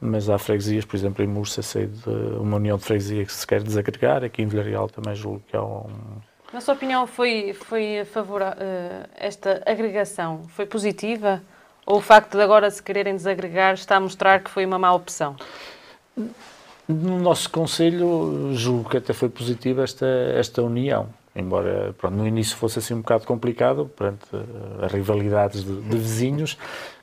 mas 0.00 0.30
há 0.30 0.38
freguesias, 0.38 0.84
por 0.84 0.96
exemplo, 0.96 1.24
em 1.24 1.26
Mursa, 1.26 1.62
sei 1.62 1.86
de 1.86 2.08
uma 2.38 2.56
união 2.56 2.76
de 2.76 2.84
freguesia 2.84 3.24
que 3.24 3.32
se 3.32 3.46
quer 3.46 3.62
desagregar, 3.62 4.22
aqui 4.22 4.42
em 4.42 4.46
Villarreal 4.46 4.88
também 4.88 5.14
julgo 5.14 5.42
que 5.48 5.56
há 5.56 5.62
um... 5.62 5.88
Na 6.52 6.60
sua 6.60 6.74
opinião, 6.74 7.06
foi, 7.06 7.52
foi 7.52 8.00
a 8.00 8.06
favor, 8.06 8.40
uh, 8.40 9.08
esta 9.16 9.62
agregação 9.66 10.44
foi 10.48 10.64
positiva? 10.64 11.42
Ou 11.84 11.98
o 11.98 12.00
facto 12.00 12.36
de 12.36 12.42
agora 12.42 12.70
se 12.70 12.82
quererem 12.82 13.16
desagregar 13.16 13.74
está 13.74 13.96
a 13.96 14.00
mostrar 14.00 14.42
que 14.42 14.50
foi 14.50 14.64
uma 14.64 14.78
má 14.78 14.92
opção? 14.92 15.36
No 16.88 17.18
nosso 17.18 17.50
Conselho, 17.50 18.50
julgo 18.54 18.88
que 18.88 18.96
até 18.96 19.12
foi 19.12 19.28
positiva 19.28 19.82
esta, 19.82 20.06
esta 20.06 20.62
união, 20.62 21.08
embora 21.36 21.94
pronto, 21.98 22.16
no 22.16 22.26
início 22.26 22.56
fosse 22.56 22.78
assim 22.78 22.94
um 22.94 23.00
bocado 23.00 23.26
complicado, 23.26 23.90
perante 23.94 24.34
uh, 24.34 24.86
rivalidades 24.90 25.64
de, 25.64 25.80
de 25.82 25.96
vizinhos, 25.98 26.56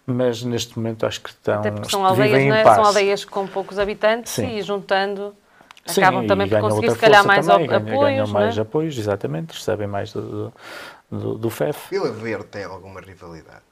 mas 0.06 0.44
neste 0.44 0.78
momento 0.78 1.06
acho 1.06 1.22
que 1.22 1.30
estão. 1.30 1.60
Até 1.60 1.72
porque 1.72 1.89
são 1.89 2.06
aldeias, 2.06 2.46
não 2.46 2.56
é? 2.56 2.63
são 2.63 2.86
aldeias 2.86 3.26
com 3.26 3.48
poucos 3.48 3.80
habitantes 3.80 4.34
Sim. 4.34 4.58
e 4.58 4.62
juntando 4.62 5.36
acabam 5.89 6.22
Sim, 6.22 6.28
também 6.28 6.50
por 6.50 6.60
conseguir 6.62 6.91
se 6.91 6.98
calhar 6.98 7.26
mais 7.26 7.46
também, 7.46 7.74
apoios. 7.74 8.00
Ganham 8.00 8.28
mais 8.28 8.58
é? 8.58 8.62
apoios, 8.62 8.98
exatamente, 8.98 9.54
recebem 9.54 9.88
mais 9.88 10.13
do, 10.13 10.54
do, 11.12 11.38
do 11.38 11.50
FEF. 11.50 11.89
Vila 11.89 12.12
Verde 12.12 12.46
tem 12.46 12.63
alguma 12.63 13.02
rivalidade? 13.02 13.63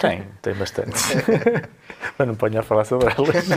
Tem, 0.00 0.26
tem 0.42 0.54
bastante. 0.54 0.90
Mas 2.18 2.26
não 2.26 2.34
ponho 2.34 2.58
a 2.58 2.62
falar 2.64 2.84
sobre 2.84 3.06
elas. 3.16 3.48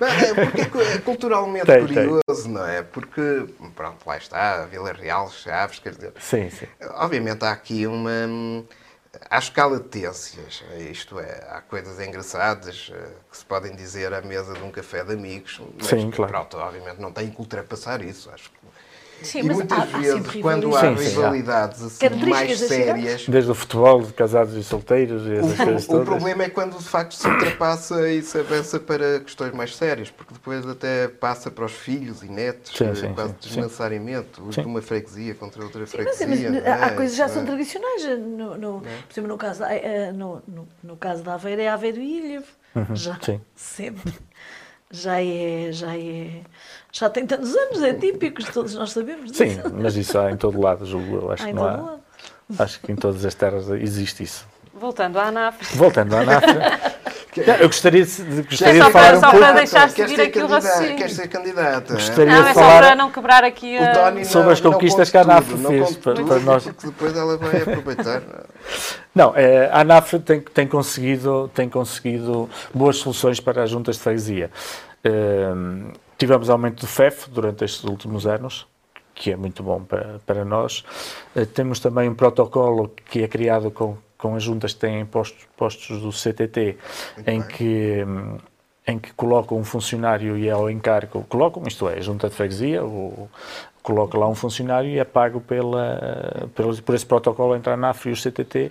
não, 0.00 0.08
é 0.08 0.46
porque 0.46 0.60
é 0.60 0.98
culturalmente 0.98 1.66
tem, 1.66 1.86
curioso, 1.86 2.42
tem. 2.42 2.52
não 2.52 2.66
é? 2.66 2.82
Porque, 2.82 3.46
pronto, 3.76 3.98
lá 4.04 4.16
está, 4.16 4.66
Vila 4.66 4.92
Real, 4.92 5.30
Chaves, 5.30 5.78
quer 5.78 5.94
dizer. 5.94 6.12
Sim, 6.18 6.50
sim. 6.50 6.66
Obviamente 6.96 7.44
há 7.44 7.52
aqui 7.52 7.86
uma 7.86 8.64
Há 9.30 9.38
escala 9.38 9.78
de 9.78 9.88
tências, 9.88 10.62
isto 10.90 11.18
é, 11.18 11.46
há 11.50 11.60
coisas 11.60 11.98
engraçadas 12.00 12.90
eh, 12.92 13.08
que 13.30 13.36
se 13.36 13.44
podem 13.44 13.74
dizer 13.74 14.12
à 14.12 14.20
mesa 14.20 14.54
de 14.54 14.62
um 14.62 14.70
café 14.70 15.04
de 15.04 15.12
amigos, 15.12 15.60
mas 15.78 15.86
Sim, 15.86 16.10
claro. 16.10 16.32
pronto, 16.32 16.56
obviamente 16.58 17.00
não 17.00 17.12
tem 17.12 17.30
que 17.30 17.40
ultrapassar 17.40 18.02
isso. 18.02 18.30
Acho 18.30 18.50
que 18.50 18.61
Sim, 19.22 19.40
e 19.40 19.42
muitas 19.42 19.78
há, 19.78 19.84
vezes, 19.84 20.28
há 20.28 20.40
quando 20.40 20.76
há 20.76 20.96
sim, 20.96 21.04
rivalidades 21.04 21.78
sim, 21.92 22.06
assim, 22.06 22.26
mais 22.26 22.58
sérias. 22.58 23.28
Desde 23.28 23.50
o 23.50 23.54
futebol, 23.54 24.02
de 24.02 24.12
casados 24.12 24.54
e 24.54 24.62
solteiros 24.62 25.26
e 25.26 25.34
essas 25.34 25.60
o, 25.60 25.64
coisas 25.64 25.86
todas. 25.86 26.02
O 26.02 26.04
problema 26.04 26.42
é 26.44 26.48
quando 26.48 26.76
de 26.76 26.84
facto 26.84 27.14
se 27.14 27.26
ultrapassa 27.26 28.10
e 28.10 28.22
se 28.22 28.38
avança 28.38 28.78
para 28.80 29.20
questões 29.20 29.52
mais 29.52 29.76
sérias, 29.76 30.10
porque 30.10 30.34
depois 30.34 30.66
até 30.66 31.08
passa 31.08 31.50
para 31.50 31.64
os 31.64 31.72
filhos 31.72 32.22
e 32.22 32.28
netos, 32.28 32.72
sim, 32.76 32.94
sim, 32.94 33.14
quase 33.14 33.34
sim, 33.40 33.48
desnecessariamente, 33.48 34.40
de 34.40 34.60
uma 34.60 34.82
freguesia 34.82 35.34
contra 35.34 35.62
outra 35.62 35.86
freguesia. 35.86 36.26
Mas, 36.26 36.62
mas, 36.62 36.66
há 36.66 36.86
é? 36.86 36.90
coisas 36.90 37.12
que 37.12 37.18
já 37.18 37.28
são 37.28 37.44
tradicionais. 37.44 38.04
No, 38.18 38.56
no, 38.56 38.80
por 38.80 39.12
exemplo, 39.12 39.28
no 39.28 39.38
caso, 39.38 39.64
eh, 39.64 40.12
no, 40.12 40.42
no, 40.46 40.68
no 40.82 40.96
caso 40.96 41.22
da 41.22 41.34
Aveira 41.34 41.62
é 41.62 41.68
Aveiro 41.68 42.00
e 42.00 42.18
Ilha. 42.18 42.44
Uhum, 42.74 42.96
já, 42.96 43.18
sempre 43.54 44.12
já 44.92 45.20
é, 45.20 45.72
já 45.72 45.96
é, 45.96 46.42
já 46.92 47.08
tem 47.08 47.26
tantos 47.26 47.56
anos, 47.56 47.82
é 47.82 47.94
típico, 47.94 48.44
todos 48.52 48.74
nós 48.74 48.92
sabemos 48.92 49.32
disso. 49.32 49.42
Sim, 49.42 49.62
mas 49.80 49.96
isso 49.96 50.18
há 50.18 50.30
em 50.30 50.36
todo 50.36 50.60
lado, 50.60 50.84
julgo 50.84 51.16
eu. 51.16 51.32
Acho 51.32 51.42
há 51.42 51.46
que 51.46 51.52
não 51.54 51.64
há. 51.64 51.76
Lado. 51.76 52.00
Acho 52.58 52.80
que 52.80 52.92
em 52.92 52.96
todas 52.96 53.24
as 53.24 53.34
terras 53.34 53.66
existe 53.70 54.22
isso. 54.22 54.46
Voltando 54.74 55.18
à 55.18 55.28
ANAF. 55.28 55.74
Voltando 55.74 56.14
à 56.14 56.20
ANAF. 56.20 56.44
eu 57.60 57.66
gostaria 57.66 58.04
de, 58.04 58.42
gostaria 58.42 58.84
de 58.84 58.90
falar 58.90 59.16
um 59.16 59.20
pouco. 59.22 59.36
Só 59.36 59.42
para 59.42 59.52
deixar 59.52 59.88
seguir 59.88 60.20
aqui 60.20 60.38
o 60.38 60.46
raciocínio. 60.46 60.96
Queres 60.96 61.12
ser 61.14 61.28
candidata? 61.28 61.94
Gostaria 61.94 62.34
não, 62.34 62.42
de 62.42 62.50
é 62.50 62.54
falar 62.54 62.72
só 62.72 62.78
para 62.80 62.94
não 62.94 63.10
quebrar 63.10 63.44
aqui 63.44 63.78
a... 63.78 64.24
sobre 64.26 64.52
as 64.52 64.60
conquistas 64.60 65.08
que 65.08 65.16
a 65.16 65.22
ANAF 65.22 65.56
fez 65.56 65.96
para, 65.96 66.22
para 66.22 66.40
nós. 66.40 66.64
Porque 66.64 66.86
depois 66.88 67.16
ela 67.16 67.38
vai 67.38 67.62
aproveitar. 67.62 68.22
Não, 69.14 69.34
é, 69.36 69.68
a 69.70 69.80
ANAF 69.80 70.18
tem, 70.20 70.40
tem, 70.40 70.66
conseguido, 70.66 71.50
tem 71.54 71.68
conseguido 71.68 72.48
boas 72.72 72.96
soluções 72.96 73.40
para 73.40 73.62
as 73.62 73.70
juntas 73.70 73.96
de 73.96 74.02
freguesia. 74.02 74.50
Uh, 75.04 75.92
tivemos 76.22 76.48
aumento 76.48 76.82
do 76.82 76.86
FEF 76.86 77.28
durante 77.28 77.64
estes 77.64 77.82
últimos 77.82 78.28
anos, 78.28 78.64
que 79.12 79.32
é 79.32 79.36
muito 79.36 79.60
bom 79.60 79.82
para, 79.82 80.20
para 80.24 80.44
nós. 80.44 80.84
Uh, 81.34 81.44
temos 81.44 81.80
também 81.80 82.08
um 82.08 82.14
protocolo 82.14 82.92
que 83.10 83.24
é 83.24 83.26
criado 83.26 83.72
com, 83.72 83.96
com 84.16 84.36
as 84.36 84.42
juntas 84.44 84.72
que 84.72 84.78
têm 84.78 85.04
postos, 85.04 85.48
postos 85.56 86.00
do 86.00 86.12
CTT, 86.12 86.78
em 87.26 87.42
que, 87.42 88.06
em 88.86 89.00
que 89.00 89.12
colocam 89.14 89.58
um 89.58 89.64
funcionário 89.64 90.38
e 90.38 90.46
é 90.46 90.52
ao 90.52 90.70
encargo, 90.70 91.26
colocam, 91.28 91.64
isto 91.66 91.88
é, 91.88 91.94
a 91.94 92.00
junta 92.00 92.28
de 92.28 92.36
freguesia, 92.36 92.84
o, 92.84 93.28
coloca 93.82 94.16
lá 94.16 94.28
um 94.28 94.34
funcionário 94.36 94.88
e 94.88 95.00
é 95.00 95.04
pago 95.04 95.40
pela, 95.40 96.48
pela, 96.54 96.72
por 96.76 96.94
esse 96.94 97.04
protocolo 97.04 97.56
entre 97.56 97.70
a 97.70 97.74
ANAF 97.74 98.08
e 98.08 98.12
o 98.12 98.16
CTT, 98.16 98.70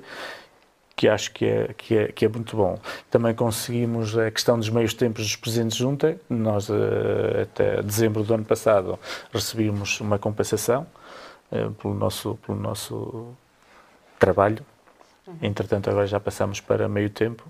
que 0.95 1.07
acho 1.07 1.31
que 1.31 1.45
é, 1.45 1.73
que, 1.73 1.97
é, 1.97 2.07
que 2.11 2.25
é 2.25 2.27
muito 2.27 2.55
bom. 2.55 2.77
Também 3.09 3.33
conseguimos 3.33 4.17
a 4.17 4.29
questão 4.29 4.57
dos 4.57 4.69
meios 4.69 4.93
tempos 4.93 5.23
dos 5.23 5.35
presidentes 5.35 5.77
de 5.77 5.83
junta. 5.83 6.19
Nós, 6.29 6.69
eh, 6.69 7.43
até 7.43 7.81
dezembro 7.81 8.23
do 8.23 8.33
ano 8.33 8.45
passado, 8.45 8.99
recebíamos 9.33 9.99
uma 10.01 10.19
compensação 10.19 10.85
eh, 11.51 11.69
pelo 11.81 11.93
nosso, 11.93 12.37
pelo 12.45 12.59
nosso 12.59 13.33
trabalho. 14.19 14.65
Entretanto, 15.41 15.89
agora 15.89 16.05
já 16.07 16.19
passamos 16.19 16.59
para 16.59 16.87
meio 16.89 17.09
tempo. 17.09 17.43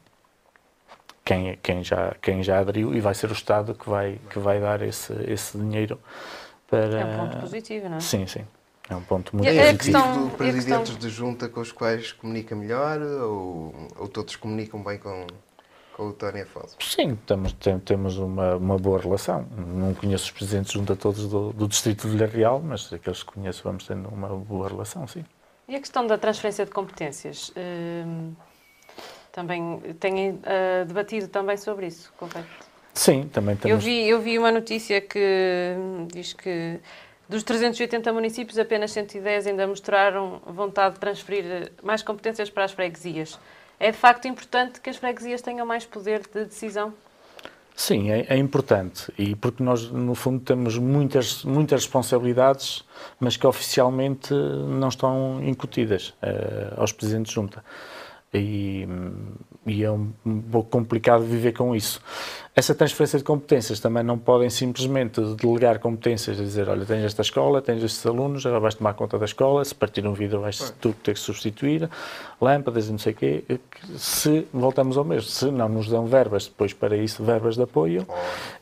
Quem, 1.25 1.58
quem, 1.62 1.84
já, 1.84 2.15
quem 2.21 2.43
já 2.43 2.60
aderiu 2.60 2.93
e 2.93 2.99
vai 2.99 3.13
ser 3.13 3.30
o 3.30 3.34
Estado 3.34 3.73
que 3.73 3.89
vai, 3.89 4.19
que 4.30 4.39
vai 4.39 4.60
dar 4.60 4.82
esse, 4.82 5.13
esse 5.27 5.58
dinheiro 5.58 5.99
para... 6.67 6.99
É 6.99 7.06
um 7.06 7.17
ponto 7.17 7.38
positivo, 7.38 7.89
não 7.89 7.97
é? 7.97 7.99
Sim, 7.99 8.27
sim. 8.27 8.45
É 8.91 8.95
um 8.95 9.01
ponto 9.01 9.34
muito 9.36 9.48
positivo. 9.48 9.77
Questão, 9.77 10.29
presidentes 10.31 10.98
de 10.98 11.10
junta 11.10 11.48
com 11.48 11.62
os 11.62 11.71
quais 11.71 12.12
comunica 12.12 12.54
melhor 12.54 13.02
ou, 13.02 13.73
ou 13.98 14.08
todos 14.10 14.35
comunicam 14.35 14.83
bem 14.83 14.98
com, 14.98 15.25
com 15.96 16.08
o 16.10 16.12
Tony 16.12 16.42
Afonso? 16.42 16.75
Sim, 16.81 17.15
temos, 17.25 17.54
tem- 17.54 17.79
temos 17.79 18.17
uma, 18.17 18.58
uma 18.58 18.77
boa 18.77 19.00
relação. 19.00 19.46
Não 19.56 19.94
conheço 19.94 20.25
os 20.25 20.31
presidentes 20.31 20.73
junto 20.73 20.92
a 20.92 20.96
todos 20.98 21.25
do, 21.29 21.54
do 21.54 21.69
Distrito 21.69 22.06
de 22.06 22.17
Vila 22.17 22.27
Real, 22.27 22.60
mas 22.62 22.92
aqueles 22.92 23.23
que 23.23 23.31
conheço 23.31 23.63
vamos 23.63 23.87
tendo 23.87 24.10
uma 24.10 24.27
boa 24.27 24.67
relação, 24.67 25.08
sim. 25.08 25.23
E 25.69 25.75
a 25.75 25.79
questão 25.79 26.06
da 26.06 26.17
transferência 26.17 26.65
de 26.65 26.71
competências? 26.71 27.54
hum, 27.56 28.33
também 29.31 29.79
têm 30.02 30.37
ah, 30.44 30.83
debatido 30.83 31.29
também 31.29 31.56
sobre 31.56 31.87
isso, 31.87 32.12
correto? 32.17 32.50
Sim, 32.94 33.29
também 33.31 33.56
Eu 33.56 33.60
temos. 33.62 33.85
vi, 33.85 34.06
eu 34.10 34.19
vi 34.19 34.37
uma 34.37 34.52
notícia 34.52 35.00
que 35.00 35.17
hum, 35.77 36.08
diz 36.12 36.33
que 36.33 36.77
dos 37.32 37.44
380 37.44 38.12
municípios, 38.12 38.60
apenas 38.60 38.92
110 38.92 39.48
ainda 39.48 39.65
mostraram 39.65 40.42
vontade 40.46 40.96
de 40.96 41.00
transferir 41.00 41.46
eh, 41.46 41.71
mais 41.82 42.04
competências 42.04 42.50
para 42.50 42.65
as 42.65 42.73
freguesias. 42.73 43.40
É 43.79 43.90
de 43.90 43.98
facto 43.98 44.27
importante 44.27 44.82
que 44.82 44.90
as 44.90 44.98
freguesias 44.98 45.42
tenham 45.42 45.65
mais 45.65 45.86
poder 45.86 46.23
de 46.23 46.44
decisão? 46.44 46.94
Sim, 47.73 48.12
é, 48.12 48.25
é 48.27 48.38
importante. 48.38 49.13
E 49.17 49.34
porque 49.34 49.63
nós, 49.63 49.90
no 49.90 50.13
fundo, 50.13 50.42
temos 50.42 50.77
muitas, 50.77 51.46
muitas 51.46 51.84
responsabilidades, 51.84 52.84
mas 53.17 53.38
que 53.38 53.48
oficialmente 53.48 54.34
não 54.34 54.90
estão 54.90 55.42
incutidas 55.42 56.13
eh, 56.21 56.73
aos 56.75 56.92
presidentes 56.92 57.29
de 57.29 57.36
junta. 57.36 57.63
E, 58.34 58.86
hum, 58.90 59.36
e 59.65 59.84
é 59.84 59.92
um 59.92 60.12
pouco 60.52 60.69
complicado 60.69 61.23
viver 61.23 61.54
com 61.54 61.73
isso. 61.73 62.02
Essa 62.54 62.75
transferência 62.75 63.17
de 63.17 63.23
competências 63.23 63.79
também 63.79 64.04
não 64.04 64.17
podem 64.17 64.49
simplesmente 64.49 65.21
delegar 65.35 65.79
competências 65.79 66.37
e 66.37 66.43
dizer, 66.43 66.67
olha, 66.67 66.85
tens 66.85 67.06
esta 67.06 67.21
escola, 67.21 67.62
tens 67.62 67.81
estes 67.81 68.06
alunos, 68.06 68.45
agora 68.45 68.60
vais 68.60 68.75
tomar 68.75 68.93
conta 68.93 69.17
da 69.17 69.23
escola, 69.23 69.63
se 69.63 69.73
partir 69.73 70.06
um 70.06 70.13
vidro 70.13 70.41
vais 70.41 70.73
tu 70.81 70.91
ter 71.02 71.13
que 71.13 71.19
substituir, 71.21 71.89
lâmpadas 72.41 72.89
e 72.89 72.91
não 72.91 72.99
sei 72.99 73.13
o 73.13 73.15
quê, 73.15 73.43
se 73.95 74.45
voltamos 74.54 74.97
ao 74.97 75.06
mesmo, 75.06 75.29
se 75.29 75.45
não 75.49 75.69
nos 75.69 75.87
dão 75.87 76.06
verbas 76.06 76.47
depois 76.47 76.73
para 76.73 76.97
isso, 76.97 77.23
verbas 77.23 77.56
de 77.56 77.63
apoio, 77.63 78.06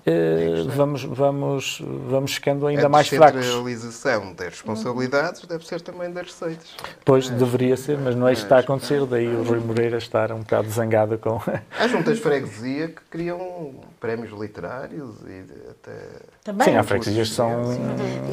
eh, 0.05 0.65
vamos, 0.67 1.03
vamos, 1.03 1.81
vamos 2.07 2.35
ficando 2.35 2.67
ainda 2.67 2.85
a 2.85 2.89
mais 2.89 3.07
fracos. 3.07 3.41
descentralização 3.41 4.33
das 4.33 4.49
responsabilidades 4.49 5.41
deve 5.47 5.65
ser 5.65 5.81
também 5.81 6.11
das 6.11 6.27
receitas. 6.27 6.75
Pois 7.03 7.27
deveria 7.27 7.75
ser, 7.75 7.97
mas 7.97 8.15
não 8.15 8.27
é 8.27 8.33
isso 8.33 8.43
que 8.43 8.45
está 8.45 8.57
a 8.57 8.59
acontecer, 8.59 9.03
daí 9.07 9.27
o 9.27 9.41
Rui 9.41 9.59
Moreira 9.59 9.97
estar 9.97 10.31
um 10.31 10.41
bocado 10.41 10.69
zangado 10.69 11.17
com... 11.17 11.41
Há 11.79 11.87
juntas 11.87 12.19
freguesia 12.19 12.89
que 12.89 13.01
criam 13.09 13.78
prémios 13.99 14.31
literários 14.39 15.15
e 15.27 15.45
até... 15.69 15.95
Também. 16.43 16.67
Sim, 16.69 16.75
há 16.77 16.83
freguesias 16.83 17.29
que 17.29 17.35
são... 17.35 17.49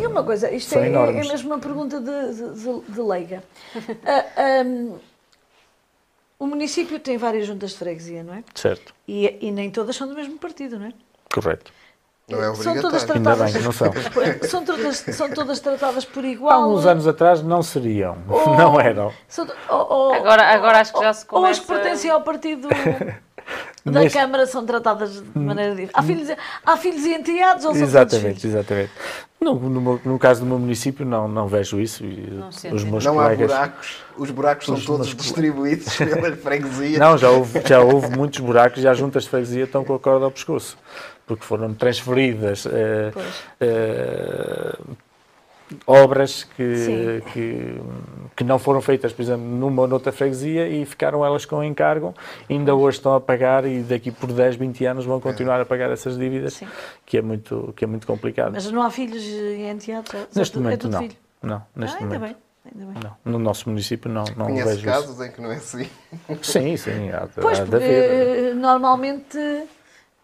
E 0.01 0.07
uma 0.07 0.22
coisa, 0.22 0.51
isto 0.51 0.76
é, 0.78 0.88
é 0.88 1.12
mesmo 1.12 1.51
uma 1.51 1.59
pergunta 1.59 2.01
de, 2.01 2.34
de- 2.34 2.92
de- 2.92 3.01
leiga. 3.01 3.42
Ah, 4.05 4.61
ahm, 4.61 4.94
o 6.38 6.47
município 6.47 6.99
tem 7.01 7.16
várias 7.16 7.47
juntas 7.47 7.70
de 7.70 7.78
freguesia, 7.78 8.22
não 8.22 8.34
é? 8.34 8.44
Certo, 8.55 8.94
E, 9.09 9.38
e 9.40 9.51
nem 9.51 9.70
todas 9.70 9.97
são 9.97 10.07
do 10.07 10.14
mesmo 10.14 10.36
partido, 10.38 10.78
não 10.78 10.86
é? 10.86 10.92
correto. 11.32 11.72
Não 12.28 12.42
é 12.42 12.55
São 12.57 12.80
todas 12.80 13.05
tratadas, 13.05 13.53
bem 13.53 13.62
não 13.62 13.70
são. 13.70 13.92
são, 14.49 14.64
todas, 14.64 14.97
são 14.97 15.30
todas 15.30 15.61
tratadas 15.61 16.05
por 16.05 16.24
Há 16.24 16.26
igual. 16.26 16.72
uns 16.72 16.84
anos 16.84 17.07
atrás 17.07 17.40
não 17.40 17.62
seriam, 17.62 18.18
Ou- 18.28 18.49
não 18.59 18.80
eram. 18.80 19.12
são- 19.28 19.47
ou- 19.68 19.86
ou- 19.92 20.12
Agora- 20.14 20.42
agora 20.53 20.80
acho 20.80 20.92
que 20.92 20.99
já 21.01 21.12
se 21.14 21.24
ou- 21.30 21.38
Ou 21.38 21.47
as 21.47 21.61
começa- 21.61 21.61
que 21.61 21.66
pertencem 21.82 22.11
ao 22.11 22.22
partido 22.22 22.68
da 23.84 24.01
Neste- 24.01 24.18
Câmara 24.18 24.47
são 24.47 24.66
tratadas 24.66 25.22
de 25.22 25.38
maneira 25.38 25.70
diferente. 25.70 25.92
Há 25.94 26.03
filhos, 26.03 26.28
há 26.64 26.76
filhos 26.76 27.05
e 27.05 27.14
enteados 27.14 27.64
ou 27.64 27.72
são 27.72 27.80
todos 27.80 27.88
Exatamente, 27.94 28.47
exatamente. 28.47 28.90
No, 29.40 29.55
no, 29.55 30.01
no 30.05 30.18
caso 30.18 30.40
do 30.40 30.47
meu 30.47 30.59
município 30.59 31.05
não, 31.07 31.28
não 31.28 31.47
vejo 31.47 31.80
isso 31.80 32.03
e 32.05 32.30
Não 32.30 32.49
os 32.49 32.64
entende. 32.64 32.84
meus 32.86 33.05
Não 33.05 33.20
há 33.20 33.24
colegas... 33.24 33.47
buracos. 33.53 33.97
Os 34.16 34.30
buracos 34.30 34.66
são 34.66 34.74
Os 34.74 34.84
todos 34.84 35.07
meus- 35.09 35.16
distribuídos 35.22 35.94
pelas 35.99 36.40
freguesias. 36.40 36.99
Não, 36.99 37.16
já 37.16 37.30
houve, 37.30 37.61
já 37.64 37.80
houve 37.80 38.09
muitos 38.16 38.40
buracos 38.40 38.82
e 38.82 38.88
as 38.88 38.99
juntas 38.99 39.24
de 39.24 39.28
freguesia 39.28 39.64
estão 39.64 39.84
com 39.84 39.94
a 39.94 39.99
corda 40.01 40.24
ao 40.24 40.30
pescoço, 40.32 40.76
porque 41.26 41.44
foram 41.44 41.72
transferidas 41.74 42.66
eh, 42.66 43.11
Pois. 43.12 43.26
eh, 43.61 44.74
obras 45.86 46.44
que, 46.56 47.22
que, 47.32 47.80
que 48.36 48.44
não 48.44 48.58
foram 48.58 48.80
feitas, 48.80 49.12
por 49.12 49.22
exemplo, 49.22 49.44
numa 49.44 49.82
ou 49.82 49.88
noutra 49.88 50.12
freguesia 50.12 50.68
e 50.68 50.84
ficaram 50.86 51.24
elas 51.24 51.44
com 51.44 51.62
encargo, 51.62 52.14
ainda 52.48 52.74
hoje 52.74 52.98
estão 52.98 53.14
a 53.14 53.20
pagar 53.20 53.64
e 53.64 53.80
daqui 53.82 54.10
por 54.10 54.32
10, 54.32 54.56
20 54.56 54.84
anos 54.86 55.04
vão 55.04 55.20
continuar 55.20 55.60
a 55.60 55.64
pagar 55.64 55.90
essas 55.90 56.16
dívidas, 56.16 56.54
Sim. 56.54 56.68
que 57.04 57.18
é 57.18 57.22
muito, 57.22 57.72
que 57.76 57.84
é 57.84 57.86
muito 57.86 58.06
complicado. 58.06 58.52
Mas 58.52 58.70
não 58.70 58.82
há 58.82 58.90
filhos 58.90 59.22
e 59.22 59.62
enteados? 59.68 60.14
é- 60.14 60.26
neste 60.34 60.56
é 60.56 60.60
momento 60.60 60.80
tudo 60.82 60.92
não. 60.92 61.00
filho? 61.00 61.16
Não, 61.42 61.56
Ah, 61.56 61.62
neste 61.74 62.02
ainda 62.02 62.14
momento. 62.18 62.34
bem. 62.34 62.36
Ainda 62.80 62.92
bem. 62.92 63.02
Não. 63.24 63.32
No 63.32 63.38
nosso 63.38 63.68
município 63.68 64.10
não, 64.10 64.24
não 64.36 64.46
Conhece 64.46 64.64
vejo 64.68 64.78
isso. 64.78 64.86
casos 64.86 65.20
em 65.20 65.30
que 65.30 65.40
não 65.40 65.52
é 65.52 65.56
assim. 65.56 65.88
Sim, 66.42 66.76
sim, 66.76 67.10
há, 67.10 67.28
Pois, 67.40 67.60
há 67.60 67.64
porque 67.66 68.52
normalmente, 68.56 69.38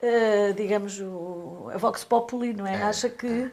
eh, 0.03 0.53
digamos, 0.57 0.99
o, 1.01 1.71
a 1.73 1.79
Vox 1.79 2.03
Populi, 2.05 2.53
não 2.53 2.67
é? 2.67 2.83
Acha 2.83 3.09
que 3.09 3.49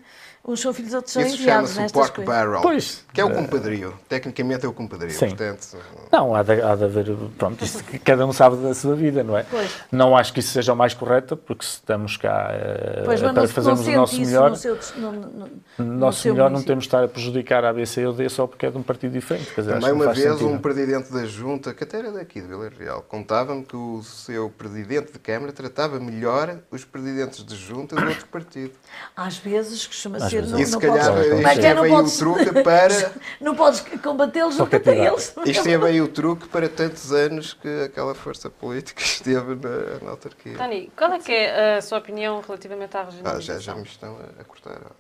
uns 0.46 0.60
são 0.62 0.74
filhos, 0.74 0.94
outros 0.94 1.14
são 1.14 1.22
Isso 1.22 1.36
enviados 1.36 1.72
chama-se 1.72 1.82
nestas 1.82 2.02
pork 2.02 2.16
coisas. 2.16 2.36
barrel. 2.36 2.62
Pois. 2.62 3.06
Que 3.14 3.22
é 3.22 3.26
o 3.26 3.34
compadrio. 3.34 3.94
Tecnicamente 4.08 4.66
é 4.66 4.70
o 4.70 4.74
compadrio. 4.74 5.12
Sim. 5.12 5.30
Portanto, 5.30 5.78
Não, 6.12 6.36
há 6.36 6.44
de, 6.44 6.62
há 6.62 6.76
de 6.76 6.84
haver, 6.86 7.16
pronto, 7.38 7.64
isso 7.64 7.84
cada 8.04 8.26
um 8.26 8.34
sabe 8.34 8.58
da 8.58 8.74
sua 8.74 8.96
vida, 8.96 9.24
não 9.24 9.38
é? 9.38 9.44
Pois. 9.44 9.72
Não 9.92 10.16
acho 10.16 10.34
que 10.34 10.40
isso 10.40 10.52
seja 10.52 10.74
o 10.74 10.76
mais 10.76 10.94
correto, 10.94 11.36
porque 11.36 11.66
se 11.66 11.74
estamos 11.74 12.18
cá 12.18 12.50
eh, 12.52 13.04
Pois, 13.06 13.20
para 13.22 13.34
não, 13.34 13.48
fazermos 13.48 13.88
o 13.88 13.92
nosso 13.92 14.20
melhor, 14.22 14.50
no 14.52 14.56
seu, 14.56 14.78
no, 14.98 15.12
no, 15.12 15.86
nosso 15.86 16.22
seu 16.22 16.34
melhor 16.34 16.50
não 16.50 16.64
temos 16.64 16.84
de 16.84 16.88
estar 16.88 17.04
a 17.04 17.08
prejudicar 17.08 17.64
a 17.66 17.70
ABC 17.70 18.06
ou 18.06 18.14
D 18.14 18.28
só 18.30 18.48
porque 18.48 18.66
é 18.66 18.72
de 18.72 18.78
um 18.78 18.84
partido 18.84 19.12
diferente. 19.12 19.54
Quer 19.54 19.62
dizer, 19.62 19.74
também 19.74 19.92
uma 19.92 20.14
vez 20.14 20.20
sentido. 20.32 20.48
um 20.48 20.58
presidente 20.58 21.12
da 21.12 21.26
junta, 21.26 21.74
que 21.74 21.84
até 21.84 22.00
era 22.00 22.12
daqui 22.12 22.42
de 22.42 22.48
Vila 22.48 22.70
Real, 22.70 23.02
contava-me 23.02 23.64
que 23.64 23.76
o 23.76 24.02
seu 24.04 24.50
presidente 24.50 25.12
de 25.12 25.20
Câmara 25.20 25.52
tratava 25.52 26.00
melhor 26.00 26.60
os 26.72 26.86
presidentes 26.86 27.44
de 27.44 27.56
junta 27.56 27.96
de 27.96 28.06
outro 28.06 28.28
partido. 28.28 28.72
Às 29.16 29.38
vezes 29.38 29.86
costuma 29.86 30.18
Às 30.18 30.29
ser. 30.30 30.42
vezes 30.42 30.52
Não, 30.52 30.60
E 30.60 30.66
se 30.66 30.72
não 30.74 30.80
calhar 30.80 30.96
podes, 30.96 31.30
Como 31.30 31.36
como 31.36 31.48
é 31.48 31.52
é? 31.52 31.66
é 31.66 31.76
bem 31.76 31.92
o 31.92 31.96
podes, 31.96 32.18
truque 32.18 32.64
para. 32.64 33.12
não 33.42 33.56
podes 33.56 33.80
combatê-los, 34.02 34.56
Para 34.56 34.66
junta-te 34.66 34.90
a 34.90 34.94
cativar. 34.94 35.08
eles. 35.14 35.34
Isto 35.46 35.68
é 35.70 35.78
bem 35.78 36.02
o 36.02 36.08
truque 36.08 36.48
para 36.48 36.70
tantos 36.70 37.12
anos 37.12 37.54
que 37.54 37.84
aquela 37.84 38.14
força 38.16 38.50
política 38.50 39.02
esteve 39.04 39.56
na, 39.56 40.00
na 40.06 40.12
autarquia. 40.12 40.58
Tony, 40.58 40.92
qual 40.98 41.14
é 41.14 41.20
que 41.20 41.32
é 41.32 41.78
a 41.78 41.82
sua 41.82 41.98
opinião 42.00 42.42
relativamente 42.46 42.96
à 42.96 43.02
Ah, 43.02 43.04
regionalização? 43.06 43.56
já, 43.56 43.60
já 43.60 43.76
me 43.76 43.84
estão 43.84 44.16
a, 44.18 44.42
a 44.42 44.44
cortar. 44.44 44.78
Ah, 44.86 44.92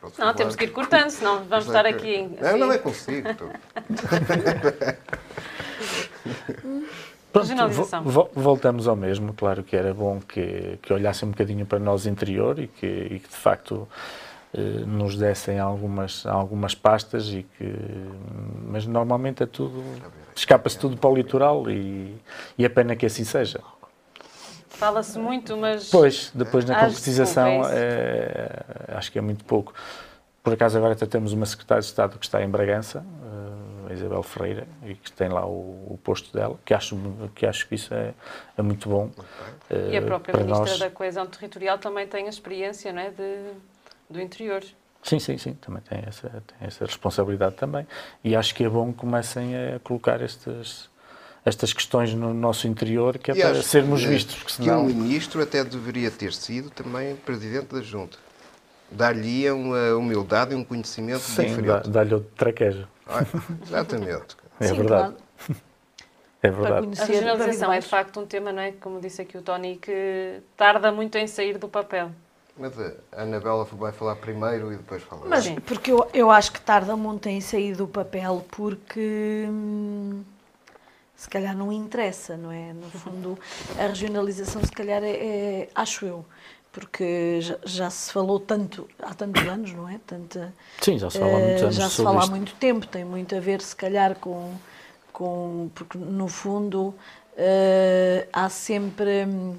posso 0.00 0.12
Não, 0.12 0.26
falar? 0.26 0.34
temos 0.34 0.56
que 0.56 0.64
ir 0.64 0.68
cortando, 0.70 1.10
senão 1.10 1.36
vamos 1.44 1.50
Mas 1.50 1.66
estar 1.66 1.86
é 1.86 1.90
aqui 1.90 2.00
que- 2.02 2.14
em... 2.16 2.38
Não, 2.40 2.58
não 2.58 2.72
é 2.72 2.74
assim. 2.76 2.82
consigo. 2.82 3.28
Pronto, 7.32 8.30
voltamos 8.34 8.88
ao 8.88 8.96
mesmo. 8.96 9.34
Claro 9.34 9.62
que 9.62 9.76
era 9.76 9.92
bom 9.92 10.20
que, 10.20 10.78
que 10.80 10.92
olhassem 10.92 11.28
um 11.28 11.32
bocadinho 11.32 11.66
para 11.66 11.78
nós 11.78 12.06
interior 12.06 12.58
e 12.58 12.66
que, 12.66 12.86
e 12.86 13.18
que 13.18 13.28
de 13.28 13.36
facto 13.36 13.86
nos 14.60 15.16
dessem 15.16 15.58
algumas, 15.58 16.24
algumas 16.26 16.74
pastas 16.74 17.28
e 17.28 17.42
que 17.42 17.74
mas 18.64 18.86
normalmente 18.86 19.42
é 19.42 19.46
tudo 19.46 19.82
escapa-se 20.34 20.78
tudo 20.78 20.96
para 20.96 21.10
o 21.10 21.14
litoral 21.14 21.70
e, 21.70 22.14
e 22.58 22.64
é 22.64 22.68
pena 22.68 22.94
que 22.96 23.06
assim 23.06 23.24
seja. 23.24 23.60
Fala-se 24.68 25.18
muito, 25.18 25.56
mas... 25.56 25.88
Pois, 25.88 26.30
depois 26.34 26.64
na 26.66 26.78
concretização 26.78 27.62
é 27.70 28.64
acho 28.88 29.10
que 29.10 29.18
é 29.18 29.22
muito 29.22 29.44
pouco. 29.44 29.72
Por 30.42 30.52
acaso 30.52 30.76
agora 30.78 30.92
até 30.92 31.06
temos 31.06 31.32
uma 31.32 31.44
secretária 31.44 31.80
de 31.80 31.86
Estado 31.88 32.18
que 32.18 32.24
está 32.24 32.40
em 32.42 32.48
Bragança, 32.48 33.04
eh, 33.88 33.90
a 33.90 33.92
Isabel 33.92 34.22
Ferreira, 34.22 34.68
e 34.84 34.94
que 34.94 35.10
tem 35.10 35.28
lá 35.28 35.44
o, 35.44 35.88
o 35.90 35.98
posto 36.04 36.32
dela, 36.32 36.56
que 36.64 36.72
acho, 36.72 36.96
que 37.34 37.44
acho 37.46 37.66
que 37.66 37.74
isso 37.74 37.92
é, 37.92 38.14
é 38.56 38.62
muito 38.62 38.88
bom. 38.88 39.10
eh, 39.68 39.90
E 39.90 39.96
a 39.96 40.02
própria 40.02 40.36
Ministra 40.36 40.66
nós. 40.66 40.78
da 40.78 40.88
Coesão 40.88 41.26
Territorial 41.26 41.78
também 41.78 42.06
tem 42.06 42.26
a 42.26 42.28
experiência 42.28 42.92
não 42.92 43.02
é, 43.02 43.10
de, 43.10 43.40
do 44.08 44.20
interior. 44.20 44.62
Sim, 45.02 45.18
sim, 45.20 45.38
sim, 45.38 45.54
também 45.54 45.80
tem 45.82 46.02
essa, 46.06 46.28
tem 46.28 46.66
essa 46.66 46.84
responsabilidade 46.84 47.54
também. 47.54 47.86
E 48.24 48.34
acho 48.34 48.54
que 48.54 48.64
é 48.64 48.68
bom 48.68 48.92
que 48.92 48.98
comecem 48.98 49.54
a 49.56 49.78
colocar 49.78 50.20
estas, 50.20 50.90
estas 51.44 51.72
questões 51.72 52.12
no 52.12 52.34
nosso 52.34 52.66
interior, 52.66 53.16
que 53.18 53.30
é 53.30 53.34
E 53.34 53.40
para 53.40 53.62
sermos 53.62 54.00
que- 54.02 54.08
vistos, 54.08 54.34
porque 54.34 54.46
Que 54.56 54.64
senão... 54.64 54.80
um 54.82 54.86
ministro 54.86 55.40
até 55.42 55.62
deveria 55.62 56.10
ter 56.10 56.32
sido 56.32 56.70
também 56.70 57.14
presidente 57.16 57.72
da 57.74 57.80
junta. 57.82 58.18
Dar-lhe 58.90 59.48
uma 59.50 59.94
humildade 59.96 60.52
e 60.52 60.56
um 60.56 60.64
conhecimento 60.64 61.20
Sim, 61.20 61.46
diferente. 61.46 61.88
dá-lhe 61.90 62.14
outro 62.14 62.30
traquejo. 62.36 62.88
Ah, 63.06 63.24
exatamente. 63.62 64.36
É 64.58 64.68
Sim, 64.68 64.74
verdade. 64.74 65.14
claro. 65.14 65.60
É 66.42 66.50
verdade. 66.50 67.00
A 67.00 67.04
regionalização 67.04 67.72
é 67.72 67.78
de 67.78 67.86
facto 67.86 68.18
um 68.20 68.26
tema, 68.26 68.52
não 68.52 68.62
é, 68.62 68.72
como 68.72 69.00
disse 69.00 69.20
aqui 69.20 69.36
o 69.36 69.42
Tony, 69.42 69.76
que 69.76 70.40
tarda 70.56 70.90
muito 70.90 71.16
em 71.18 71.26
sair 71.26 71.58
do 71.58 71.68
papel. 71.68 72.10
Mas 72.58 72.72
a 72.78 73.22
Anabela 73.22 73.64
vai 73.64 73.92
falar 73.92 74.16
primeiro 74.16 74.72
e 74.72 74.76
depois 74.76 75.02
fala. 75.02 75.28
Mas 75.28 75.44
Sim. 75.44 75.56
porque 75.56 75.90
eu, 75.92 76.08
eu 76.14 76.30
acho 76.30 76.52
que 76.52 76.60
tarda 76.60 76.96
muito 76.96 77.28
em 77.28 77.40
sair 77.40 77.74
do 77.76 77.86
papel 77.86 78.44
porque 78.50 79.46
hum, 79.48 80.22
se 81.14 81.28
calhar 81.28 81.56
não 81.56 81.70
interessa, 81.72 82.36
não 82.36 82.50
é? 82.50 82.72
No 82.72 82.90
fundo, 82.90 83.38
a 83.78 83.86
regionalização 83.86 84.62
se 84.64 84.72
calhar 84.72 85.02
é, 85.02 85.10
é- 85.10 85.68
acho 85.74 86.06
eu, 86.06 86.24
porque 86.72 87.40
já, 87.42 87.58
já 87.64 87.90
se 87.90 88.10
falou 88.12 88.40
tanto 88.40 88.88
há 89.02 89.12
tantos 89.14 89.42
anos, 89.46 89.72
não 89.72 89.88
é? 89.88 90.00
Tanta, 90.06 90.54
Sim, 90.80 90.98
já 90.98 91.10
se 91.10 91.18
fala 91.18 91.36
há 91.36 91.40
muitos 91.40 91.62
eh, 91.62 91.66
anos 91.66 91.76
já 91.76 91.90
se 91.90 92.02
fala 92.02 92.22
há 92.22 92.26
muito 92.26 92.54
tempo, 92.54 92.86
tem 92.86 93.04
muito 93.04 93.34
a 93.36 93.40
ver 93.40 93.60
se 93.60 93.76
calhar 93.76 94.14
com, 94.16 94.54
com 95.12 95.70
porque 95.74 95.98
no 95.98 96.28
fundo 96.28 96.94
Uh, 97.36 98.26
há 98.32 98.48
sempre. 98.48 99.26
Hum, 99.26 99.56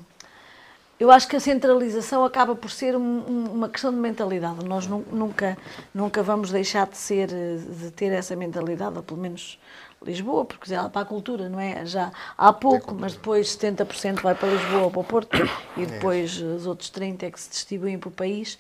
eu 1.00 1.12
acho 1.12 1.28
que 1.28 1.36
a 1.36 1.40
centralização 1.40 2.26
acaba 2.26 2.56
por 2.56 2.72
ser 2.72 2.96
um, 2.96 3.46
uma 3.54 3.70
questão 3.70 3.92
de 3.92 3.98
mentalidade. 3.98 4.66
Nós 4.66 4.88
nunca, 4.88 5.58
nunca 5.94 6.24
vamos 6.24 6.52
deixar 6.52 6.88
de 6.88 6.98
ser, 6.98 7.28
de 7.28 7.92
ter 7.92 8.12
essa 8.12 8.36
mentalidade, 8.36 8.98
ou 8.98 9.04
pelo 9.04 9.20
menos 9.20 9.60
Lisboa, 10.04 10.46
porque 10.46 10.70
já 10.70 10.90
para 10.90 11.02
a 11.02 11.06
cultura, 11.06 11.50
não 11.50 11.60
é? 11.60 11.86
Já 11.86 12.12
há 12.38 12.52
pouco, 12.54 12.96
mas 12.96 13.14
depois 13.14 13.56
70% 13.58 14.22
vai 14.22 14.36
para 14.36 14.50
Lisboa 14.50 14.84
ou 14.84 14.92
para 14.92 15.02
o 15.02 15.04
Porto 15.04 15.38
e 15.76 15.86
depois 15.86 16.40
os 16.40 16.66
outros 16.66 16.92
30% 16.92 17.24
é 17.24 17.32
que 17.32 17.40
se 17.40 17.50
distribuem 17.50 17.98
para 17.98 18.10
o 18.10 18.12
país. 18.12 18.58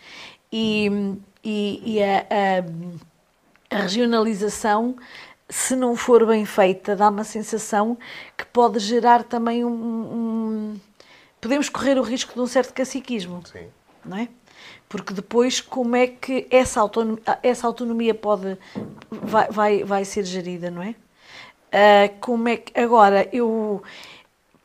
E, 0.52 0.90
e, 1.44 1.82
e 1.86 2.04
a, 2.04 2.26
a, 3.72 3.78
a 3.78 3.82
regionalização 3.82 4.96
se 5.50 5.76
não 5.76 5.96
for 5.96 6.26
bem 6.26 6.46
feita, 6.46 6.96
dá 6.96 7.10
uma 7.10 7.24
sensação 7.24 7.98
que 8.36 8.46
pode 8.46 8.80
gerar 8.80 9.24
também 9.24 9.64
um, 9.64 9.70
um, 9.70 10.80
podemos 11.40 11.70
correr 11.70 11.98
o 11.98 12.02
risco 12.02 12.34
de 12.34 12.40
um 12.40 12.48
certo 12.48 12.74
caciquismo. 12.74 13.42
Sim. 13.46 13.68
Não 14.06 14.18
é? 14.18 14.30
Porque 14.90 15.14
depois, 15.14 15.60
como 15.60 15.96
é 15.96 16.08
que 16.08 16.48
essa 16.50 16.80
autonomia, 16.80 17.22
essa 17.44 17.68
autonomia 17.68 18.14
pode, 18.14 18.58
vai, 19.10 19.48
vai, 19.50 19.84
vai 19.84 20.06
ser 20.06 20.24
gerida, 20.24 20.72
não 20.72 20.82
é? 20.82 20.96
Uh, 21.68 22.16
como 22.22 22.48
é 22.48 22.58
que, 22.58 22.80
agora, 22.80 23.28
eu 23.34 23.84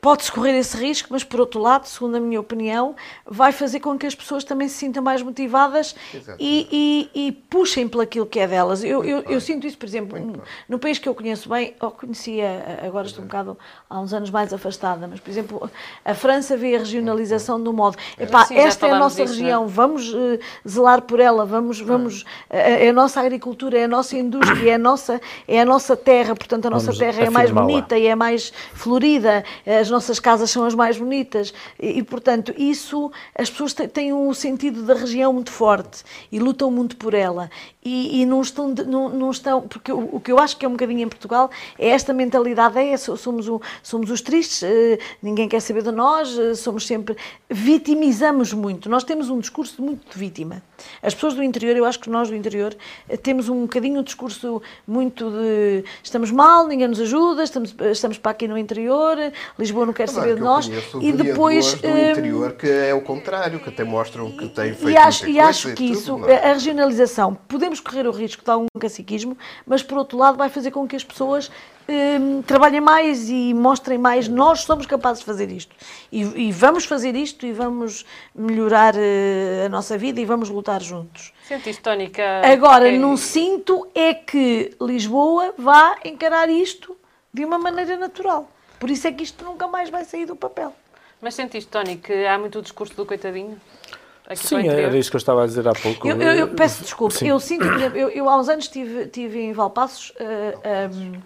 Pode-se 0.03 0.33
correr 0.33 0.59
esse 0.59 0.77
risco, 0.77 1.11
mas 1.13 1.23
por 1.23 1.39
outro 1.39 1.61
lado, 1.61 1.87
segundo 1.87 2.17
a 2.17 2.21
minha 2.21 2.41
opinião, 2.41 2.97
vai 3.25 3.53
fazer 3.53 3.79
com 3.79 3.97
que 3.97 4.05
as 4.05 4.17
pessoas 4.17 4.43
também 4.43 4.67
se 4.67 4.75
sintam 4.75 5.01
mais 5.01 5.23
motivadas 5.23 5.95
e, 6.41 7.09
e, 7.15 7.29
e, 7.29 7.31
puxem 7.31 7.87
pelo 7.87 8.03
aquilo 8.03 8.27
que 8.27 8.41
é 8.41 8.49
delas. 8.49 8.83
Eu, 8.83 9.05
eu, 9.05 9.21
eu, 9.21 9.41
sinto 9.41 9.65
isso, 9.65 9.79
por 9.79 9.87
exemplo, 9.87 10.19
no, 10.19 10.43
no, 10.69 10.77
país 10.81 10.99
que 10.99 11.09
eu 11.09 11.15
conheço 11.15 11.49
bem, 11.49 11.77
ou 11.79 11.93
conhecia, 11.93 12.81
agora 12.85 13.07
estou 13.07 13.23
um 13.23 13.29
bocado 13.29 13.57
há 13.89 14.01
uns 14.01 14.13
anos 14.13 14.29
mais 14.29 14.53
afastada, 14.53 15.07
mas 15.07 15.21
por 15.21 15.31
exemplo, 15.31 15.71
a 16.05 16.15
França 16.15 16.57
vê 16.57 16.75
a 16.75 16.81
regionalização 16.81 17.63
do 17.63 17.73
modo, 17.73 17.97
epá, 18.19 18.45
Sim, 18.47 18.57
esta 18.57 18.89
é 18.89 18.91
a 18.91 18.99
nossa 18.99 19.23
disso, 19.23 19.35
é? 19.35 19.37
região, 19.37 19.69
vamos 19.69 20.13
uh, 20.13 20.37
zelar 20.69 21.03
por 21.03 21.21
ela, 21.21 21.47
vamos, 21.47 21.79
vamos, 21.79 22.23
uh, 22.23 22.27
é 22.51 22.89
a 22.89 22.93
nossa 22.93 23.21
agricultura, 23.21 23.79
é 23.79 23.85
a 23.85 23.89
nossa 23.89 24.17
indústria, 24.17 24.73
é 24.73 24.75
a 24.75 24.79
nossa, 24.79 25.21
é 25.47 25.61
a 25.61 25.65
nossa 25.65 25.97
terra, 25.97 26.35
portanto 26.35 26.67
a 26.67 26.71
nossa 26.71 26.87
vamos 26.87 26.99
terra 26.99 27.23
é 27.23 27.31
mais 27.31 27.53
bonita 27.53 27.97
e 27.97 28.09
é 28.09 28.17
mais 28.17 28.53
florida, 28.75 29.45
as 29.65 29.92
nossas 29.93 30.19
casas 30.19 30.51
são 30.51 30.65
as 30.65 30.75
mais 30.75 30.99
bonitas. 30.99 31.55
E, 31.79 31.99
e 31.99 32.03
portanto, 32.03 32.53
isso, 32.57 33.13
as 33.39 33.49
pessoas 33.49 33.73
têm 33.75 34.13
um 34.13 34.35
sentido 34.35 34.83
da 34.83 34.95
região 34.95 35.33
muito 35.33 35.53
forte 35.53 36.03
e 36.33 36.41
lutam 36.41 36.71
muito 36.71 36.97
por 36.97 37.15
ela. 37.15 37.49
E, 37.85 38.23
e 38.23 38.27
não, 38.27 38.41
estão, 38.41 38.69
não, 38.87 39.09
não, 39.09 39.31
estão, 39.31 39.63
porque 39.63 39.91
o, 39.91 40.17
o, 40.17 40.21
que 40.21 40.31
eu 40.31 40.39
acho 40.39 40.57
que 40.57 40.65
é 40.65 40.69
um 40.69 40.73
bocadinho 40.73 41.01
em 41.01 41.09
Portugal 41.09 41.51
é 41.77 41.89
esta 41.89 42.13
mentalidade, 42.13 42.79
é 42.79 42.97
somos, 42.97 43.49
o, 43.49 43.61
somos 43.83 44.09
os 44.09 44.21
tristes, 44.21 44.63
eh, 44.63 45.01
ninguém 45.21 45.49
quer 45.49 45.61
saber 45.61 45.83
de 45.83 45.91
nós, 45.91 46.39
eh, 46.39 46.55
somos 46.55 46.87
sempre, 46.87 47.17
vitimizamos 47.51 48.53
muito, 48.53 48.89
nós 48.89 49.03
temos 49.03 49.29
um 49.29 49.41
discurso 49.41 49.83
muito 49.83 50.13
de 50.13 50.17
vítima. 50.17 50.63
As 51.03 51.13
pessoas 51.13 51.35
do 51.35 51.43
interior, 51.43 51.77
eu 51.77 51.85
acho 51.85 51.99
que 51.99 52.09
nós 52.09 52.29
do 52.29 52.37
interior 52.37 52.73
eh, 53.09 53.17
temos 53.17 53.49
um 53.49 53.63
bocadinho 53.63 53.99
um 53.99 54.05
discurso 54.05 54.63
muito 54.87 55.29
de 55.29 55.85
estamos 56.05 56.31
mal, 56.31 56.69
ninguém 56.69 56.87
nos 56.87 57.01
ajuda, 57.01 57.43
estamos, 57.43 57.75
estamos 57.91 58.17
para 58.17 58.31
aqui 58.31 58.47
no 58.47 58.57
interior, 58.57 59.17
Lisboa 59.59 59.82
não 59.87 59.93
quer 59.93 60.09
claro, 60.09 60.21
saber 60.21 60.35
de 60.37 60.41
nós. 60.41 60.71
E 61.01 61.13
depois. 61.13 61.75
do 61.75 61.89
interior 61.89 62.53
que 62.53 62.69
é 62.69 62.95
o 62.95 63.01
contrário, 63.01 63.61
que 63.61 63.69
até 63.69 63.85
mostram 63.85 64.31
que 64.33 64.49
tem 64.49 64.75
feito. 64.75 64.91
E 64.91 64.97
acho, 64.97 65.29
e 65.29 65.41
acho 65.41 65.75
que 65.75 65.85
isso, 65.85 66.17
tudo, 66.17 66.31
a 66.31 66.53
regionalização, 66.53 67.35
podemos 67.49 67.81
correr 67.81 68.07
o 68.07 68.11
risco 68.11 68.43
de 68.43 68.47
dar 68.47 68.59
um 68.59 68.67
caciquismo, 68.79 69.37
mas 69.67 69.83
por 69.83 69.99
outro 69.99 70.19
lado 70.19 70.37
vai 70.37 70.49
fazer 70.49 70.71
com 70.71 70.87
que 70.87 70.97
as 70.97 71.05
pessoas 71.05 71.51
hum, 71.89 72.43
trabalhem 72.43 72.81
mais 72.81 73.29
e 73.29 73.55
mostrem 73.55 73.99
mais, 73.99 74.29
nós 74.29 74.61
somos 74.61 74.87
capazes 74.87 75.21
de 75.21 75.27
fazer 75.27 75.51
isto. 75.51 75.75
E, 76.11 76.49
e 76.49 76.53
vamos 76.53 76.85
fazer 76.85 77.15
isto 77.15 77.47
e 77.47 77.53
vamos 77.53 78.05
melhorar 78.35 78.95
uh, 78.95 79.67
a 79.67 79.69
nossa 79.69 79.97
vida 79.99 80.21
e 80.21 80.25
vamos 80.25 80.49
lutar 80.49 80.83
juntos. 80.83 81.33
Sentiste, 81.47 81.83
Tónica? 81.83 82.43
Agora, 82.45 82.89
é... 82.89 82.99
não 82.99 83.17
sinto 83.17 83.87
é 83.95 84.15
que 84.15 84.75
Lisboa 84.81 85.55
vá 85.57 85.97
encarar 86.05 86.49
isto 86.49 86.97
de 87.33 87.45
uma 87.45 87.59
maneira 87.59 87.97
natural. 87.97 88.49
Por 88.83 88.91
isso 88.91 89.07
é 89.07 89.13
que 89.13 89.23
isto 89.23 89.45
nunca 89.45 89.69
mais 89.69 89.91
vai 89.91 90.05
sair 90.05 90.27
do 90.27 90.35
papel. 90.35 90.75
Mas 91.21 91.35
sentiste, 91.35 91.71
Tony, 91.71 91.99
que 91.99 92.27
há 92.27 92.37
muito 92.37 92.59
o 92.59 92.63
discurso 92.63 92.93
do 92.97 93.07
coitadinho? 93.07 93.57
Aqui 94.27 94.45
Sim, 94.45 94.67
era 94.67 94.99
isso 94.99 95.09
que 95.09 95.15
eu 95.15 95.19
estava 95.19 95.45
a 95.45 95.47
dizer 95.47 95.69
há 95.69 95.73
pouco. 95.73 96.09
Eu, 96.09 96.21
eu, 96.21 96.33
eu 96.33 96.49
peço 96.49 96.83
desculpa, 96.83 97.15
Sim. 97.15 97.29
eu 97.29 97.39
sinto, 97.39 97.65
eu, 97.65 98.09
eu 98.09 98.29
há 98.29 98.37
uns 98.37 98.49
anos 98.49 98.65
estive, 98.65 99.03
estive 99.03 99.39
em 99.39 99.53
Valpassos 99.53 100.11
uh, 100.11 100.15
eh, 100.65 100.91
um, 100.93 101.13
uh, 101.13 101.23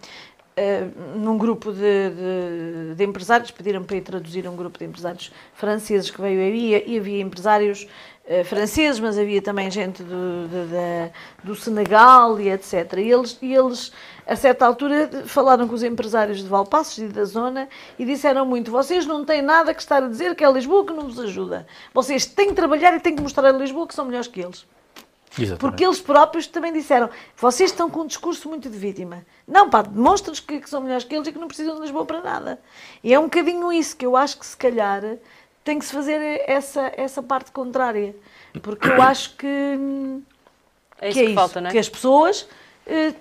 eh, 0.54 0.86
num 1.14 1.38
grupo 1.38 1.72
de, 1.72 1.78
de, 1.80 2.94
de 2.94 3.04
empresários, 3.04 3.50
pediram 3.50 3.82
para 3.82 3.96
ir 3.96 4.02
traduzir 4.02 4.46
um 4.46 4.54
grupo 4.54 4.78
de 4.78 4.84
empresários 4.84 5.32
franceses 5.54 6.10
que 6.10 6.20
veio 6.20 6.38
aí 6.38 6.84
e 6.86 6.98
havia 6.98 7.22
empresários 7.22 7.88
uh, 8.26 8.44
franceses, 8.44 9.00
mas 9.00 9.16
havia 9.16 9.40
também 9.40 9.70
gente 9.70 10.02
do, 10.02 10.46
de, 10.46 10.66
de, 10.66 11.10
do 11.42 11.56
Senegal 11.56 12.38
e 12.38 12.50
etc. 12.50 12.98
E 12.98 13.10
eles, 13.10 13.38
e 13.40 13.54
eles 13.54 13.92
a 14.26 14.34
certa 14.34 14.66
altura 14.66 15.08
falaram 15.26 15.68
com 15.68 15.74
os 15.74 15.84
empresários 15.84 16.38
de 16.38 16.48
Valpassos 16.48 16.98
e 16.98 17.06
da 17.06 17.24
zona 17.24 17.68
e 17.96 18.04
disseram 18.04 18.44
muito: 18.44 18.70
vocês 18.70 19.06
não 19.06 19.24
têm 19.24 19.40
nada 19.40 19.72
que 19.72 19.80
estar 19.80 20.02
a 20.02 20.08
dizer 20.08 20.34
que 20.34 20.44
é 20.44 20.50
Lisboa 20.50 20.84
que 20.84 20.92
não 20.92 21.04
vos 21.04 21.20
ajuda. 21.20 21.66
Vocês 21.94 22.26
têm 22.26 22.48
que 22.48 22.54
trabalhar 22.54 22.94
e 22.94 23.00
têm 23.00 23.14
que 23.14 23.22
mostrar 23.22 23.48
a 23.48 23.52
Lisboa 23.52 23.86
que 23.86 23.94
são 23.94 24.04
melhores 24.04 24.26
que 24.26 24.40
eles. 24.40 24.66
Exatamente. 25.38 25.60
Porque 25.60 25.84
eles 25.84 26.00
próprios 26.00 26.48
também 26.48 26.72
disseram: 26.72 27.08
vocês 27.36 27.70
estão 27.70 27.88
com 27.88 28.00
um 28.00 28.06
discurso 28.06 28.48
muito 28.48 28.68
de 28.68 28.76
vítima. 28.76 29.24
Não, 29.46 29.70
pá, 29.70 29.82
demonstra-nos 29.82 30.40
que, 30.40 30.60
que, 30.60 30.68
são 30.68 30.80
melhores 30.80 31.04
que 31.04 31.14
eles 31.14 31.28
e 31.28 31.32
que 31.32 31.38
não 31.38 31.46
precisam 31.46 31.76
de 31.76 31.82
Lisboa 31.82 32.04
para 32.04 32.20
nada. 32.20 32.60
E 33.04 33.14
é 33.14 33.20
um 33.20 33.24
bocadinho 33.24 33.72
isso 33.72 33.96
que 33.96 34.04
eu 34.04 34.16
acho 34.16 34.38
que 34.38 34.46
se 34.46 34.56
calhar 34.56 35.02
tem 35.62 35.78
que 35.78 35.84
se 35.84 35.92
fazer 35.92 36.42
essa, 36.46 36.92
essa 36.96 37.22
parte 37.22 37.52
contrária. 37.52 38.16
Porque 38.60 38.88
eu 38.88 39.00
acho 39.02 39.36
que. 39.36 39.46
É 40.98 41.10
isso 41.10 41.14
que, 41.14 41.20
é 41.20 41.22
que 41.22 41.22
isso, 41.24 41.34
falta, 41.34 41.60
não 41.60 41.68
é? 41.68 41.72
Que 41.72 41.78
as 41.78 41.88
pessoas 41.88 42.48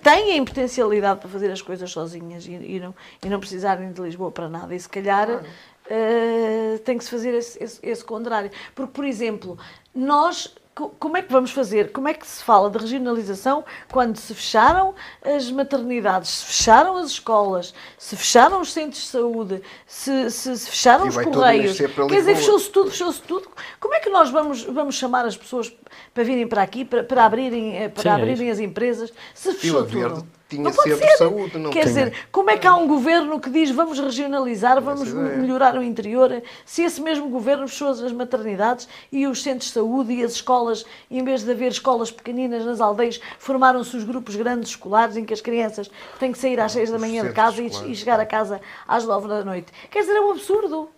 têm 0.03 0.45
potencialidade 0.45 1.19
para 1.19 1.29
fazer 1.29 1.51
as 1.51 1.61
coisas 1.61 1.89
sozinhas 1.91 2.45
e, 2.45 2.51
e, 2.51 2.79
não, 2.79 2.95
e 3.23 3.29
não 3.29 3.39
precisarem 3.39 3.91
de 3.91 4.01
Lisboa 4.01 4.31
para 4.31 4.47
nada. 4.47 4.75
E 4.75 4.79
se 4.79 4.87
calhar 4.87 5.29
uh, 5.29 6.79
tem 6.79 6.97
que 6.97 7.03
se 7.03 7.09
fazer 7.09 7.33
esse, 7.33 7.63
esse, 7.63 7.79
esse 7.81 8.03
contrário. 8.03 8.51
Porque, 8.75 8.91
por 8.93 9.05
exemplo, 9.05 9.57
nós 9.93 10.53
como 10.75 11.15
é 11.15 11.21
que 11.21 11.31
vamos 11.31 11.51
fazer? 11.51 11.93
Como 11.93 12.09
é 12.09 12.13
que 12.13 12.27
se 12.27 12.43
fala 12.43 12.69
de 12.69 12.77
regionalização 12.77 13.63
quando 13.89 14.17
se 14.17 14.35
fecharam 14.35 14.93
as 15.23 15.49
maternidades, 15.49 16.29
se 16.29 16.45
fecharam 16.47 16.97
as 16.97 17.11
escolas, 17.11 17.73
se 17.97 18.17
fecharam 18.17 18.59
os 18.59 18.73
centros 18.73 19.03
de 19.03 19.07
saúde, 19.07 19.61
se, 19.87 20.29
se, 20.29 20.57
se 20.57 20.69
fecharam 20.69 21.07
os 21.07 21.15
correios? 21.15 21.77
Quer 21.77 22.19
dizer, 22.19 22.35
fechou-se 22.35 22.69
tudo, 22.69 22.91
fechou-se 22.91 23.21
tudo. 23.21 23.47
Como 23.79 23.93
é 23.93 24.01
que 24.01 24.09
nós 24.09 24.29
vamos, 24.29 24.63
vamos 24.63 24.95
chamar 24.95 25.25
as 25.25 25.37
pessoas 25.37 25.73
para 26.13 26.23
virem 26.25 26.45
para 26.45 26.61
aqui, 26.61 26.83
para, 26.83 27.05
para 27.05 27.23
abrirem, 27.23 27.77
eh, 27.77 27.87
para 27.87 28.03
Sim, 28.03 28.09
é 28.09 28.11
abrirem 28.11 28.49
é 28.49 28.51
as 28.51 28.59
empresas, 28.59 29.13
se 29.33 29.53
fechou 29.53 29.85
tudo? 29.85 30.27
Tinha 30.47 30.63
não 30.63 30.73
sempre 30.73 31.07
ser. 31.07 31.17
saúde. 31.17 31.57
Não 31.57 31.71
Quer 31.71 31.85
dizer, 31.85 32.13
como 32.31 32.49
é 32.49 32.57
que 32.57 32.67
há 32.67 32.75
um 32.75 32.87
governo 32.87 33.39
que 33.39 33.49
diz 33.49 33.71
vamos 33.71 33.99
regionalizar, 33.99 34.79
vamos 34.81 35.11
melhorar 35.11 35.75
o 35.75 35.83
interior, 35.83 36.41
se 36.65 36.83
esse 36.83 37.01
mesmo 37.01 37.29
governo 37.29 37.67
fechou 37.67 37.89
as 37.89 38.11
maternidades 38.11 38.87
e 39.11 39.25
os 39.27 39.41
centros 39.41 39.69
de 39.69 39.73
saúde 39.73 40.13
e 40.13 40.23
as 40.23 40.33
escolas, 40.33 40.85
em 41.09 41.23
vez 41.23 41.43
de 41.43 41.51
haver 41.51 41.71
escolas 41.71 42.11
pequeninas 42.11 42.65
nas 42.65 42.79
aldeias, 42.79 43.19
formaram-se 43.39 43.95
os 43.95 44.03
grupos 44.03 44.35
grandes 44.35 44.69
escolares 44.69 45.17
em 45.17 45.25
que 45.25 45.33
as 45.33 45.41
crianças 45.41 45.89
têm 46.19 46.31
que 46.31 46.37
sair 46.37 46.59
às 46.59 46.71
seis 46.71 46.91
da 46.91 46.99
manhã 46.99 47.25
de 47.25 47.33
casa 47.33 47.61
e, 47.61 47.67
e 47.91 47.95
chegar 47.95 48.19
a 48.19 48.25
casa 48.25 48.61
às 48.87 49.05
nove 49.05 49.27
da 49.27 49.43
noite. 49.43 49.71
Quer 49.89 50.01
dizer, 50.01 50.13
é 50.13 50.21
um 50.21 50.31
absurdo. 50.31 50.89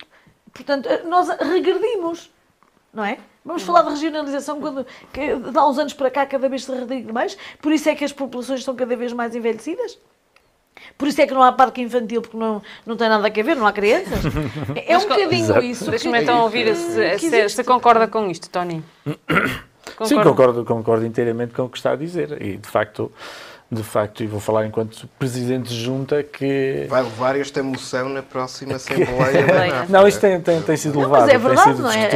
Portanto, 0.53 0.89
nós 1.05 1.29
regredimos, 1.29 2.31
não 2.93 3.05
é? 3.05 3.19
Vamos 3.47 3.63
falar 3.63 3.83
de 3.83 3.91
regionalização 3.91 4.59
quando, 4.59 4.85
que, 5.13 5.35
de 5.35 5.57
há 5.57 5.65
uns 5.65 5.79
anos 5.79 5.93
para 5.93 6.11
cá 6.11 6.25
cada 6.25 6.49
vez 6.49 6.65
se 6.65 6.71
regride 6.71 7.13
mais. 7.13 7.37
Por 7.61 7.71
isso 7.71 7.87
é 7.87 7.95
que 7.95 8.03
as 8.03 8.11
populações 8.11 8.59
estão 8.59 8.75
cada 8.75 8.93
vez 8.95 9.13
mais 9.13 9.33
envelhecidas. 9.33 9.97
Por 10.97 11.07
isso 11.07 11.21
é 11.21 11.25
que 11.25 11.33
não 11.33 11.41
há 11.41 11.51
parque 11.53 11.81
infantil, 11.81 12.21
porque 12.21 12.35
não, 12.35 12.61
não 12.85 12.97
tem 12.97 13.07
nada 13.07 13.25
a 13.25 13.31
ver, 13.31 13.55
não 13.55 13.65
há 13.65 13.71
crianças. 13.71 14.19
É 14.85 14.97
um 14.97 15.01
bocadinho 15.01 15.45
Exato. 15.45 15.63
isso. 15.63 15.89
Deixa-me 15.89 16.21
então 16.21 16.41
ouvir 16.41 16.75
se, 16.75 17.19
se, 17.19 17.49
se, 17.49 17.63
concorda 17.63 18.07
com 18.07 18.29
isto, 18.29 18.49
Tony. 18.49 18.83
Concordo. 19.05 20.07
Sim, 20.07 20.21
concordo, 20.21 20.65
concordo 20.65 21.05
inteiramente 21.05 21.53
com 21.53 21.63
o 21.63 21.69
que 21.69 21.77
está 21.77 21.93
a 21.93 21.95
dizer. 21.95 22.39
E, 22.41 22.57
de 22.57 22.67
facto, 22.67 23.11
de 23.69 23.83
facto, 23.83 24.23
e 24.23 24.27
vou 24.27 24.39
falar 24.39 24.65
enquanto 24.65 25.07
Presidente 25.19 25.69
de 25.69 25.83
Junta, 25.83 26.23
que... 26.23 26.85
Vai 26.87 27.03
levar 27.03 27.37
esta 27.37 27.61
moção 27.61 28.07
na 28.07 28.23
próxima 28.23 28.75
Assembleia 28.77 29.85
Não, 29.89 30.07
isto 30.07 30.21
tem, 30.21 30.39
tem, 30.39 30.61
tem 30.61 30.77
sido 30.77 30.99
levado, 30.99 31.19
não, 31.19 31.25
mas 31.27 31.35
é 31.35 31.37
verdade, 31.37 31.81
não 31.81 31.91
é? 31.91 32.09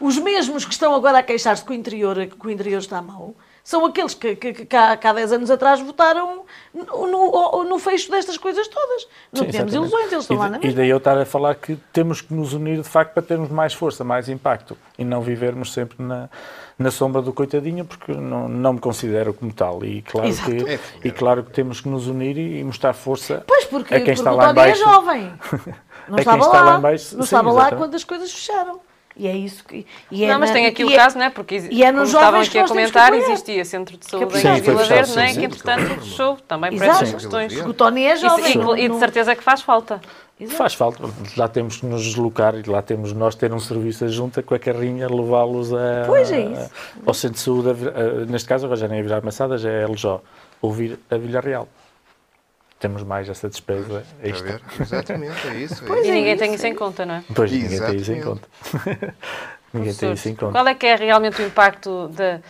Os 0.00 0.18
mesmos 0.18 0.64
que 0.64 0.72
estão 0.72 0.94
agora 0.94 1.18
a 1.18 1.22
queixar-se 1.22 1.64
que 1.64 1.70
o 1.70 1.74
interior, 1.74 2.26
que 2.26 2.46
o 2.46 2.50
interior 2.50 2.78
está 2.78 3.00
mau, 3.00 3.36
são 3.62 3.84
aqueles 3.84 4.14
que, 4.14 4.34
que, 4.34 4.52
que 4.64 4.76
há, 4.76 4.96
que 4.96 5.06
há 5.06 5.12
10 5.12 5.32
anos 5.32 5.50
atrás 5.50 5.78
votaram 5.80 6.44
no, 6.74 7.06
no, 7.06 7.64
no 7.64 7.78
fecho 7.78 8.10
destas 8.10 8.36
coisas 8.36 8.66
todas. 8.68 9.06
Não 9.32 9.44
Sim, 9.44 9.50
temos 9.50 9.72
exatamente. 9.72 9.74
ilusões, 9.74 10.12
eles 10.12 10.24
estão 10.24 10.36
e, 10.36 10.38
lá 10.38 10.44
de- 10.46 10.50
na 10.52 10.58
E 10.58 10.60
mesma. 10.62 10.76
daí 10.76 10.88
eu 10.90 10.96
estar 10.98 11.18
a 11.18 11.24
falar 11.26 11.54
que 11.54 11.76
temos 11.92 12.20
que 12.20 12.32
nos 12.34 12.52
unir 12.52 12.76
de 12.78 12.88
facto 12.88 13.12
para 13.14 13.22
termos 13.22 13.48
mais 13.50 13.72
força, 13.74 14.04
mais 14.04 14.28
impacto 14.28 14.76
e 14.98 15.04
não 15.04 15.20
vivermos 15.20 15.72
sempre 15.72 16.02
na, 16.02 16.28
na 16.78 16.90
sombra 16.90 17.20
do 17.22 17.32
coitadinho, 17.32 17.84
porque 17.84 18.12
não, 18.12 18.48
não 18.48 18.74
me 18.74 18.80
considero 18.80 19.32
como 19.34 19.52
tal. 19.52 19.84
E 19.84 20.02
claro, 20.02 20.28
Exato. 20.28 20.50
que, 20.50 20.70
É, 20.74 20.78
e 21.04 21.10
claro 21.10 21.42
que 21.44 21.50
temos 21.52 21.80
que 21.80 21.88
nos 21.88 22.06
unir 22.06 22.36
e, 22.36 22.58
e 22.60 22.64
mostrar 22.64 22.92
força 22.92 23.42
Pois, 23.46 23.64
porque, 23.64 23.94
a 23.94 23.96
quem 23.98 24.06
porque 24.06 24.10
está 24.20 24.32
o 24.32 24.36
lá 24.36 24.50
em 24.50 24.54
Tony 24.54 24.68
é 24.70 24.74
jovem. 24.74 25.32
Não 26.08 26.16
A 26.18 26.22
quem 26.22 26.32
estava 26.38 26.46
lá, 26.46 26.62
lá 26.78 26.80
não 26.80 26.96
sim, 26.98 27.20
estava 27.20 27.52
lá 27.52 27.70
quando 27.72 27.94
as 27.94 28.02
coisas 28.02 28.32
fecharam. 28.32 28.80
E 29.18 29.26
é 29.26 29.36
isso 29.36 29.64
que... 29.64 29.84
E 30.12 30.24
é 30.24 30.28
não, 30.32 30.38
mas 30.38 30.50
na- 30.50 30.54
tem 30.54 30.66
aqui 30.66 30.84
o 30.84 30.90
é- 30.90 30.94
caso, 30.96 31.18
não 31.18 31.24
é? 31.24 31.30
Porque 31.30 31.56
e 31.70 31.82
é 31.82 31.86
como 31.88 31.98
nos 32.00 32.10
estavam 32.10 32.40
aqui 32.40 32.50
que 32.50 32.58
a 32.58 32.68
comentar, 32.68 33.12
existia 33.12 33.64
Centro 33.64 33.96
de 33.96 34.08
Saúde 34.08 34.38
Sim, 34.38 34.48
em 34.48 34.60
Vila 34.60 34.84
Verde, 34.84 35.14
não 35.16 35.22
é? 35.22 35.28
sim, 35.28 35.40
que 35.40 35.44
entretanto 35.46 36.00
fechou 36.00 36.36
também 36.46 36.70
por 36.70 36.84
Exato. 36.84 37.02
essas 37.04 37.14
questões. 37.22 37.60
O 37.66 37.74
Tony 37.74 38.04
é 38.04 38.14
E, 38.14 38.16
jovem. 38.16 38.54
e- 38.76 38.84
e 38.84 38.88
de 38.88 38.98
certeza 39.00 39.34
que 39.34 39.42
faz 39.42 39.60
falta. 39.60 40.00
Exato. 40.40 40.56
Faz 40.56 40.74
falta, 40.74 41.02
lá 41.36 41.48
temos 41.48 41.78
que 41.78 41.86
nos 41.86 42.00
deslocar 42.04 42.54
e 42.54 42.62
lá 42.70 42.80
temos 42.80 43.12
nós 43.12 43.34
ter 43.34 43.52
um 43.52 43.58
serviço 43.58 44.04
adjunta 44.04 44.40
com 44.40 44.54
a 44.54 44.58
carrinha, 44.60 45.08
levá-los 45.08 45.74
a, 45.74 46.04
Pois 46.06 46.30
é 46.30 46.42
isso. 46.42 46.70
ao 47.04 47.12
centro 47.12 47.34
de 47.38 47.40
saúde, 47.40 47.68
a 47.70 47.72
a- 47.72 48.24
neste 48.24 48.46
caso 48.48 48.66
agora 48.66 48.78
já 48.78 48.86
nem 48.86 49.00
é 49.00 49.02
Vilar 49.02 49.24
Massada, 49.24 49.58
já 49.58 49.68
é 49.68 49.82
LJ, 49.82 50.20
ouvir 50.62 50.96
a 51.10 51.16
Vila 51.18 51.40
Real. 51.40 51.66
Temos 52.78 53.02
mais 53.02 53.28
essa 53.28 53.48
despesa 53.48 54.04
extra. 54.22 54.52
ver? 54.52 54.62
Exatamente, 54.80 55.48
é 55.48 55.54
isso. 55.56 55.82
é 55.84 55.86
Pois 55.86 56.06
E 56.06 56.10
ninguém 56.12 56.34
isso, 56.34 56.38
tem 56.42 56.50
é 56.52 56.54
isso 56.54 56.66
em 56.66 56.70
isso. 56.70 56.78
conta, 56.78 57.04
não 57.06 57.14
é? 57.14 57.24
Pois 57.34 57.50
ninguém 57.50 57.80
tem 57.80 57.96
isso 57.96 58.12
em 58.12 58.20
conta. 58.20 58.48
ninguém 59.74 59.94
tem 59.94 60.12
isso 60.12 60.28
em 60.28 60.34
conta. 60.36 60.52
Qual 60.52 60.68
é 60.68 60.74
que 60.74 60.86
é 60.86 60.94
realmente 60.96 61.42
o 61.42 61.46
impacto 61.46 62.08
de- 62.14 62.40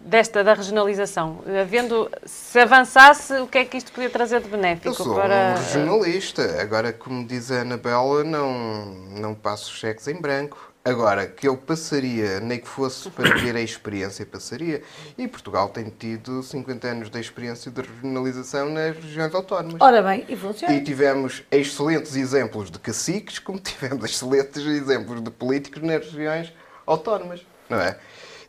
desta 0.00 0.42
da 0.42 0.54
regionalização? 0.54 1.38
Havendo, 1.60 2.10
se 2.26 2.58
avançasse, 2.58 3.32
o 3.34 3.46
que 3.46 3.58
é 3.58 3.64
que 3.64 3.76
isto 3.76 3.92
podia 3.92 4.10
trazer 4.10 4.40
de 4.40 4.48
benéfico 4.48 4.88
Eu 4.88 4.94
sou 4.94 5.14
para 5.14 5.54
um 5.56 5.58
regionalista. 5.60 6.60
Agora, 6.60 6.92
como 6.92 7.24
diz 7.24 7.52
a 7.52 7.60
Anabela, 7.60 8.24
não, 8.24 8.84
não 9.20 9.34
passo 9.36 9.72
cheques 9.72 10.08
em 10.08 10.20
branco. 10.20 10.69
Agora, 10.82 11.26
que 11.26 11.46
eu 11.46 11.58
passaria, 11.58 12.40
nem 12.40 12.58
que 12.58 12.66
fosse 12.66 13.10
para 13.10 13.34
ver 13.36 13.54
a 13.54 13.60
experiência, 13.60 14.24
passaria. 14.24 14.82
E 15.18 15.28
Portugal 15.28 15.68
tem 15.68 15.90
tido 15.90 16.42
50 16.42 16.88
anos 16.88 17.10
de 17.10 17.20
experiência 17.20 17.70
de 17.70 17.82
regionalização 17.82 18.70
nas 18.70 18.96
regiões 18.96 19.34
autónomas. 19.34 19.76
Ora 19.78 20.02
bem, 20.02 20.24
e 20.26 20.34
funciona. 20.34 20.72
E 20.72 20.82
tivemos 20.82 21.42
excelentes 21.50 22.16
exemplos 22.16 22.70
de 22.70 22.78
caciques, 22.78 23.38
como 23.38 23.58
tivemos 23.60 24.02
excelentes 24.06 24.64
exemplos 24.64 25.22
de 25.22 25.30
políticos 25.30 25.82
nas 25.82 26.06
regiões 26.06 26.50
autónomas, 26.86 27.44
não 27.68 27.78
é? 27.78 27.98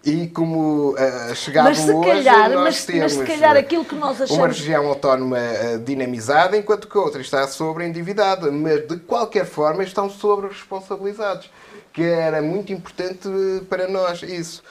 E 0.03 0.27
como 0.29 0.95
chegado 1.35 1.65
Mas 1.65 1.77
se 1.77 1.91
hoje, 1.91 2.09
calhar, 2.09 2.49
nós 2.49 2.63
mas, 2.63 2.85
temos 2.85 3.01
mas 3.01 3.27
se 3.27 3.33
calhar 3.35 3.55
ah, 3.55 3.59
aquilo 3.59 3.85
que 3.85 3.93
nós 3.93 4.17
uma 4.17 4.23
achamos... 4.23 4.57
região 4.57 4.87
autónoma 4.87 5.37
ah, 5.37 5.77
dinamizada, 5.77 6.57
enquanto 6.57 6.87
que 6.87 6.97
a 6.97 7.01
outra 7.01 7.21
está 7.21 7.47
sobre-endividada, 7.47 8.51
mas 8.51 8.87
de 8.87 8.97
qualquer 8.97 9.45
forma 9.45 9.83
estão 9.83 10.09
sobre-responsabilizados, 10.09 11.51
que 11.93 12.03
era 12.03 12.41
muito 12.41 12.71
importante 12.71 13.27
eh, 13.27 13.63
para 13.69 13.87
nós 13.87 14.23
isso. 14.23 14.63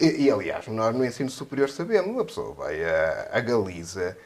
E, 0.00 0.24
e, 0.24 0.30
aliás, 0.30 0.66
nós 0.68 0.94
no 0.94 1.04
ensino 1.04 1.30
superior 1.30 1.68
sabemos, 1.68 2.10
uma 2.10 2.24
pessoa 2.24 2.54
vai 2.54 2.84
a, 2.84 3.28
a 3.32 3.40
Galiza 3.40 4.16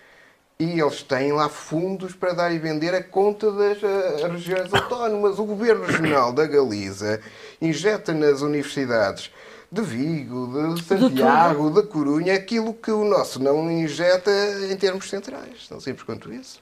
e 0.58 0.78
eles 0.78 1.02
têm 1.02 1.32
lá 1.32 1.48
fundos 1.48 2.14
para 2.14 2.34
dar 2.34 2.52
e 2.52 2.58
vender 2.58 2.94
a 2.94 3.02
conta 3.02 3.50
das 3.50 3.78
ah, 3.82 4.28
regiões 4.28 4.72
autónomas. 4.74 5.38
O 5.38 5.44
governo 5.44 5.86
regional 5.86 6.32
da 6.32 6.46
Galiza 6.46 7.20
injeta 7.62 8.12
nas 8.12 8.42
universidades 8.42 9.30
de 9.72 9.80
Vigo, 9.80 10.74
de 10.74 10.82
Santiago, 10.82 11.70
de 11.70 11.82
Corunha, 11.84 12.34
aquilo 12.34 12.74
que 12.74 12.90
o 12.90 13.04
nosso 13.04 13.42
não 13.42 13.70
injeta 13.70 14.30
em 14.70 14.76
termos 14.76 15.08
centrais. 15.08 15.66
Tão 15.66 15.80
simples 15.80 16.02
quanto 16.04 16.30
isso. 16.30 16.60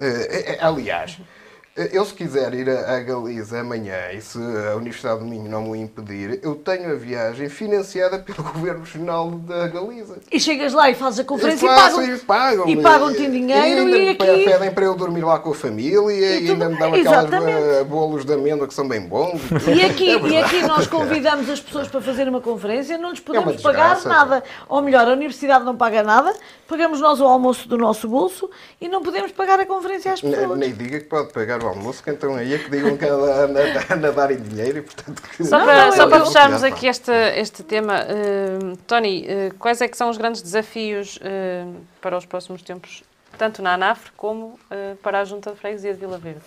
Eh, 0.00 0.54
eh, 0.54 0.58
aliás, 0.60 1.20
eh, 1.20 1.41
eu 1.74 2.04
se 2.04 2.12
quiser 2.12 2.52
ir 2.52 2.68
a 2.68 3.00
Galiza 3.00 3.60
amanhã 3.60 3.96
e 4.12 4.20
se 4.20 4.36
a 4.38 4.76
Universidade 4.76 5.20
do 5.20 5.24
Minho 5.24 5.48
não 5.50 5.62
me 5.62 5.78
impedir, 5.80 6.38
eu 6.42 6.54
tenho 6.54 6.92
a 6.92 6.94
viagem 6.94 7.48
financiada 7.48 8.18
pelo 8.18 8.42
Governo 8.52 8.80
Regional 8.80 9.30
da 9.30 9.68
Galiza. 9.68 10.18
E 10.30 10.38
chegas 10.38 10.74
lá 10.74 10.90
e 10.90 10.94
fazes 10.94 11.20
a 11.20 11.24
conferência 11.24 11.64
e 11.64 11.68
Faço 11.68 12.02
e 12.02 12.18
pagam 12.18 12.68
e 12.68 12.82
pagam-te 12.82 13.22
em 13.22 13.30
dinheiro 13.30 13.62
ainda 13.80 13.96
e 13.96 14.00
me 14.04 14.08
aqui- 14.10 14.44
pedem 14.44 14.70
para 14.70 14.84
eu 14.84 14.94
dormir 14.94 15.24
lá 15.24 15.38
com 15.38 15.50
a 15.50 15.54
família 15.54 15.98
e, 16.12 16.44
E 16.44 16.50
ainda 16.50 16.68
me 16.68 16.76
dão 16.78 16.88
aquelas 16.92 17.06
exatamente. 17.24 17.58
eh, 17.58 17.84
bolos 17.84 18.24
de 18.26 18.32
amêndoa 18.34 18.68
que 18.68 18.74
são 18.74 18.86
bem 18.86 19.00
bons. 19.00 19.40
E 19.74 19.82
aqui, 19.82 20.10
É 20.12 20.18
e 20.28 20.36
aqui 20.36 20.62
nós 20.66 20.86
convidamos 20.86 21.48
as 21.48 21.58
pessoas 21.60 21.88
para 21.88 22.02
fazer 22.02 22.28
uma 22.28 22.42
conferência, 22.42 22.98
não 22.98 23.10
lhes 23.10 23.20
É 23.20 23.22
podemos 23.22 23.62
pagar 23.62 23.94
desgraça. 23.94 24.08
nada. 24.10 24.44
Ou 24.68 24.82
melhor, 24.82 25.08
a 25.08 25.12
universidade 25.12 25.64
não 25.64 25.74
paga 25.74 26.02
nada, 26.02 26.34
pagamos 26.68 27.00
nós 27.00 27.18
o 27.18 27.24
almoço 27.24 27.66
do 27.66 27.78
nosso 27.78 28.06
bolso 28.08 28.50
e 28.78 28.88
não 28.88 29.02
podemos 29.02 29.32
pagar 29.32 29.58
a 29.58 29.64
conferência 29.64 30.12
às 30.12 30.20
pessoas. 30.20 30.58
Nem 30.58 30.72
diga 30.74 30.98
que 31.00 31.06
pode 31.06 31.32
pagar 31.32 31.61
almoço, 31.68 32.02
que 32.02 32.10
então 32.10 32.34
aí 32.34 32.54
é 32.54 32.58
que 32.58 32.70
digam 32.70 32.96
que 32.96 33.04
ela 33.04 33.44
anda 33.44 33.60
a 33.88 33.96
nadar 33.96 34.30
em 34.30 34.36
dinheiro 34.40 34.78
e 34.78 34.82
portanto 34.82 35.22
que... 35.22 35.44
Só 35.44 35.58
para, 35.64 35.86
não, 35.86 35.92
só 35.92 36.08
para 36.08 36.24
fecharmos 36.26 36.62
aqui 36.62 36.86
este, 36.86 37.12
este 37.36 37.62
tema, 37.62 38.00
eh, 38.00 38.58
Tony, 38.86 39.24
eh, 39.26 39.50
quais 39.58 39.80
é 39.80 39.88
que 39.88 39.96
são 39.96 40.10
os 40.10 40.16
grandes 40.16 40.42
desafios 40.42 41.18
eh, 41.22 41.64
para 42.00 42.16
os 42.16 42.24
próximos 42.26 42.62
tempos, 42.62 43.02
tanto 43.38 43.62
na 43.62 43.74
ANAFRE 43.74 44.12
como 44.16 44.58
para 45.02 45.20
a 45.20 45.24
Junta 45.24 45.50
de 45.50 45.56
Freguesia 45.56 45.94
de 45.94 46.00
Vila 46.00 46.18
Verde? 46.18 46.42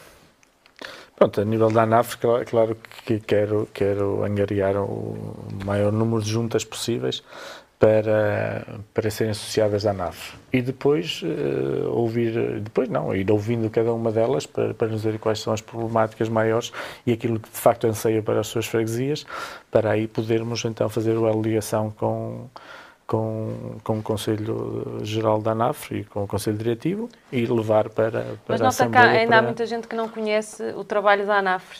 Pronto, 1.16 1.40
a 1.40 1.46
nível 1.46 1.72
da 1.72 1.84
ANAF, 1.84 2.18
cla- 2.18 2.44
claro 2.44 2.78
que 3.06 3.22
quero, 3.22 3.70
quero 3.74 4.26
angariar 4.26 4.76
o 4.76 5.16
maior 5.64 5.92
número 5.94 6.22
de 6.22 6.30
juntas 6.30 6.66
possíveis 6.66 7.24
para, 7.80 8.66
para 8.94 9.10
serem 9.12 9.32
associadas 9.32 9.86
à 9.86 9.92
ANAF. 9.92 10.36
E 10.52 10.62
depois 10.62 11.22
eh, 11.24 11.86
ouvir, 11.88 12.60
depois 12.62 12.88
não, 12.90 13.14
ir 13.14 13.30
ouvindo 13.30 13.70
cada 13.70 13.94
uma 13.94 14.12
delas 14.12 14.46
para, 14.46 14.74
para 14.74 14.88
nos 14.88 15.02
dizer 15.02 15.20
quais 15.20 15.40
são 15.40 15.54
as 15.54 15.62
problemáticas 15.62 16.30
maiores 16.30 16.72
e 17.06 17.12
aquilo 17.12 17.40
que 17.40 17.50
de 17.50 17.58
facto 17.58 17.86
anseia 17.86 18.22
para 18.24 18.40
as 18.40 18.48
suas 18.48 18.66
freguesias, 18.66 19.26
para 19.70 19.92
aí 19.92 20.08
podermos 20.08 20.64
então 20.66 20.88
fazer 20.88 21.18
a 21.18 21.32
ligação 21.32 21.92
com, 21.92 22.48
com, 23.06 23.78
com 23.84 24.00
o 24.00 24.02
Conselho 24.02 25.00
Geral 25.04 25.42
da 25.42 25.52
ANAF 25.52 25.94
e 25.94 26.04
com 26.06 26.24
o 26.24 26.28
Conselho 26.28 26.58
Diretivo 26.58 27.10
e 27.32 27.46
levar 27.46 27.90
para, 27.90 28.22
para 28.46 28.58
Mas 28.58 28.62
a 28.62 28.64
nota 28.64 28.78
cá, 28.90 29.00
Assembleia. 29.02 29.20
ainda 29.22 29.36
há 29.36 29.40
para- 29.40 29.48
muita 29.48 29.66
gente 29.66 29.88
que 29.88 29.96
não 29.96 30.08
conhece 30.08 30.64
o 30.78 30.84
trabalho 30.86 31.26
da 31.28 31.38
ANAFRE 31.40 31.80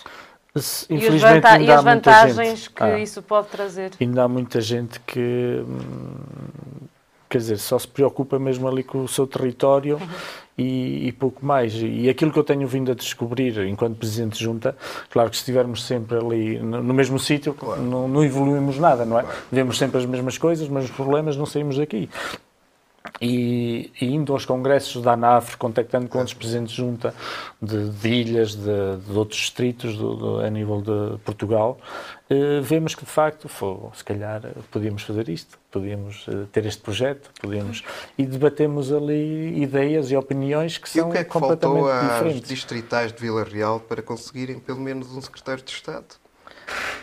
Se- 0.58 0.86
e, 0.90 0.96
Infelizmente 0.96 1.34
vanta- 1.36 1.50
ainda 1.50 1.64
e 1.72 1.76
as 1.76 1.84
vantagens 1.84 2.36
gente- 2.50 2.70
que 2.70 2.84
Ah, 2.84 2.98
isso 3.00 3.22
pode 3.22 3.48
trazer. 3.50 3.92
Ainda 4.00 4.24
há 4.24 4.28
muita 4.28 4.62
gente 4.62 5.00
que, 5.02 5.20
hum, 5.68 6.16
quer 7.30 7.40
dizer, 7.40 7.58
só 7.58 7.78
se 7.78 7.88
preocupa 7.88 8.40
mesmo 8.40 8.68
ali 8.68 8.82
com 8.84 9.04
o 9.04 9.08
seu 9.08 9.28
território 9.28 10.00
e, 10.58 11.08
e 11.08 11.12
pouco 11.12 11.46
mais. 11.46 11.74
E 11.76 12.08
aquilo 12.10 12.32
que 12.32 12.40
eu 12.40 12.44
tenho 12.44 12.66
vindo 12.68 12.92
a 12.92 12.96
descobrir 12.96 13.58
enquanto 13.68 13.98
Presidente 13.98 14.38
de 14.38 14.44
Junta, 14.46 14.78
claro 15.10 15.30
que 15.30 15.36
se 15.36 15.42
estivermos 15.42 15.84
sempre 15.86 16.18
ali 16.18 16.58
no, 16.60 16.82
no 16.82 16.94
mesmo 16.94 17.20
sítio, 17.20 17.54
não, 17.80 18.08
não 18.08 18.24
evoluímos 18.24 18.78
nada, 18.80 19.04
não 19.04 19.20
é? 19.20 19.26
Vemos 19.52 19.78
sempre 19.78 19.98
as 20.00 20.06
mesmas 20.06 20.38
coisas, 20.38 20.70
mas 20.70 20.86
os 20.86 20.92
problemas 20.92 21.36
não 21.36 21.46
saímos 21.46 21.78
daqui. 21.78 22.10
E, 23.22 23.92
e 24.02 24.06
indo 24.08 24.34
aos 24.34 24.46
congressos 24.46 25.02
da 25.02 25.14
ANAF, 25.14 25.56
contactando 25.58 26.08
com 26.10 26.18
outros 26.18 26.34
presidentes 26.34 26.72
de 26.72 26.78
junta 26.82 27.14
de, 27.62 27.90
de 27.90 28.10
ilhas, 28.10 28.56
de, 28.56 28.98
de 29.08 29.18
outros 29.18 29.40
distritos 29.40 29.96
do, 29.98 30.16
do- 30.16 30.40
a 30.40 30.50
nível 30.50 30.82
de 30.82 31.18
Portugal, 31.20 31.78
eh, 32.30 32.60
vemos 32.62 32.94
que 32.94 33.06
de 33.06 33.12
facto, 33.12 33.48
fô, 33.48 33.90
se 33.94 34.04
calhar 34.04 34.42
eh, 34.46 34.52
podíamos 34.70 35.04
fazer 35.04 35.30
isto, 35.30 35.58
podíamos 35.72 36.26
eh, 36.28 36.46
ter 36.52 36.66
este 36.66 36.82
projeto, 36.82 37.30
podíamos 37.40 37.84
e 38.18 38.26
debatemos 38.26 38.92
ali 38.92 39.62
ideias 39.62 40.12
e 40.12 40.16
opiniões 40.18 40.78
que 40.78 40.88
E 40.88 40.92
são 40.92 41.10
o 41.10 41.12
que 41.12 41.20
é 41.20 41.24
que 41.24 41.30
completamente 41.30 41.84
faltou 41.84 41.92
às 41.92 42.14
diferentes. 42.14 42.50
distritais 42.50 43.14
de 43.14 43.22
Vila 43.22 43.44
Real 43.44 43.80
para 43.80 44.02
conseguirem 44.02 44.60
pelo 44.60 44.80
menos 44.82 45.16
um 45.16 45.22
secretário 45.22 45.64
de 45.64 45.72
Estado? 45.72 46.06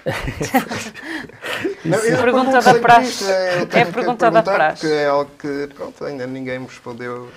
Não, 1.84 1.98
eu 1.98 2.18
Pergunta 2.18 2.22
pergunto 2.22 2.60
da 2.62 2.74
praxe. 2.74 3.24
É 3.30 3.84
pergunta 3.84 4.30
da 4.30 4.42
praxe. 4.42 4.90
É 4.92 5.06
algo 5.06 5.30
que, 5.38 5.68
pronto, 5.74 6.04
ainda 6.04 6.26
ninguém 6.26 6.58
me 6.58 6.66
respondeu. 6.66 7.28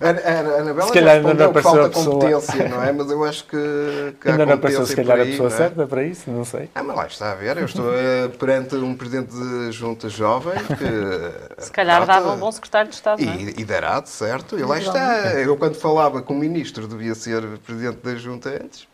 A, 0.00 0.10
a, 0.10 0.56
a 0.58 0.60
Anabela 0.60 0.92
Se 0.92 0.94
já 0.94 1.00
calhar 1.00 1.16
ainda 1.16 1.34
respondeu 1.34 1.46
não 1.46 1.52
que 1.52 1.58
apareceu 1.58 1.60
falta 1.60 1.86
a 1.86 1.90
pessoa. 1.90 2.20
competência, 2.20 2.68
não 2.68 2.82
é? 2.84 2.92
Mas 2.92 3.10
eu 3.10 3.24
acho 3.24 3.44
que, 3.46 4.14
que 4.20 4.28
há 4.28 4.32
Ainda 4.32 4.46
não 4.46 4.54
apareceu 4.54 4.86
se 4.86 4.94
calhar 4.94 5.18
a 5.18 5.22
aí, 5.22 5.30
pessoa 5.32 5.48
não 5.48 5.56
é? 5.56 5.58
certa 5.58 5.86
para 5.88 6.02
isso, 6.04 6.30
não 6.30 6.44
sei. 6.44 6.70
Ah, 6.74 6.82
mas 6.84 6.96
lá 6.96 7.06
está 7.06 7.32
a 7.32 7.34
ver, 7.34 7.56
eu 7.56 7.64
estou 7.64 7.92
eh, 7.92 8.28
perante 8.38 8.76
um 8.76 8.94
presidente 8.96 9.32
de 9.34 9.72
junta 9.72 10.08
jovem 10.08 10.54
que... 10.76 11.32
Se 11.64 11.72
calhar 11.72 11.96
pronto, 11.96 12.06
dava 12.06 12.32
um 12.32 12.38
bom 12.38 12.52
secretário 12.52 12.90
de 12.90 12.94
Estado, 12.94 13.20
é? 13.22 13.24
E, 13.24 13.54
e 13.58 13.64
dará, 13.64 13.98
de 14.00 14.08
certo. 14.10 14.56
E 14.58 14.62
lá 14.62 14.78
está. 14.78 15.32
Eu, 15.34 15.56
quando 15.56 15.74
falava 15.74 16.22
com 16.22 16.34
o 16.34 16.38
ministro, 16.38 16.86
devia 16.86 17.14
ser 17.16 17.42
presidente 17.66 17.98
da 18.02 18.14
junta 18.14 18.50
antes. 18.50 18.86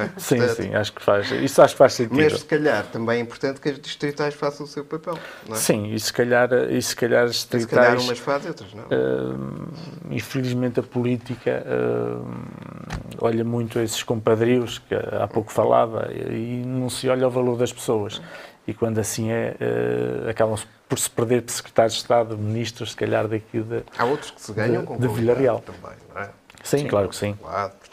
É? 0.00 0.10
Sim, 0.16 0.36
Portanto, 0.36 0.56
sim, 0.62 0.74
acho 0.74 0.92
que 0.92 1.02
faz. 1.02 1.30
Isso 1.30 1.62
acho 1.62 1.74
que 1.74 1.78
faz 1.78 1.92
sentido. 1.94 2.16
Mas 2.16 2.38
se 2.40 2.44
calhar 2.44 2.84
também 2.86 3.18
é 3.18 3.20
importante 3.20 3.60
que 3.60 3.68
as 3.68 3.78
distritais 3.78 4.34
façam 4.34 4.64
o 4.66 4.68
seu 4.68 4.84
papel. 4.84 5.18
É? 5.50 5.54
Sim, 5.54 5.92
e 5.92 6.00
se 6.00 6.12
calhar, 6.12 6.52
e 6.70 6.80
se 6.82 6.94
calhar 6.96 7.24
as 7.24 7.36
E 7.36 7.38
se 7.60 7.66
calhar 7.66 7.96
distritais, 7.96 8.02
umas 8.04 8.18
fazem, 8.18 8.48
outras 8.48 8.74
não. 8.74 8.84
hum, 8.84 9.66
infelizmente 10.10 10.80
a 10.80 10.82
política 10.82 11.64
hum, 11.66 12.44
olha 13.20 13.44
muito 13.44 13.78
esses 13.80 14.02
compadrios 14.02 14.78
que 14.78 14.94
há 14.94 15.26
pouco 15.28 15.52
falava 15.52 16.10
e 16.12 16.62
não 16.66 16.88
se 16.90 17.08
olha 17.08 17.26
o 17.26 17.30
valor 17.30 17.56
das 17.56 17.72
pessoas. 17.72 18.20
E 18.66 18.72
quando 18.72 18.98
assim 18.98 19.30
é, 19.30 19.56
uh, 20.26 20.28
acabam-se 20.30 20.66
por 20.88 20.98
se 20.98 21.10
perder 21.10 21.44
secretários 21.46 21.94
de 21.94 22.00
Estado, 22.00 22.36
ministros, 22.38 22.90
se 22.92 22.96
calhar 22.96 23.28
daqui 23.28 23.60
de 23.60 23.82
Há 23.98 24.04
outros 24.06 24.30
que 24.30 24.40
se 24.40 24.52
ganham 24.54 24.80
de, 24.82 24.86
com 24.86 24.96
de 24.98 25.06
Villarreal. 25.08 25.60
também, 25.60 25.96
não 26.14 26.22
é? 26.22 26.30
Sim, 26.62 26.78
sim, 26.78 26.86
claro 26.88 27.10
que 27.10 27.16
sim. 27.16 27.34
Portanto, 27.34 27.83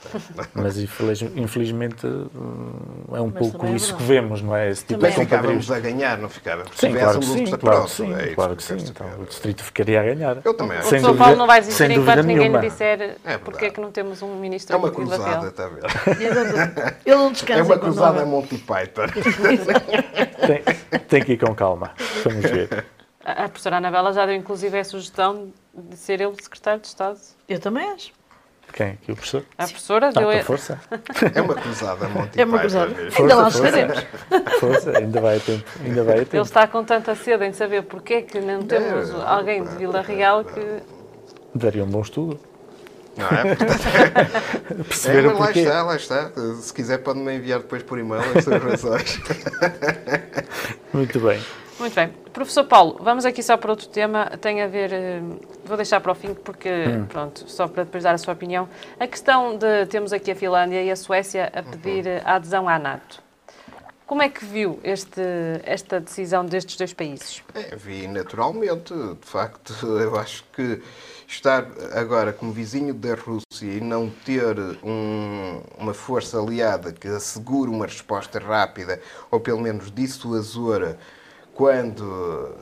Mas 0.54 0.78
infelizmente 0.78 2.06
é 2.06 3.22
um 3.22 3.28
Mas 3.34 3.50
pouco 3.50 3.66
é 3.66 3.72
isso 3.72 3.96
que 3.96 4.04
vemos, 4.04 4.42
não 4.42 4.56
é? 4.56 4.70
Esse 4.70 4.86
tipo 4.86 5.00
Também 5.00 5.12
de 5.12 5.18
Mas 5.18 5.28
é. 5.28 5.30
ficávamos 5.38 5.72
a 5.72 5.80
ganhar, 5.80 6.18
não 6.18 6.30
ficávamos? 6.30 6.72
Se 6.76 6.88
Sim, 6.88 6.94
claro 6.94 7.20
que 7.20 7.26
sim, 7.26 7.46
claro 7.46 7.86
que 7.86 7.92
sim, 7.92 8.14
é 8.14 8.26
isso 8.26 8.36
claro 8.36 8.56
que 8.56 8.64
sim. 8.64 8.78
Então, 8.78 9.08
o 9.20 9.26
distrito 9.26 9.64
ficaria 9.64 10.00
a 10.02 10.04
ganhar. 10.04 10.38
Eu 10.44 10.54
também 10.54 10.78
acho. 10.78 10.88
O 10.88 10.90
Sem 10.90 11.00
São 11.00 11.10
dúvida- 11.10 11.24
Paulo 11.26 11.38
não 11.38 11.48
vai 11.48 11.60
existir 11.60 11.92
enquanto 11.92 12.24
ninguém 12.24 12.52
lhe 12.52 12.60
disser 12.60 12.98
verdade. 12.98 13.44
porque 13.44 13.66
é 13.66 13.70
que 13.70 13.80
não 13.82 13.92
temos 13.92 14.22
um 14.22 14.36
ministro 14.36 14.76
É 14.76 14.80
uma 14.80 14.92
cruzada, 14.92 15.48
está 15.48 15.66
a 15.66 15.68
ver? 15.70 15.84
Ele 17.06 17.16
não 17.16 17.32
descansa 17.32 17.60
É 17.62 17.64
uma 17.64 17.78
cruzada 17.78 18.26
Monty 18.26 18.58
Python. 18.58 19.06
Tem, 20.48 21.00
tem 21.08 21.24
que 21.24 21.34
ir 21.34 21.38
com 21.38 21.54
calma. 21.54 21.92
Vamos 22.24 22.42
ver. 22.50 22.86
A 23.24 23.44
a 23.44 23.50
professora 23.50 23.78
Anabela 23.78 24.12
já 24.14 24.26
deu 24.26 24.36
inclusive 24.36 24.78
a 24.80 24.84
sugestão 24.84 25.50
de 25.74 25.96
ser 25.96 26.20
ele 26.22 26.34
secretário 26.42 26.82
de 26.82 26.88
Estado. 26.88 27.20
Eu 27.48 27.60
também 27.60 27.88
acho. 27.92 28.12
Quem? 28.74 28.88
Aqui 28.92 29.12
o 29.12 29.16
professor? 29.16 29.44
A 29.58 29.64
professora 29.66 30.12
deu 30.12 30.30
a... 30.30 30.44
força? 30.44 30.80
É 31.36 31.42
uma 31.42 31.56
cruzada 31.56 32.08
Monty 32.10 32.40
É 32.42 32.46
uma 32.46 32.60
cruzada. 32.60 32.96
Ainda 33.18 33.36
lá 33.36 33.44
Força, 33.52 33.58
chegaremos. 33.66 34.06
Força, 34.60 34.98
ainda 34.98 35.22
vai 35.22 35.38
a 35.38 35.40
tempo. 35.40 35.64
Ainda 35.84 36.04
vai 36.04 36.14
a 36.14 36.18
Ele 36.18 36.26
tempo. 36.26 36.44
está 36.44 36.68
com 36.68 36.84
tanta 36.84 37.16
sede 37.16 37.46
em 37.46 37.54
saber 37.54 37.84
porque 37.84 38.14
é 38.16 38.22
que 38.22 38.40
não 38.40 38.62
temos 38.64 39.10
É, 39.10 39.14
alguém 39.26 39.64
de 39.64 39.76
Vila 39.76 40.02
Real 40.02 40.44
que... 40.46 40.62
Daria 41.54 41.84
um 41.84 41.88
bom 41.88 42.02
estudo. 42.02 42.40
Não 43.18 43.28
é? 43.28 43.56
Portanto, 43.56 43.88
é, 45.10 45.22
mas 45.22 45.26
lá 45.26 45.34
porquê. 45.34 45.60
está, 45.60 45.84
lá 45.84 45.96
está. 45.98 46.32
Se 46.62 46.74
quiser 46.74 47.00
pode-me 47.00 47.36
enviar 47.36 47.60
depois 47.60 47.84
por 47.84 48.00
e-mail 48.00 48.22
as 48.38 48.44
suas 48.46 48.64
razões. 48.64 49.20
Muito 50.94 51.20
bem. 51.20 51.42
Muito 51.82 51.96
bem. 51.96 52.10
Professor 52.32 52.64
Paulo, 52.64 52.98
vamos 53.02 53.26
aqui 53.26 53.42
só 53.42 53.58
para 53.58 53.72
outro 53.72 53.88
tema. 53.88 54.26
Tem 54.40 54.62
a 54.62 54.68
ver... 54.68 54.94
eh, 54.94 55.22
Vou 55.66 55.76
deixar 55.78 56.00
para 56.02 56.12
o 56.12 56.16
fim 56.16 56.34
porque, 56.34 56.70
pronto, 57.10 57.44
só 57.50 57.68
para 57.68 57.84
depois 57.84 58.04
dar 58.04 58.14
a 58.14 58.18
sua 58.18 58.34
opinião. 58.34 58.70
A 59.00 59.08
questão 59.08 59.58
de... 59.58 59.86
Temos 59.88 60.14
aqui 60.14 60.32
a 60.32 60.36
Finlândia 60.36 60.82
e 60.84 60.92
a 60.92 60.96
Suécia 60.96 61.52
a 61.54 61.64
pedir 61.64 62.06
eh, 62.08 62.22
a 62.24 62.36
adesão 62.36 62.70
à 62.70 62.78
NATO. 62.78 63.22
Como 64.06 64.22
é 64.22 64.30
que 64.30 64.44
viu 64.46 64.80
este, 64.84 65.22
esta 65.64 66.00
decisão 66.00 66.46
destes 66.46 66.76
dois 66.78 66.94
países? 66.94 67.42
É, 67.56 67.76
vi 67.76 68.08
naturalmente, 68.08 68.94
de 68.94 69.18
facto, 69.28 69.74
eu 69.98 70.18
acho 70.20 70.44
que 70.54 70.82
estar 71.28 71.66
agora 71.94 72.32
como 72.34 72.52
vizinho 72.52 72.94
da 72.94 73.16
Rússia 73.16 73.66
e 73.66 73.80
não 73.82 74.10
ter 74.10 74.56
um- 74.84 75.62
uma 75.78 75.94
força 75.94 76.38
aliada 76.40 76.92
que 76.92 77.08
assegure 77.08 77.70
uma 77.72 77.86
resposta 77.86 78.38
rápida 78.38 79.00
ou 79.32 79.40
pelo 79.40 79.62
menos 79.62 79.90
dissuasora 79.90 80.98
quando 81.54 82.56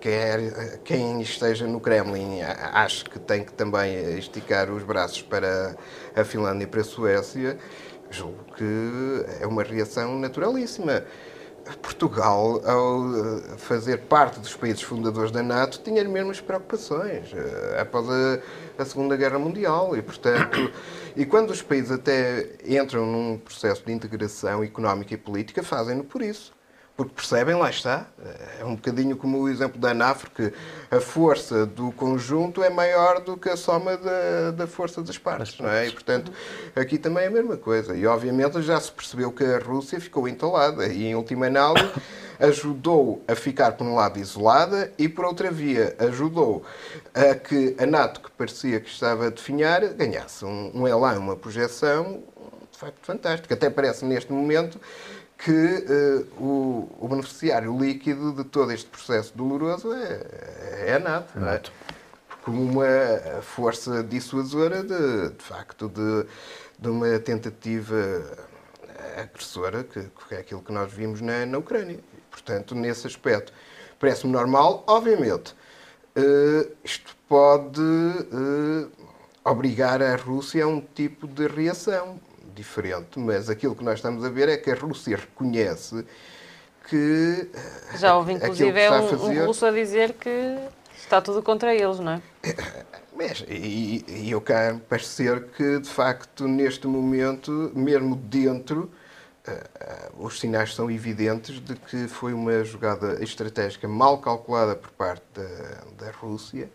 quer, 0.00 0.78
quem 0.82 1.20
esteja 1.20 1.66
no 1.66 1.80
Kremlin 1.80 2.40
acho 2.42 3.04
que 3.04 3.18
tem 3.18 3.44
que 3.44 3.52
também 3.52 4.18
esticar 4.18 4.70
os 4.70 4.82
braços 4.82 5.22
para 5.22 5.76
a 6.16 6.24
Finlândia 6.24 6.64
e 6.64 6.66
para 6.66 6.80
a 6.80 6.84
Suécia, 6.84 7.58
julgo 8.10 8.44
que 8.56 9.24
é 9.40 9.46
uma 9.46 9.62
reação 9.62 10.18
naturalíssima. 10.18 11.04
Portugal, 11.82 12.60
ao 12.64 13.58
fazer 13.58 13.98
parte 13.98 14.40
dos 14.40 14.56
países 14.56 14.82
fundadores 14.82 15.30
da 15.30 15.42
NATO, 15.42 15.80
tinha 15.84 16.02
as 16.02 16.08
mesmas 16.08 16.40
preocupações 16.40 17.32
eh, 17.32 17.80
após 17.80 18.08
a, 18.08 18.40
a 18.78 18.84
Segunda 18.84 19.14
Guerra 19.14 19.38
Mundial 19.38 19.96
e, 19.96 20.02
portanto, 20.02 20.72
e 21.14 21.24
quando 21.24 21.50
os 21.50 21.62
países 21.62 21.92
até 21.92 22.48
entram 22.66 23.06
num 23.06 23.38
processo 23.38 23.84
de 23.84 23.92
integração 23.92 24.64
económica 24.64 25.14
e 25.14 25.18
política, 25.18 25.62
fazem-no 25.62 26.02
por 26.02 26.22
isso. 26.22 26.52
Porque 27.00 27.14
percebem, 27.14 27.54
lá 27.54 27.70
está, 27.70 28.08
é 28.60 28.62
um 28.62 28.74
bocadinho 28.74 29.16
como 29.16 29.38
o 29.38 29.48
exemplo 29.48 29.80
da 29.80 29.92
ANAFR, 29.92 30.28
que 30.34 30.52
a 30.90 31.00
força 31.00 31.64
do 31.64 31.90
conjunto 31.92 32.62
é 32.62 32.68
maior 32.68 33.20
do 33.20 33.38
que 33.38 33.48
a 33.48 33.56
soma 33.56 33.96
da, 33.96 34.50
da 34.50 34.66
força 34.66 35.00
das 35.00 35.16
partes, 35.16 35.58
não 35.58 35.70
é? 35.70 35.88
E, 35.88 35.92
portanto, 35.92 36.30
aqui 36.76 36.98
também 36.98 37.24
é 37.24 37.28
a 37.28 37.30
mesma 37.30 37.56
coisa. 37.56 37.96
E, 37.96 38.06
obviamente, 38.06 38.60
já 38.60 38.78
se 38.78 38.92
percebeu 38.92 39.32
que 39.32 39.42
a 39.42 39.58
Rússia 39.60 39.98
ficou 39.98 40.28
entalada 40.28 40.88
e, 40.88 41.06
em 41.06 41.14
última 41.14 41.46
análise, 41.46 41.90
ajudou 42.38 43.24
a 43.26 43.34
ficar, 43.34 43.72
por 43.78 43.86
um 43.86 43.94
lado, 43.94 44.18
isolada 44.18 44.92
e, 44.98 45.08
por 45.08 45.24
outra 45.24 45.50
via, 45.50 45.96
ajudou 46.00 46.62
a 47.14 47.34
que 47.34 47.74
a 47.78 47.86
NATO, 47.86 48.20
que 48.20 48.30
parecia 48.32 48.78
que 48.78 48.90
estava 48.90 49.28
a 49.28 49.30
definhar, 49.30 49.88
ganhasse 49.94 50.44
um, 50.44 50.70
um 50.74 50.86
elan, 50.86 51.18
uma 51.18 51.34
projeção, 51.34 52.22
de 52.70 52.78
facto, 52.78 52.98
fantástica. 53.00 53.54
Até 53.54 53.70
parece, 53.70 54.04
neste 54.04 54.30
momento, 54.30 54.78
que 55.44 55.50
eh, 55.50 56.24
o, 56.38 56.88
o 56.98 57.08
beneficiário 57.08 57.76
líquido 57.78 58.32
de 58.32 58.44
todo 58.44 58.72
este 58.72 58.88
processo 58.88 59.36
doloroso 59.36 59.92
é, 59.92 60.86
é 60.86 60.94
a 60.94 60.98
NATO, 60.98 61.38
não 61.38 61.48
é? 61.48 61.62
como 62.42 62.62
uma 62.62 63.42
força 63.42 64.02
dissuasora 64.02 64.82
de, 64.82 65.30
de 65.30 65.44
facto 65.44 65.88
de, 65.88 66.26
de 66.78 66.88
uma 66.88 67.18
tentativa 67.18 68.24
agressora, 69.16 69.84
que, 69.84 70.02
que 70.28 70.34
é 70.34 70.38
aquilo 70.38 70.62
que 70.62 70.72
nós 70.72 70.92
vimos 70.92 71.20
na, 71.20 71.44
na 71.46 71.58
Ucrânia. 71.58 71.98
Portanto, 72.30 72.74
nesse 72.74 73.06
aspecto, 73.06 73.52
parece-me 73.98 74.32
normal. 74.32 74.84
Obviamente, 74.86 75.54
eh, 76.14 76.68
isto 76.84 77.16
pode 77.28 77.80
eh, 77.80 78.86
obrigar 79.44 80.02
a 80.02 80.16
Rússia 80.16 80.64
a 80.64 80.68
um 80.68 80.80
tipo 80.80 81.26
de 81.26 81.46
reação 81.46 82.20
diferente, 82.60 83.18
mas 83.18 83.48
aquilo 83.48 83.74
que 83.74 83.82
nós 83.82 83.94
estamos 83.94 84.22
a 84.24 84.28
ver 84.28 84.48
é 84.48 84.56
que 84.56 84.70
a 84.70 84.74
Rússia 84.74 85.16
reconhece 85.16 86.04
que 86.88 87.48
eh, 87.54 87.96
Já 87.98 88.16
houve, 88.16 88.32
inclusive, 88.32 88.72
que 88.72 88.78
é 88.78 88.84
está 88.84 88.98
a 88.98 89.02
um, 89.02 89.08
fazer- 89.08 89.42
um 89.42 89.46
russo 89.46 89.66
a 89.66 89.70
dizer 89.70 90.12
que 90.14 90.58
está 90.96 91.20
tudo 91.22 91.42
contra 91.42 91.74
eles, 91.74 91.98
não 92.00 92.12
é? 92.12 92.22
Mas, 93.16 93.44
e, 93.48 94.04
e 94.08 94.30
eu 94.30 94.40
quero 94.40 94.78
parecer 94.80 95.44
que, 95.56 95.78
de 95.80 95.88
facto, 95.88 96.46
neste 96.48 96.86
momento, 96.86 97.70
mesmo 97.74 98.16
dentro, 98.16 98.90
eh, 99.46 100.10
os 100.18 100.38
sinais 100.40 100.74
são 100.74 100.90
evidentes 100.90 101.60
de 101.60 101.74
que 101.76 102.08
foi 102.08 102.32
uma 102.32 102.62
jogada 102.64 103.22
estratégica 103.22 103.86
mal 103.88 104.18
calculada 104.18 104.74
por 104.74 104.90
parte 104.92 105.22
da, 105.34 106.04
da 106.06 106.10
Rússia, 106.12 106.70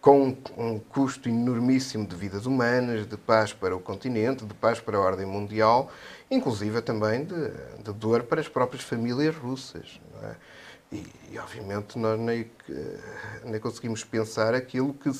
com 0.00 0.36
um 0.56 0.78
custo 0.78 1.28
enormíssimo 1.28 2.06
de 2.06 2.14
vidas 2.16 2.46
humanas, 2.46 3.06
de 3.06 3.16
paz 3.16 3.52
para 3.52 3.74
o 3.76 3.80
continente, 3.80 4.44
de 4.44 4.54
paz 4.54 4.80
para 4.80 4.96
a 4.96 5.00
ordem 5.00 5.26
mundial, 5.26 5.90
inclusive 6.30 6.80
também 6.80 7.24
de, 7.24 7.50
de 7.82 7.92
dor 7.92 8.22
para 8.22 8.40
as 8.40 8.48
próprias 8.48 8.82
famílias 8.82 9.34
russas. 9.34 10.00
é? 10.22 10.34
E, 10.92 11.04
e, 11.32 11.38
obviamente, 11.38 11.98
nós 11.98 12.18
nem, 12.18 12.48
nem 13.44 13.60
conseguimos 13.60 14.04
pensar 14.04 14.54
aquilo 14.54 14.94
que 14.94 15.10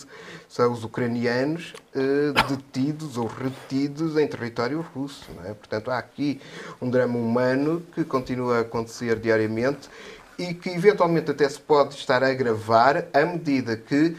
são 0.48 0.72
os 0.72 0.84
ucranianos 0.84 1.74
eh, 1.92 2.32
detidos 2.48 3.16
ou 3.16 3.26
retidos 3.26 4.16
em 4.16 4.28
território 4.28 4.80
russo. 4.94 5.28
É? 5.44 5.52
Portanto, 5.54 5.90
há 5.90 5.98
aqui 5.98 6.40
um 6.80 6.88
drama 6.88 7.18
humano 7.18 7.84
que 7.92 8.04
continua 8.04 8.58
a 8.58 8.60
acontecer 8.60 9.18
diariamente 9.18 9.90
e 10.38 10.54
que 10.54 10.70
eventualmente 10.70 11.32
até 11.32 11.48
se 11.48 11.58
pode 11.58 11.96
estar 11.96 12.22
a 12.22 12.28
agravar 12.28 13.06
à 13.12 13.24
medida 13.24 13.76
que 13.76 14.16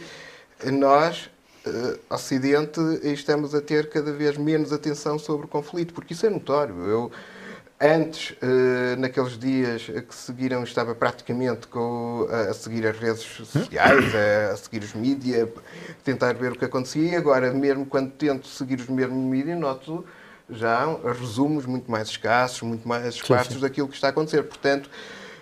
nós, 0.72 1.30
eh, 1.66 2.00
Ocidente, 2.10 2.80
estamos 3.04 3.54
a 3.54 3.62
ter 3.62 3.90
cada 3.90 4.12
vez 4.12 4.38
menos 4.38 4.74
atenção 4.74 5.20
sobre 5.20 5.46
o 5.46 5.50
conflito, 5.50 5.94
porque 5.94 6.14
isso 6.14 6.26
é 6.26 6.30
notório. 6.30 6.76
Eu, 6.86 7.12
antes, 7.80 8.36
eh, 8.42 8.96
naqueles 8.98 9.38
dias 9.38 9.84
que 9.84 10.16
seguiram, 10.16 10.64
estava 10.64 10.96
praticamente 10.96 11.68
com, 11.68 12.28
a, 12.30 12.54
seguir 12.54 12.88
as 12.88 12.98
redes 12.98 13.22
sociais, 13.22 14.06
a, 14.16 14.54
a 14.54 14.58
seguir 14.58 14.84
os 14.84 14.94
mídias, 14.94 15.48
tentar 16.04 16.34
ver 16.34 16.54
o 16.54 16.56
que 16.58 16.66
acontecia, 16.66 17.12
e 17.12 17.16
agora, 17.16 17.54
mesmo 17.54 17.86
quando 17.86 18.12
tento 18.12 18.48
seguir 18.48 18.80
os 18.80 18.90
mesmos 18.90 19.24
mídias, 19.24 19.60
noto 19.60 20.06
já 20.50 20.86
resumos 21.20 21.66
muito 21.66 21.92
mais 21.92 22.08
escassos, 22.08 22.62
muito 22.62 22.88
mais 22.88 23.16
esparsos 23.16 23.60
daquilo 23.60 23.88
que 23.88 23.96
está 23.96 24.08
a 24.08 24.10
acontecer. 24.12 24.44
Portanto, 24.44 24.90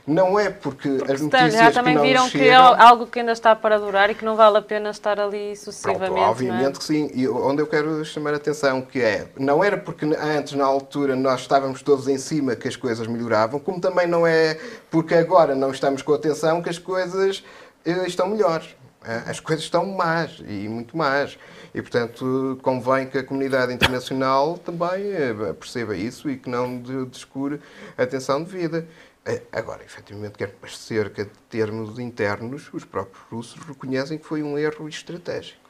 não 0.08 0.40
é 0.40 0.50
porque 0.50 0.88
as 0.90 0.98
Portanto, 1.20 1.22
notícias 1.24 1.54
já 1.54 1.72
também 1.72 1.96
que 1.96 2.02
viram 2.04 2.30
que 2.30 2.38
é 2.38 2.44
chegam... 2.44 2.82
algo 2.82 3.08
que 3.08 3.20
ainda 3.20 3.32
está 3.32 3.56
para 3.56 3.80
durar 3.80 4.10
e 4.10 4.16
que 4.16 4.24
não 4.24 4.36
vale 4.36 4.58
a 4.58 4.62
pena 4.62 4.90
estar 4.92 5.20
ali 5.20 5.56
sucessivamente. 5.56 6.12
Pronto, 6.12 6.24
é? 6.24 6.30
obviamente 6.30 6.78
que 6.80 6.86
sim. 6.86 7.10
E 7.14 7.28
onde 7.28 7.62
eu 7.62 7.68
quero 7.68 8.04
chamar 8.06 8.34
a 8.34 8.38
atenção 8.38 8.82
que 8.82 9.02
é, 9.02 9.28
não 9.38 9.64
era 9.64 9.78
porque 9.78 10.06
antes, 10.06 10.54
na 10.54 10.66
altura, 10.66 11.16
nós 11.16 11.42
estávamos 11.42 11.82
todos 11.82 12.08
em 12.08 12.18
cima 12.18 12.56
que 12.56 12.68
as 12.68 12.76
coisas 12.76 13.08
melhoravam, 13.08 13.60
como 13.60 13.82
também 13.82 14.06
não 14.08 14.28
é 14.28 14.60
porque 14.92 15.16
agora 15.16 15.56
não 15.56 15.72
estamos 15.72 16.02
com 16.02 16.14
atenção 16.14 16.62
que 16.62 16.70
as 16.70 16.78
coisas 16.78 17.44
eh, 17.84 18.06
estão 18.08 18.28
melhores. 18.28 18.76
Eh, 19.04 19.22
As 19.28 19.40
coisas 19.40 19.64
estão 19.66 19.86
más 19.86 20.40
e 20.48 20.68
muito 20.68 20.96
más. 20.98 21.38
E, 21.74 21.82
portanto, 21.82 22.58
convém 22.62 23.06
que 23.06 23.18
a 23.18 23.24
comunidade 23.24 23.74
internacional 23.74 24.58
também 24.58 25.12
eh, 25.12 25.54
perceba 25.60 25.96
isso 25.96 26.30
e 26.30 26.38
que 26.38 26.50
não 26.50 26.80
de- 26.80 27.06
descure 27.08 27.60
a 27.98 28.04
atenção 28.04 28.42
devida. 28.42 28.88
Eh, 29.26 29.42
Agora, 29.52 29.84
efetivamente, 29.84 30.38
quero 30.38 30.52
parecer 30.54 31.12
que, 31.12 31.22
em 31.22 31.30
termos 31.50 31.98
internos, 32.00 32.70
os 32.74 32.86
próprios 32.86 33.24
russos 33.30 33.60
reconhecem 33.66 34.18
que 34.18 34.26
foi 34.26 34.44
um 34.44 34.58
erro 34.58 34.88
estratégico. 34.88 35.66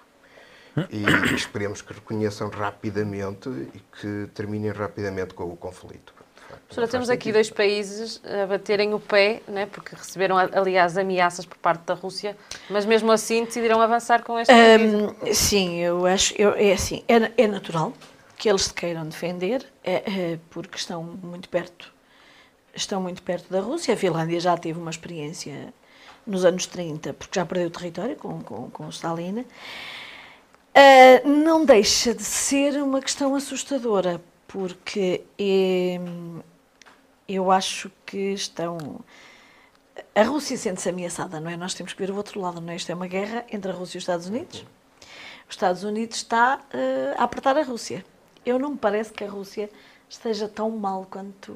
e 0.91 1.33
esperemos 1.33 1.81
que 1.81 1.93
reconheçam 1.93 2.49
rapidamente 2.49 3.47
e 3.49 3.79
que 3.79 4.29
terminem 4.33 4.71
rapidamente 4.71 5.33
com 5.33 5.45
o 5.45 5.55
conflito. 5.55 6.13
Professora, 6.67 6.87
temos 6.87 7.09
aqui 7.09 7.31
dois 7.31 7.49
países 7.49 8.21
a 8.23 8.45
baterem 8.45 8.93
o 8.93 8.99
pé, 8.99 9.41
né, 9.47 9.65
porque 9.67 9.95
receberam, 9.95 10.37
aliás, 10.37 10.97
ameaças 10.97 11.45
por 11.45 11.57
parte 11.57 11.81
da 11.85 11.93
Rússia, 11.93 12.35
mas 12.69 12.85
mesmo 12.85 13.11
assim 13.11 13.45
decidiram 13.45 13.81
avançar 13.81 14.23
com 14.23 14.37
este 14.39 14.53
um, 14.53 15.33
Sim, 15.33 15.79
eu 15.79 16.05
acho, 16.05 16.33
eu, 16.37 16.53
é 16.53 16.73
assim, 16.73 17.03
é, 17.07 17.43
é, 17.43 17.47
natural 17.47 17.93
que 18.37 18.49
eles 18.49 18.63
se 18.63 18.73
queiram 18.73 19.07
defender, 19.07 19.65
é, 19.83 19.93
é, 20.33 20.39
porque 20.49 20.77
estão 20.77 21.03
muito 21.03 21.47
perto, 21.49 21.93
estão 22.76 23.01
muito 23.01 23.23
perto 23.23 23.51
da 23.51 23.59
Rússia. 23.59 23.93
A 23.93 23.97
Finlândia 23.97 24.39
já 24.39 24.57
teve 24.57 24.80
uma 24.80 24.91
experiência 24.91 25.73
nos 26.26 26.43
anos 26.43 26.65
30, 26.65 27.13
porque 27.13 27.39
já 27.39 27.45
perdeu 27.45 27.69
território 27.69 28.15
com, 28.15 28.41
com, 28.41 28.69
com 28.69 28.89
Stalin. 28.89 29.39
Uh, 29.39 31.28
não 31.28 31.63
deixa 31.63 32.13
de 32.13 32.23
ser 32.23 32.82
uma 32.82 32.99
questão 33.01 33.34
assustadora, 33.36 34.21
porque 34.47 35.23
é, 35.39 35.99
eu 37.28 37.51
acho 37.51 37.91
que 38.05 38.34
estão. 38.34 38.99
A 40.13 40.23
Rússia 40.23 40.57
sente-se 40.57 40.89
ameaçada, 40.89 41.39
não 41.39 41.49
é? 41.49 41.55
Nós 41.55 41.73
temos 41.73 41.93
que 41.93 41.99
ver 41.99 42.11
o 42.11 42.17
outro 42.17 42.41
lado, 42.41 42.59
não 42.59 42.73
é? 42.73 42.76
Isto 42.76 42.91
é 42.91 42.95
uma 42.95 43.07
guerra 43.07 43.45
entre 43.51 43.71
a 43.71 43.73
Rússia 43.73 43.97
e 43.97 43.99
os 43.99 44.03
Estados 44.03 44.28
Unidos. 44.28 44.65
Os 45.47 45.55
Estados 45.55 45.84
Unidos 45.84 46.17
está 46.17 46.59
uh, 46.73 47.21
a 47.21 47.23
apertar 47.23 47.57
a 47.57 47.63
Rússia. 47.63 48.03
Eu 48.45 48.59
não 48.59 48.71
me 48.71 48.78
parece 48.78 49.13
que 49.13 49.23
a 49.23 49.30
Rússia 49.30 49.69
esteja 50.09 50.47
tão 50.47 50.69
mal 50.71 51.07
quanto. 51.09 51.53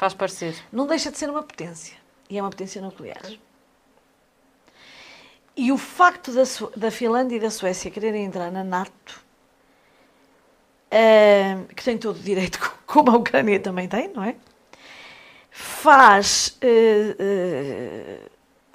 Faz 0.00 0.14
parecer. 0.14 0.56
Não 0.72 0.86
deixa 0.86 1.10
de 1.10 1.18
ser 1.18 1.28
uma 1.28 1.42
potência. 1.42 1.94
E 2.30 2.38
é 2.38 2.42
uma 2.42 2.48
potência 2.48 2.80
nuclear. 2.80 3.20
E 5.54 5.70
o 5.70 5.76
facto 5.76 6.32
da, 6.32 6.42
da 6.74 6.90
Finlândia 6.90 7.36
e 7.36 7.38
da 7.38 7.50
Suécia 7.50 7.90
quererem 7.90 8.24
entrar 8.24 8.50
na 8.50 8.64
NATO 8.64 9.22
uh, 10.90 11.74
que 11.74 11.84
tem 11.84 11.98
todo 11.98 12.16
o 12.16 12.22
direito, 12.22 12.58
como 12.86 13.10
a 13.10 13.16
Ucrânia 13.18 13.60
também 13.60 13.86
tem, 13.86 14.08
não 14.08 14.24
é? 14.24 14.36
Faz. 15.50 16.58
Uh, 16.64 18.24
uh, 18.24 18.30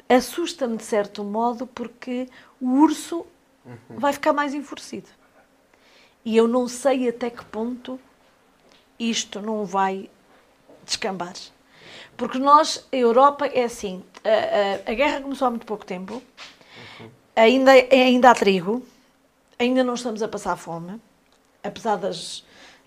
assusta-me 0.08 0.78
de 0.78 0.84
certo 0.84 1.24
modo 1.24 1.66
porque 1.66 2.30
o 2.62 2.82
urso 2.82 3.26
uhum. 3.66 3.98
vai 3.98 4.14
ficar 4.14 4.32
mais 4.32 4.54
enfurecido. 4.54 5.10
E 6.24 6.38
eu 6.38 6.48
não 6.48 6.68
sei 6.68 7.10
até 7.10 7.32
que 7.32 7.44
ponto 7.46 8.00
isto 9.00 9.42
não 9.42 9.66
vai 9.66 10.08
descambar. 10.86 11.34
Porque 12.16 12.40
nós, 12.40 12.88
a 12.92 12.96
Europa, 12.96 13.46
é 13.48 13.64
assim: 13.64 14.04
a, 14.24 14.90
a, 14.90 14.92
a 14.92 14.96
guerra 14.96 15.22
começou 15.22 15.48
há 15.48 15.50
muito 15.50 15.66
pouco 15.66 15.86
tempo, 15.86 16.22
ainda, 17.36 17.72
ainda 17.72 18.32
há 18.32 18.36
trigo, 18.36 18.86
ainda 19.60 19.84
não 19.84 19.96
estamos 19.96 20.22
a 20.24 20.28
passar 20.28 20.56
fome 20.56 21.02
apesar 21.66 21.98
das, 21.98 22.46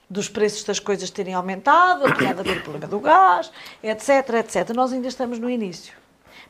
dos 0.09 0.29
preços 0.29 0.65
das 0.65 0.79
coisas 0.79 1.11
terem 1.11 1.35
aumentado, 1.35 2.07
apesar 2.07 2.35
de 2.35 2.41
haver 2.41 2.59
o 2.59 2.63
problema 2.63 2.87
do 2.87 3.01
gás, 3.01 3.51
etc, 3.83 4.35
etc. 4.41 4.71
Nós 4.75 4.93
ainda 4.93 5.09
estamos 5.09 5.39
no 5.39 5.51
início. 5.51 5.95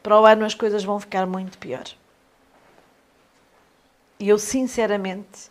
Para 0.02 0.20
o 0.20 0.26
ano 0.26 0.44
as 0.44 0.54
coisas 0.54 0.84
vão 0.84 1.00
ficar 1.00 1.26
muito 1.26 1.58
pior. 1.58 1.84
E 4.20 4.28
eu, 4.28 4.38
sinceramente, 4.38 5.50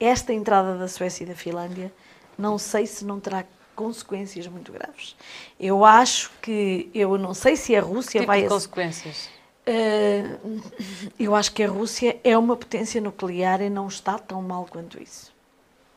esta 0.00 0.32
entrada 0.32 0.76
da 0.76 0.88
Suécia 0.88 1.24
e 1.24 1.26
da 1.26 1.34
Finlândia, 1.34 1.92
não 2.36 2.56
sei 2.56 2.86
se 2.86 3.04
não 3.04 3.18
terá 3.18 3.44
consequências 3.78 4.48
muito 4.48 4.72
graves. 4.72 5.14
Eu 5.58 5.84
acho 5.84 6.32
que, 6.42 6.90
eu 6.92 7.16
não 7.16 7.32
sei 7.32 7.54
se 7.54 7.76
a 7.76 7.80
Rússia 7.80 8.20
tipo 8.20 8.26
vai... 8.26 8.42
De 8.42 8.48
consequências? 8.48 9.30
Uh, 9.68 10.60
eu 11.16 11.32
acho 11.36 11.52
que 11.52 11.62
a 11.62 11.68
Rússia 11.68 12.18
é 12.24 12.36
uma 12.36 12.56
potência 12.56 13.00
nuclear 13.00 13.60
e 13.60 13.70
não 13.70 13.86
está 13.86 14.18
tão 14.18 14.42
mal 14.42 14.66
quanto 14.68 15.00
isso 15.00 15.32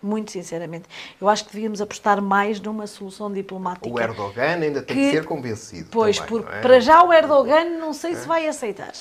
muito 0.03 0.31
sinceramente. 0.31 0.85
Eu 1.19 1.29
acho 1.29 1.45
que 1.45 1.53
devíamos 1.53 1.79
apostar 1.79 2.19
mais 2.19 2.59
numa 2.59 2.87
solução 2.87 3.31
diplomática. 3.31 3.87
O 3.87 3.99
Erdogan 3.99 4.59
ainda 4.59 4.81
tem 4.81 4.97
que, 4.97 5.03
que 5.03 5.11
ser 5.11 5.25
convencido. 5.25 5.89
Pois, 5.91 6.17
também, 6.17 6.29
porque 6.29 6.55
é? 6.55 6.59
para 6.59 6.79
já 6.79 7.03
o 7.03 7.13
Erdogan 7.13 7.65
não 7.77 7.93
sei 7.93 8.13
é? 8.13 8.15
se 8.15 8.27
vai 8.27 8.47
aceitar. 8.47 8.93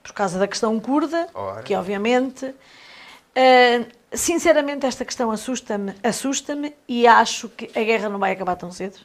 Por 0.00 0.12
causa 0.12 0.38
da 0.38 0.46
questão 0.46 0.78
curda, 0.78 1.26
Ora. 1.34 1.64
que 1.64 1.74
obviamente. 1.74 2.46
Uh, 2.46 3.99
sinceramente, 4.12 4.86
esta 4.86 5.04
questão 5.04 5.30
assusta-me 5.30 5.94
assusta 6.02 6.56
e 6.88 7.06
acho 7.06 7.48
que 7.48 7.70
a 7.78 7.82
guerra 7.82 8.08
não 8.08 8.18
vai 8.18 8.32
acabar 8.32 8.56
tão 8.56 8.70
cedo. 8.70 8.98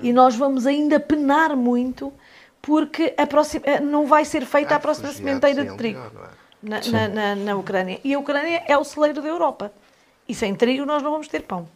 E 0.00 0.12
nós 0.12 0.36
vamos 0.36 0.66
ainda 0.66 1.00
penar 1.00 1.56
muito 1.56 2.12
porque 2.60 3.14
próxima, 3.28 3.64
eh, 3.64 3.80
não 3.80 4.06
vai 4.06 4.24
ser 4.24 4.44
feita 4.44 4.74
a 4.74 4.80
próxima 4.80 5.12
sementeira 5.12 5.64
de 5.64 5.76
trigo 5.76 6.00
é? 6.00 6.28
na, 6.62 6.80
na, 6.80 7.08
na, 7.08 7.34
na 7.36 7.56
Ucrânia. 7.56 8.00
E 8.02 8.12
a 8.12 8.18
Ucrânia 8.18 8.62
é 8.66 8.76
o 8.76 8.84
celeiro 8.84 9.22
da 9.22 9.28
Europa. 9.28 9.72
E 10.28 10.34
sem 10.34 10.54
trigo 10.54 10.84
nós 10.84 11.02
não 11.02 11.12
vamos 11.12 11.28
ter 11.28 11.42
pão. 11.42 11.68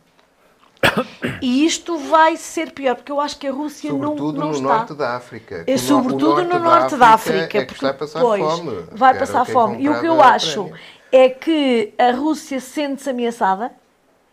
E 1.40 1.64
isto 1.64 1.98
vai 1.98 2.36
ser 2.36 2.72
pior, 2.72 2.96
porque 2.96 3.12
eu 3.12 3.20
acho 3.20 3.38
que 3.38 3.46
a 3.46 3.52
Rússia 3.52 3.90
sobretudo 3.90 4.32
não, 4.32 4.46
não 4.46 4.48
no 4.48 4.54
está. 4.54 4.68
norte 4.68 4.94
da 4.94 5.16
África. 5.16 5.64
É, 5.66 5.76
sobretudo 5.76 6.44
no 6.44 6.58
norte 6.58 6.96
da 6.96 7.08
África. 7.11 7.58
É 7.58 7.64
porque 7.64 7.84
vai 7.84 7.94
passar 7.94 8.20
pois, 8.20 8.42
fome. 8.42 8.84
Vai 8.90 9.18
passar 9.18 9.44
fome. 9.44 9.82
E 9.82 9.88
o 9.88 10.00
que 10.00 10.06
eu 10.06 10.20
acho 10.20 10.70
é 11.12 11.28
que 11.28 11.92
a 11.98 12.12
Rússia 12.12 12.61
sente-se 12.61 13.11
ameaçada 13.11 13.72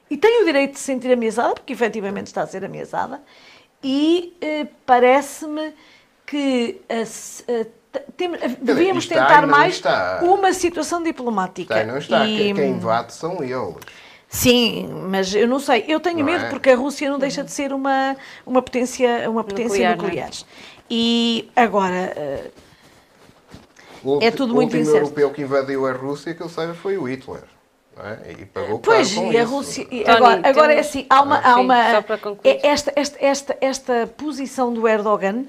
e 0.09 0.17
tem 0.17 0.41
o 0.41 0.45
direito 0.45 0.73
de 0.73 0.79
se 0.79 0.85
sentir 0.85 1.11
ameaçada, 1.11 1.53
porque 1.53 1.73
efetivamente 1.73 2.27
está 2.27 2.43
a 2.43 2.47
ser 2.47 2.63
ameaçada, 2.63 3.21
e 3.83 4.35
eh, 4.41 4.67
parece-me 4.85 5.73
que 6.25 6.81
a, 6.89 7.01
a, 7.51 7.99
tem, 8.15 8.31
devíamos 8.61 9.05
tentar 9.05 9.45
mais 9.45 9.75
está. 9.75 10.19
uma 10.23 10.53
situação 10.53 11.03
diplomática. 11.03 11.73
Está, 11.73 11.85
não 11.85 11.97
está. 11.97 12.25
E, 12.25 12.53
Quem 12.53 12.71
invade 12.71 13.13
são 13.13 13.43
eles. 13.43 13.75
Sim, 14.29 14.89
mas 15.09 15.33
eu 15.33 15.47
não 15.47 15.59
sei. 15.59 15.85
Eu 15.87 15.99
tenho 15.99 16.19
não 16.19 16.25
medo 16.25 16.45
é? 16.45 16.49
porque 16.49 16.69
a 16.69 16.75
Rússia 16.75 17.09
não 17.09 17.17
deixa 17.17 17.43
de 17.43 17.51
ser 17.51 17.71
uma, 17.71 18.15
uma 18.45 18.61
potência, 18.61 19.29
uma 19.29 19.43
potência 19.43 19.91
nuclear. 19.91 19.97
nuclear. 19.97 20.29
É? 20.29 20.33
E 20.89 21.49
agora. 21.55 22.13
O, 24.07 24.19
é 24.21 24.31
tudo 24.31 24.53
muito 24.53 24.77
incerto. 24.77 24.95
O 24.95 24.99
europeu 24.99 25.31
que 25.31 25.41
invadiu 25.41 25.85
a 25.85 25.91
Rússia, 25.91 26.33
que 26.33 26.41
eu 26.41 26.47
saiba, 26.47 26.73
foi 26.73 26.97
o 26.97 27.03
Hitler. 27.03 27.43
É? 27.97 28.31
E 28.31 28.45
pagou 28.45 28.79
pois, 28.79 29.13
com 29.13 29.33
e 29.33 29.37
a. 29.37 29.43
Rússia. 29.43 29.85
E 29.91 30.07
agora, 30.07 30.39
agora 30.47 30.73
é 30.73 30.79
assim: 30.79 31.05
há 31.09 31.21
uma. 31.21 31.37
Ah, 31.39 31.53
há 31.53 31.59
uma 31.59 31.77
esta, 32.43 32.93
esta, 32.95 33.17
esta, 33.19 33.57
esta 33.59 34.07
posição 34.15 34.71
do 34.71 34.87
Erdogan 34.87 35.45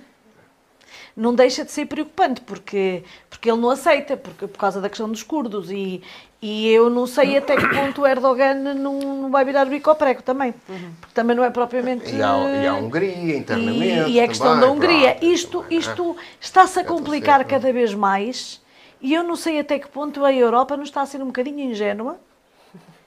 não 1.19 1.35
deixa 1.35 1.65
de 1.65 1.73
ser 1.73 1.87
preocupante, 1.87 2.41
porque, 2.43 3.03
porque 3.29 3.51
ele 3.51 3.61
não 3.61 3.71
aceita, 3.71 4.17
porque, 4.17 4.47
por 4.47 4.57
causa 4.57 4.81
da 4.81 4.89
questão 4.89 5.11
dos 5.11 5.25
curdos. 5.25 5.69
E, 5.69 6.01
e 6.41 6.69
eu 6.69 6.89
não 6.89 7.09
sei 7.09 7.37
até 7.37 7.57
que 7.57 7.69
ponto 7.69 8.03
o 8.03 8.07
Erdogan 8.07 8.55
não, 8.55 9.01
não 9.01 9.31
vai 9.31 9.45
virar 9.45 9.67
o 9.67 9.71
bico 9.71 9.91
ao 9.91 9.97
prego 9.97 10.23
também. 10.23 10.55
Porque 11.01 11.13
também 11.13 11.35
não 11.35 11.43
é 11.43 11.51
propriamente. 11.51 12.15
E 12.15 12.23
há, 12.23 12.63
e 12.63 12.67
há 12.69 12.71
a 12.71 12.75
Hungria 12.77 13.37
internamente. 13.37 14.11
E, 14.11 14.13
e 14.13 14.21
a 14.21 14.29
questão 14.29 14.55
também, 14.55 14.61
da 14.61 14.71
Hungria. 14.73 15.19
Isto, 15.21 15.65
isto 15.69 16.17
está-se 16.41 16.79
a 16.79 16.85
complicar 16.85 17.45
cada 17.45 17.73
vez 17.73 17.93
mais. 17.93 18.63
E 19.01 19.13
eu 19.13 19.25
não 19.25 19.35
sei 19.35 19.59
até 19.59 19.77
que 19.77 19.89
ponto 19.89 20.25
a 20.25 20.33
Europa 20.33 20.77
não 20.77 20.85
está 20.85 21.03
a 21.03 21.07
ser 21.07 21.21
um 21.21 21.27
bocadinho 21.27 21.59
ingênua 21.59 22.21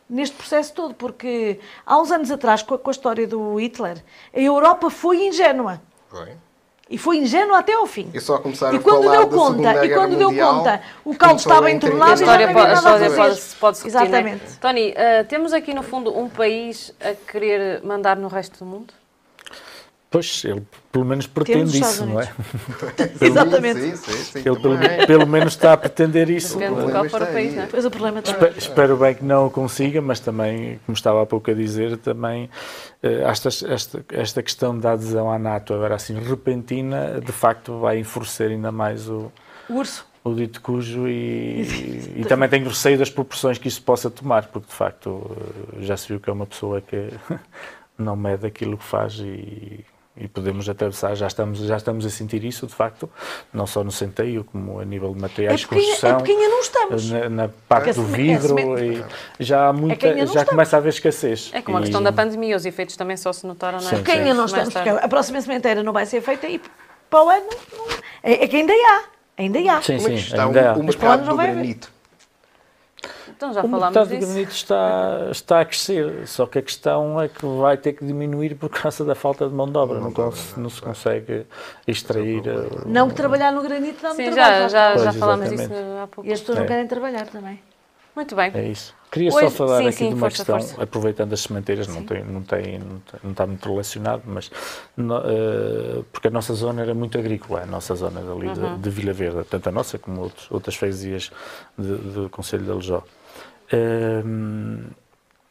neste 0.09 0.35
processo 0.35 0.73
todo, 0.73 0.93
porque 0.93 1.61
há 1.85 1.97
uns 1.97 2.11
anos 2.11 2.29
atrás, 2.29 2.61
com 2.61 2.75
a, 2.75 2.77
com 2.77 2.89
a 2.89 2.91
história 2.91 3.25
do 3.25 3.55
Hitler, 3.55 4.03
a 4.33 4.39
Europa 4.39 4.89
foi 4.89 5.25
ingênua. 5.27 5.81
Foi. 6.09 6.33
E 6.91 6.97
foi 6.97 7.19
ingênuo 7.19 7.55
até 7.55 7.73
ao 7.73 7.87
fim. 7.87 8.09
E 8.13 8.19
só 8.19 8.37
começaram 8.37 8.75
e 8.75 8.79
quando 8.79 9.07
a 9.07 9.13
falar 9.13 9.25
deu 9.25 9.29
conta, 9.29 9.85
e 9.85 9.89
quando 9.89 10.17
deu 10.17 10.35
conta, 10.35 10.81
o 11.05 11.15
caldo 11.15 11.39
estava 11.39 11.71
entornado 11.71 12.21
e 12.21 12.25
já 12.25 12.25
não 12.25 12.33
havia 12.33 12.53
nada 12.53 12.73
a 12.73 12.81
fazer. 12.81 13.15
Pode, 13.15 13.41
pode 13.61 13.77
-se 13.77 13.87
Exatamente. 13.87 14.43
Né? 14.43 14.57
Tony, 14.59 14.91
uh, 14.91 15.25
temos 15.29 15.53
aqui 15.53 15.73
no 15.73 15.83
fundo 15.83 16.15
um 16.15 16.27
país 16.27 16.93
a 16.99 17.13
querer 17.31 17.81
mandar 17.81 18.17
no 18.17 18.27
resto 18.27 18.59
do 18.59 18.65
mundo? 18.65 18.93
Pois, 20.11 20.43
ele 20.43 20.61
pelo 20.91 21.05
menos 21.05 21.25
pretende 21.25 21.79
isso, 21.79 22.05
não 22.05 22.19
é? 22.19 22.29
Exatamente. 23.21 23.79
Sim, 23.79 23.95
sim, 23.95 24.23
sim, 24.23 24.39
ele 24.39 24.59
pelo, 24.59 25.07
pelo, 25.07 25.25
menos 25.25 25.53
está 25.53 25.71
a 25.71 25.77
pretender 25.77 26.29
isso. 26.29 26.57
Depende 26.57 26.85
de 26.85 26.91
qual 26.91 27.09
for 27.09 27.21
o 27.21 27.27
país, 27.27 27.55
não 27.55 27.63
é? 27.63 27.67
Pois 27.67 27.85
o 27.85 27.89
problema 27.89 28.19
está 28.19 28.31
espero, 28.33 28.57
espero 28.57 28.97
bem 28.97 29.15
que 29.15 29.23
não 29.23 29.47
o 29.47 29.49
consiga, 29.49 30.01
mas 30.01 30.19
também, 30.19 30.81
como 30.85 30.97
estava 30.97 31.21
há 31.23 31.25
pouco 31.25 31.49
a 31.49 31.53
dizer, 31.53 31.95
também 31.95 32.49
eh, 33.01 33.21
esta, 33.23 33.47
esta, 33.47 34.05
esta 34.11 34.43
questão 34.43 34.77
da 34.77 34.91
adesão 34.91 35.31
à 35.31 35.39
NATO, 35.39 35.73
agora 35.73 35.95
assim, 35.95 36.19
repentina, 36.19 37.21
de 37.21 37.31
facto 37.31 37.79
vai 37.79 37.97
enfurecer 37.97 38.51
ainda 38.51 38.71
mais 38.71 39.07
o... 39.07 39.31
O 39.69 39.75
urso 39.75 40.11
o 40.23 40.35
dito 40.35 40.61
cujo 40.61 41.07
e, 41.07 42.13
e, 42.21 42.25
também 42.25 42.47
tenho 42.47 42.67
receio 42.67 42.95
das 42.95 43.09
proporções 43.09 43.57
que 43.57 43.67
isso 43.67 43.81
possa 43.81 44.07
tomar, 44.07 44.45
porque 44.49 44.67
de 44.67 44.73
facto 44.75 45.35
eh, 45.79 45.83
já 45.83 45.97
se 45.97 46.09
viu 46.09 46.19
que 46.19 46.29
é 46.29 46.33
uma 46.33 46.45
pessoa 46.45 46.79
que 46.79 47.09
não 47.97 48.15
mede 48.15 48.45
aquilo 48.45 48.77
que 48.77 48.83
faz 48.83 49.15
e 49.15 49.83
e 50.15 50.27
podemos 50.27 50.67
atravessar, 50.67 51.15
já 51.15 51.27
estamos, 51.27 51.59
já 51.59 51.77
estamos 51.77 52.05
a 52.05 52.09
sentir 52.09 52.43
isso, 52.43 52.67
de 52.67 52.73
facto, 52.73 53.09
não 53.53 53.65
só 53.65 53.83
no 53.83 53.91
centeio, 53.91 54.43
como 54.43 54.79
a 54.79 54.85
nível 54.85 55.13
de 55.13 55.21
materiais 55.21 55.61
é 55.61 55.63
de 55.63 55.67
construção. 55.67 56.09
É 56.09 56.13
porque 56.15 56.31
ainda 56.31 56.49
não 56.49 56.59
estamos. 56.59 57.11
Na, 57.11 57.29
na 57.29 57.49
parte 57.67 57.93
do 57.93 58.03
vidro, 58.03 58.57
e 58.77 59.03
já 59.39 59.69
há 59.69 59.73
muita, 59.73 60.07
é 60.07 60.25
já 60.25 60.45
começa 60.45 60.75
a 60.75 60.79
haver 60.79 60.89
escassez. 60.89 61.49
É 61.53 61.61
como 61.61 61.77
a 61.77 61.81
questão 61.81 62.03
da 62.03 62.11
pandemia, 62.11 62.57
os 62.57 62.65
efeitos 62.65 62.97
também 62.97 63.15
só 63.15 63.31
se 63.31 63.47
notaram 63.47 63.79
na 63.79 63.89
é? 63.89 63.95
Porque 63.95 64.11
ainda 64.11 64.33
não 64.33 64.45
estamos, 64.45 64.73
porque 64.73 64.89
a 64.89 65.07
próxima 65.07 65.41
sementeira 65.41 65.81
não 65.81 65.93
vai 65.93 66.05
ser 66.05 66.21
feita 66.21 66.47
e 66.47 66.61
para 67.09 67.23
o 67.23 67.29
ano 67.29 67.49
é, 68.21 68.43
é 68.43 68.47
que 68.47 68.57
ainda 68.57 68.73
há. 68.73 69.03
Ainda 69.37 69.59
há. 69.59 69.81
Sim, 69.81 69.97
como 69.97 70.09
é 70.09 70.11
sim, 70.11 70.15
está 70.17 70.43
ainda 70.45 70.73
o, 70.75 70.79
o 70.81 70.83
mercado 70.83 71.25
do 71.25 71.37
granito? 71.37 72.00
Então 73.41 73.53
já 73.53 73.61
o 73.63 73.69
falámos 73.69 73.95
mercado 73.95 74.07
de 74.09 74.17
disso. 74.19 74.31
granito 74.33 74.51
está, 74.51 75.27
está 75.31 75.61
a 75.61 75.65
crescer, 75.65 76.27
só 76.27 76.45
que 76.45 76.59
a 76.59 76.61
questão 76.61 77.19
é 77.19 77.27
que 77.27 77.43
vai 77.43 77.75
ter 77.75 77.93
que 77.93 78.05
diminuir 78.05 78.53
por 78.53 78.69
causa 78.69 79.03
da 79.03 79.15
falta 79.15 79.47
de 79.49 79.53
mão 79.55 79.67
de 79.67 79.75
obra. 79.79 79.99
Não, 79.99 80.11
cons- 80.11 80.53
não, 80.55 80.63
não 80.63 80.69
se 80.69 80.79
claro. 80.79 80.93
consegue 80.95 81.45
extrair. 81.87 82.47
É 82.47 82.51
o 82.51 82.59
uh, 82.59 82.81
Não 82.85 83.09
que 83.09 83.15
trabalhar 83.15 83.51
no 83.51 83.63
granito 83.63 83.99
dá 83.99 84.09
muito 84.13 84.23
Sim, 84.29 84.31
trabalho. 84.31 84.69
já, 84.69 84.95
já, 84.95 85.05
já 85.05 85.13
falámos 85.13 85.47
exatamente. 85.47 85.73
disso 85.73 85.81
há 86.03 86.07
pouco. 86.07 86.29
E 86.29 86.33
as 86.33 86.39
pessoas 86.39 86.57
não 86.59 86.65
É. 86.65 86.67
querem 86.67 86.87
trabalhar 86.87 87.25
também. 87.25 87.59
Muito 88.15 88.35
bem. 88.35 88.51
É 88.53 88.67
isso. 88.67 88.93
Queria 89.11 89.29
Hoje- 89.33 89.49
só 89.49 89.51
falar 89.65 89.77
sim, 89.79 89.87
aqui 89.87 89.97
sim, 89.97 90.07
de 90.09 90.13
uma 90.13 90.19
força, 90.29 90.37
questão, 90.37 90.59
força. 90.61 90.83
aproveitando 90.83 91.33
as 91.33 91.41
sementeiras, 91.41 91.87
não, 91.87 92.03
tem, 92.05 92.23
não, 92.23 92.41
tem, 92.43 92.77
não, 92.77 92.99
tem- 92.99 93.19
não 93.23 93.31
está 93.31 93.47
muito 93.47 93.67
relacionado, 93.67 94.21
mas 94.27 94.51
no- 94.95 95.17
eh, 95.17 96.03
porque 96.13 96.27
a 96.27 96.31
nossa 96.31 96.53
zona 96.53 96.83
era 96.83 96.93
muito 96.93 97.17
agrícola, 97.17 97.61
a 97.63 97.65
nossa 97.65 97.95
zona 97.95 98.21
dali 98.21 98.47
Uhum. 98.49 98.75
de, 98.75 98.83
de 98.83 98.89
Vila 98.91 99.13
Verde, 99.13 99.43
tanto 99.49 99.67
a 99.67 99.71
nossa 99.71 99.97
como 99.97 100.21
outros, 100.21 100.45
outras 100.51 100.75
freguesias 100.75 101.31
de- 101.75 101.95
do 101.95 102.29
Conselho 102.29 102.63
de 102.65 102.71
Aljó. 102.71 103.01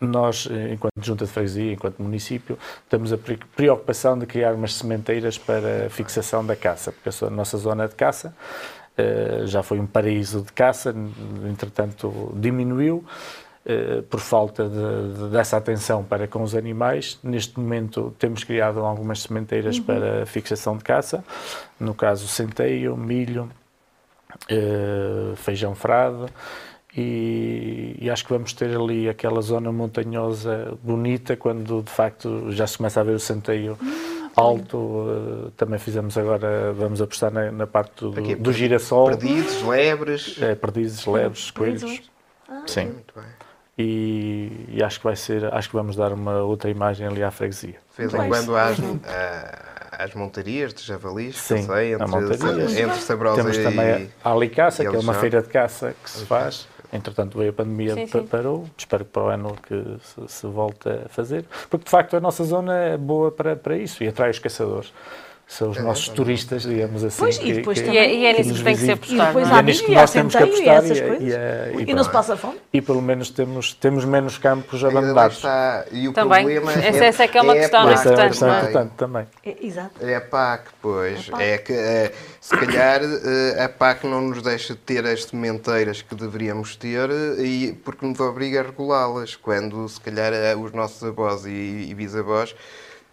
Nós, 0.01 0.49
enquanto 0.73 0.93
junta 1.03 1.27
de 1.27 1.31
freguesia, 1.31 1.73
enquanto 1.75 2.01
município, 2.03 2.59
temos 2.89 3.13
a 3.13 3.19
pre- 3.19 3.39
preocupação 3.55 4.19
de 4.19 4.25
criar 4.25 4.55
umas 4.55 4.75
sementeiras 4.75 5.37
para 5.37 5.91
fixação 5.91 6.45
da 6.45 6.57
caça, 6.57 6.91
porque 6.91 7.11
a 7.25 7.29
nossa 7.31 7.59
zona 7.59 7.87
de 7.87 7.95
caça 7.95 8.35
eh, 8.97 9.43
já 9.45 9.63
foi 9.63 9.79
um 9.79 9.87
paraíso 9.87 10.41
de 10.41 10.53
caça, 10.53 10.95
entretanto 11.51 12.33
diminuiu 12.35 13.05
eh, 13.67 14.03
por 14.09 14.21
falta 14.21 14.67
de- 14.71 15.19
de- 15.19 15.29
dessa 15.29 15.59
atenção 15.59 16.03
para 16.03 16.27
com 16.27 16.43
os 16.43 16.55
animais. 16.55 17.19
Neste 17.23 17.61
momento 17.61 18.15
temos 18.19 18.43
criado 18.43 18.81
algumas 18.81 19.21
sementeiras 19.21 19.79
para 19.79 20.25
fixação 20.25 20.79
de 20.79 20.83
caça, 20.85 21.23
no 21.79 21.95
caso 21.95 22.27
centeio, 22.27 22.97
milho, 22.97 23.51
eh, 24.49 25.35
feijão 25.37 25.75
frade. 25.75 26.25
E, 26.97 27.97
e 28.01 28.11
acho 28.11 28.25
que 28.25 28.33
vamos 28.33 28.53
ter 28.53 28.77
ali 28.77 29.09
aquela 29.09 29.41
zona 29.41 29.71
montanhosa 29.71 30.77
bonita 30.83 31.37
quando 31.37 31.83
de 31.83 31.91
facto 31.91 32.51
já 32.51 32.67
se 32.67 32.79
começa 32.79 33.01
a 33.01 33.05
ver 33.05 33.13
o 33.15 33.21
centeio 33.21 33.79
alto. 34.37 35.07
eh, 35.47 35.51
também 35.57 35.79
fizemos 35.79 36.19
agora, 36.19 36.73
vamos 36.73 37.01
apostar 37.01 37.33
na, 37.33 37.53
na 37.53 37.67
parte 37.67 37.93
do, 38.01 38.19
Aqui, 38.19 38.35
do 38.35 38.53
girassol, 38.53 39.07
Perdidos, 39.07 39.63
lebres. 39.63 40.37
é, 40.43 40.55
perdizes, 40.57 41.07
leves, 41.07 41.51
Perdidos, 41.53 41.83
coelhos. 41.85 42.11
Ah. 42.49 42.63
Sim. 42.67 42.87
Muito 42.87 43.15
bem. 43.15 43.25
E, 43.79 44.67
e 44.69 44.83
acho 44.83 44.99
que 44.99 45.05
vai 45.05 45.17
ser, 45.17 45.45
acho 45.55 45.69
que 45.71 45.77
vamos 45.77 45.95
dar 45.97 46.13
uma 46.13 46.43
outra 46.43 46.69
imagem 46.69 47.07
ali 47.07 47.23
à 47.23 47.31
freguesia. 47.31 47.77
De 47.97 48.07
vez 48.07 48.13
em 48.13 48.29
quando 48.29 48.57
há 48.57 48.67
as, 48.67 48.79
as 49.99 50.15
montarias 50.15 50.75
de 50.75 50.83
javalis, 50.83 51.37
Sim, 51.39 51.63
sei, 51.63 51.95
entre, 51.95 52.07
montarias. 52.07 52.77
entre 52.77 52.97
Sabrosa 53.01 53.37
Temos 53.37 53.57
e... 53.57 53.63
também 53.63 54.11
a 54.25 54.33
Alicaça, 54.33 54.85
que 54.85 54.95
é 54.95 54.99
uma 54.99 55.15
feira 55.15 55.41
de 55.41 55.49
caça 55.49 55.95
que 56.03 56.11
se 56.11 56.27
faz. 56.27 56.67
Entretanto, 56.93 57.39
veio 57.39 57.51
a 57.51 57.53
pandemia, 57.53 57.95
Sim, 57.95 58.07
sim. 58.07 58.27
parou. 58.27 58.67
Espero 58.77 59.05
que 59.05 59.11
para 59.13 59.23
o 59.23 59.29
ano 59.29 59.57
que 59.63 59.97
se, 60.03 60.29
se 60.29 60.47
volte 60.47 60.89
a 60.89 61.09
fazer. 61.09 61.45
Porque, 61.69 61.85
de 61.85 61.91
facto, 61.91 62.17
a 62.17 62.21
nossa 62.21 62.43
zona 62.45 62.77
é 62.77 62.97
boa 62.97 63.31
para, 63.31 63.55
para 63.55 63.77
isso 63.77 64.03
e 64.03 64.09
atrai 64.09 64.31
os 64.31 64.39
caçadores. 64.39 64.93
São 65.51 65.71
os 65.71 65.79
É, 65.79 65.83
nossos 65.83 66.09
é, 66.09 66.13
é. 66.13 66.15
turistas, 66.15 66.63
digamos 66.63 67.03
assim. 67.03 67.19
Pois, 67.19 67.37
e 67.43 67.53
depois 67.55 67.79
E 67.79 67.83
também- 67.83 67.99
é, 67.99 68.15
e 68.15 68.25
é 68.27 68.35
que 68.35 68.43
nisso 68.45 68.55
que 68.59 68.63
tem 68.65 68.75
que 68.77 68.81
ser 68.83 68.95
visitam. 68.95 69.17
E 69.17 69.21
apostado. 69.21 69.27
depois 69.27 69.49
não 69.49 69.55
E 69.55 69.57
é? 69.57 69.59
é 69.59 69.63
nisto 69.65 69.85
que 69.85 69.95
há 69.97 70.01
nós 70.01 70.11
temos 70.13 70.33
que 70.33 70.39
centeio 70.39 70.55
e 70.55 70.71
apostar 70.71 70.77
essas 70.85 70.99
e, 70.99 71.03
coisas. 71.03 71.23
e, 71.29 71.33
é- 71.33 71.73
E 71.77 71.91
e 71.91 71.95
não 71.95 72.05
se 72.05 72.11
passa 72.11 72.37
fome? 72.37 72.59
E 72.73 72.81
pelo 72.81 73.03
menos 73.03 73.31
temos, 73.31 73.75
temos 73.75 74.05
menos 74.05 74.39
campos 74.39 74.85
abandonados. 74.85 75.37
está. 75.39 75.85
E 75.91 76.07
o 76.07 76.13
Também. 76.13 76.45
problema 76.45 76.73
Essa- 76.73 77.05
essa 77.05 77.23
é 77.25 77.29
que 77.29 77.37
é 77.37 77.43
uma 77.43 77.55
questão 77.55 77.81
a 77.89 77.91
Essa 77.93 78.09
é 78.11 78.15
uma 78.15 78.29
questão 78.29 78.55
é? 78.55 78.59
importante 78.61 78.93
também. 78.97 79.27
É, 79.45 79.57
exato. 79.61 79.91
É 80.01 80.15
a 80.15 80.21
PAC, 80.21 80.65
pois. 80.81 81.29
A 81.29 81.33
PAC. 81.33 81.43
É 81.43 81.59
que, 81.59 81.73
eh, 81.73 82.13
se 82.41 82.57
calhar, 82.57 83.01
eh, 83.03 83.65
a 83.65 83.69
PAC 83.69 84.07
não 84.07 84.21
nos 84.21 84.43
deixa 84.43 84.77
ter 84.77 85.05
as 85.05 85.25
sementeiras 85.25 86.01
que 86.01 86.15
deveríamos 86.15 86.77
ter 86.77 87.11
eh, 87.11 87.43
e 87.43 87.73
porque 87.85 88.07
nos 88.07 88.21
obriga 88.21 88.61
a 88.61 88.63
regulá-las, 88.63 89.35
quando, 89.35 89.89
se 89.89 90.01
calhar, 90.01 90.33
os 90.57 90.71
nossos 90.73 91.03
avós 91.03 91.45
e, 91.45 91.89
e 91.91 91.93
bisavós 91.93 92.55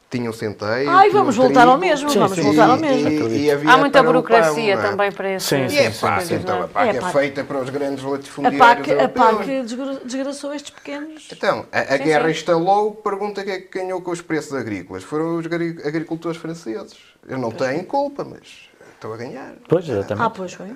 tinham 0.10 0.32
centeio. 0.32 0.90
Ai, 0.90 1.10
tinham 1.10 1.22
vamos 1.22 1.36
voltar 1.36 1.68
ao 1.68 1.78
mesmo, 1.78 2.10
Sim, 2.10 2.20
vamos 2.20 2.36
sim. 2.38 2.42
voltar 2.44 2.70
ao 2.70 2.78
mesmo. 2.78 3.10
e- 3.10 3.46
e 3.46 3.52
havia 3.52 3.72
Há 3.72 3.78
muita 3.78 4.02
burocracia 4.02 4.78
pão, 4.78 4.86
é? 4.86 4.90
também 4.90 5.12
para 5.12 5.32
esse. 5.34 5.48
Sim, 5.48 5.66
E 5.66 5.70
sim, 5.70 5.78
é 5.80 5.92
sim, 5.92 6.02
PAC, 6.02 6.26
sim. 6.26 6.36
então 6.36 6.64
a? 6.64 6.68
PAC 6.68 6.88
É 6.88 6.96
é, 6.96 6.98
a 6.98 7.02
PAC. 7.02 7.14
feita 7.14 7.44
para 7.44 7.58
os 7.60 7.70
grandes 7.70 8.06
A 8.06 8.08
latifundiários 8.10 8.88
PAC, 8.88 8.92
a. 9.04 9.10
PAC 9.10 9.46
desgra- 9.64 10.00
desgraçou 10.06 10.54
estes 10.54 10.72
pequenos. 10.72 11.28
Então, 11.32 11.66
a, 11.72 11.80
a 11.82 11.98
Sim, 11.98 12.04
guerra 12.04 12.26
sim. 12.26 12.32
instalou, 12.32 12.96
pergunta 12.96 13.44
quem 13.44 13.54
é 13.54 13.60
que 13.60 13.80
ganhou 13.80 14.02
com 14.02 14.12
os 14.12 14.22
preços 14.22 14.54
agrícolas. 14.54 15.04
Foram 15.04 15.38
os 15.38 15.46
agri- 15.46 15.78
agricultores 15.84 16.38
franceses. 16.38 16.96
Eu 17.28 17.38
não 17.38 17.52
tenho 17.52 17.84
culpa, 17.84 18.24
mas 18.24 18.70
estão 18.94 19.12
a 19.14 19.18
ganhar. 19.18 19.54
Pois, 19.68 19.88
exatamente. 19.88 20.26
Ah, 20.26 20.30
pois 20.30 20.54
foi. 20.54 20.68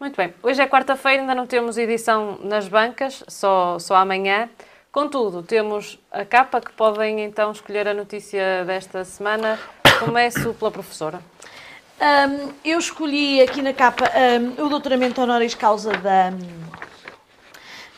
Muito 0.00 0.16
bem. 0.16 0.32
Hoje 0.42 0.60
é 0.62 0.66
quarta-feira, 0.66 1.22
ainda 1.22 1.34
não 1.34 1.46
temos 1.46 1.76
edição 1.78 2.38
nas 2.42 2.68
bancas, 2.68 3.22
só, 3.28 3.78
só 3.78 3.94
amanhã. 3.96 4.48
Contudo, 4.90 5.42
temos 5.42 5.98
a 6.10 6.24
capa 6.24 6.62
que 6.62 6.72
podem 6.72 7.20
então 7.20 7.52
escolher 7.52 7.86
a 7.86 7.92
notícia 7.92 8.64
desta 8.64 9.04
semana. 9.04 9.58
Começo 10.00 10.54
pela 10.54 10.70
professora. 10.70 11.20
Hum, 12.00 12.52
eu 12.64 12.78
escolhi 12.78 13.42
aqui 13.42 13.60
na 13.60 13.74
capa 13.74 14.10
hum, 14.40 14.64
o 14.64 14.68
doutoramento 14.68 15.20
honoris 15.20 15.54
causa 15.54 15.92
da, 15.92 16.30
hum, 16.30 16.70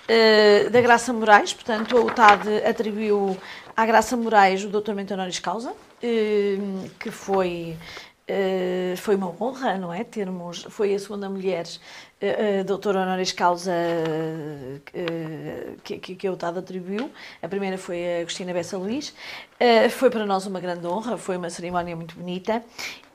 eh, 0.08 0.68
da 0.68 0.80
Graça 0.80 1.12
Moraes, 1.12 1.52
portanto 1.52 1.96
a 1.96 2.00
UTAD 2.00 2.64
atribuiu 2.66 3.36
à 3.76 3.86
Graça 3.86 4.16
Moraes 4.16 4.64
o 4.64 4.68
doutoramento 4.68 5.14
honoris 5.14 5.38
causa, 5.38 5.72
hum, 6.02 6.88
que 6.98 7.12
foi, 7.12 7.76
eh, 8.26 8.94
foi 8.96 9.14
uma 9.14 9.32
honra, 9.40 9.78
não 9.78 9.92
é? 9.92 10.02
Termos, 10.02 10.66
foi 10.70 10.92
a 10.92 10.98
segunda 10.98 11.30
mulher 11.30 11.66
eh, 12.20 12.58
eh, 12.60 12.64
doutora 12.64 13.00
honoris 13.00 13.32
causa 13.32 13.72
eh, 13.72 14.80
que, 15.82 15.98
que, 15.98 16.14
que 16.16 16.26
a 16.26 16.32
UTAD 16.32 16.58
atribuiu. 16.58 17.10
A 17.42 17.48
primeira 17.48 17.78
foi 17.78 18.18
a 18.18 18.20
Agostina 18.20 18.52
Bessa 18.52 18.76
Luís. 18.76 19.14
Foi 19.90 20.10
para 20.10 20.26
nós 20.26 20.46
uma 20.46 20.60
grande 20.60 20.86
honra, 20.86 21.16
foi 21.16 21.36
uma 21.36 21.50
cerimónia 21.50 21.96
muito 21.96 22.14
bonita. 22.16 22.62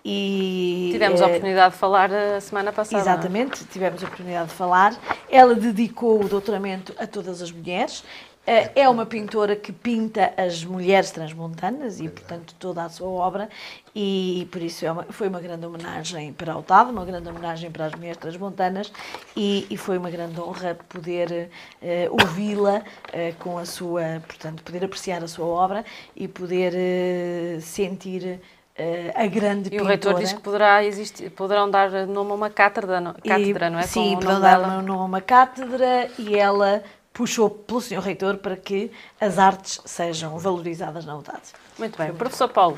E, 0.04 0.90
Tivemos 0.92 1.20
a 1.20 1.26
oportunidade 1.26 1.74
de 1.74 1.80
falar 1.80 2.12
a 2.14 2.40
semana 2.40 2.72
passada. 2.72 2.98
é? 2.98 3.02
Exatamente, 3.02 3.66
tivemos 3.66 4.04
a 4.04 4.06
oportunidade 4.06 4.50
de 4.50 4.56
falar. 4.56 4.96
Ela 5.30 5.56
dedicou 5.56 6.24
o 6.24 6.28
doutoramento 6.28 6.94
a 7.00 7.08
todas 7.08 7.42
as 7.42 7.52
mulheres. 7.52 8.04
Eh, 8.48 8.72
É 8.76 8.88
uma 8.90 9.06
pintora 9.08 9.56
que 9.56 9.72
pinta 9.72 10.32
as 10.38 10.64
mulheres 10.64 11.10
transmontanas 11.10 12.00
e, 12.00 12.08
portanto, 12.08 12.54
toda 12.60 12.84
a 12.84 12.90
sua 12.90 13.08
obra, 13.10 13.50
e 13.96 14.48
por 14.52 14.62
isso 14.62 14.86
é 14.86 14.92
uma- 14.92 15.04
foi 15.10 15.28
uma 15.28 15.40
grande 15.40 15.66
homenagem 15.66 16.32
para 16.32 16.54
a 16.54 16.58
UTAD, 16.58 16.92
uma 16.92 17.04
grande 17.06 17.28
homenagem 17.28 17.72
para 17.72 17.86
as 17.86 17.94
mulheres 17.96 18.18
transmontanas, 18.18 18.92
e, 19.36 19.66
e 19.70 19.78
foi 19.78 19.98
uma 19.98 20.12
grande 20.12 20.40
honra 20.40 20.78
poder 20.88 21.50
eh, 21.82 22.08
ouvi-la 22.12 22.84
eh, 23.12 23.34
com 23.40 23.58
a 23.58 23.66
sua, 23.66 24.22
portanto, 24.28 24.62
poder 24.62 24.86
apreciar 24.86 25.24
a 25.24 25.28
sua 25.28 25.46
obra 25.48 25.84
e 26.16 26.28
poder 26.28 26.74
eh, 26.76 27.58
sentir 27.62 28.40
eh, 28.78 29.12
a 29.16 29.26
grande 29.26 29.70
E 29.70 29.72
pintora. 29.72 29.84
o 29.84 29.88
reitor 29.88 30.14
diz 30.20 30.34
que 30.34 30.42
poderá 30.42 30.84
existir, 30.84 31.32
poderão 31.32 31.68
dar 31.72 31.90
nome 32.06 32.32
a 32.32 32.36
uma 32.36 32.50
cátedra, 32.52 33.00
não, 33.02 33.14
cátedra, 33.14 33.68
E, 33.68 33.70
não 33.72 33.80
é? 33.80 33.84
Sim, 33.84 34.18
o 34.18 34.20
nome 34.20 34.42
dar 34.42 34.60
dela. 34.60 34.82
nome 34.82 34.92
a 34.92 35.04
uma 35.06 35.22
cátedra 35.22 36.10
e 36.20 36.36
ela 36.38 36.84
puxou 37.16 37.50
pelo 37.50 37.82
Sr. 37.82 38.00
Reitor 38.00 38.38
para 38.38 38.56
que 38.58 38.92
as 39.20 39.40
artes 39.40 39.80
sejam 39.86 40.38
valorizadas 40.38 41.06
na 41.06 41.18
UTAD. 41.18 41.42
Muito 41.80 41.98
bem. 41.98 42.14
Professor 42.14 42.50
Paulo, 42.50 42.78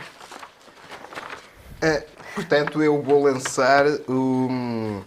Ah, 1.81 2.01
portanto, 2.35 2.81
eu 2.81 3.01
vou 3.01 3.23
lançar 3.23 3.85
o, 4.07 5.01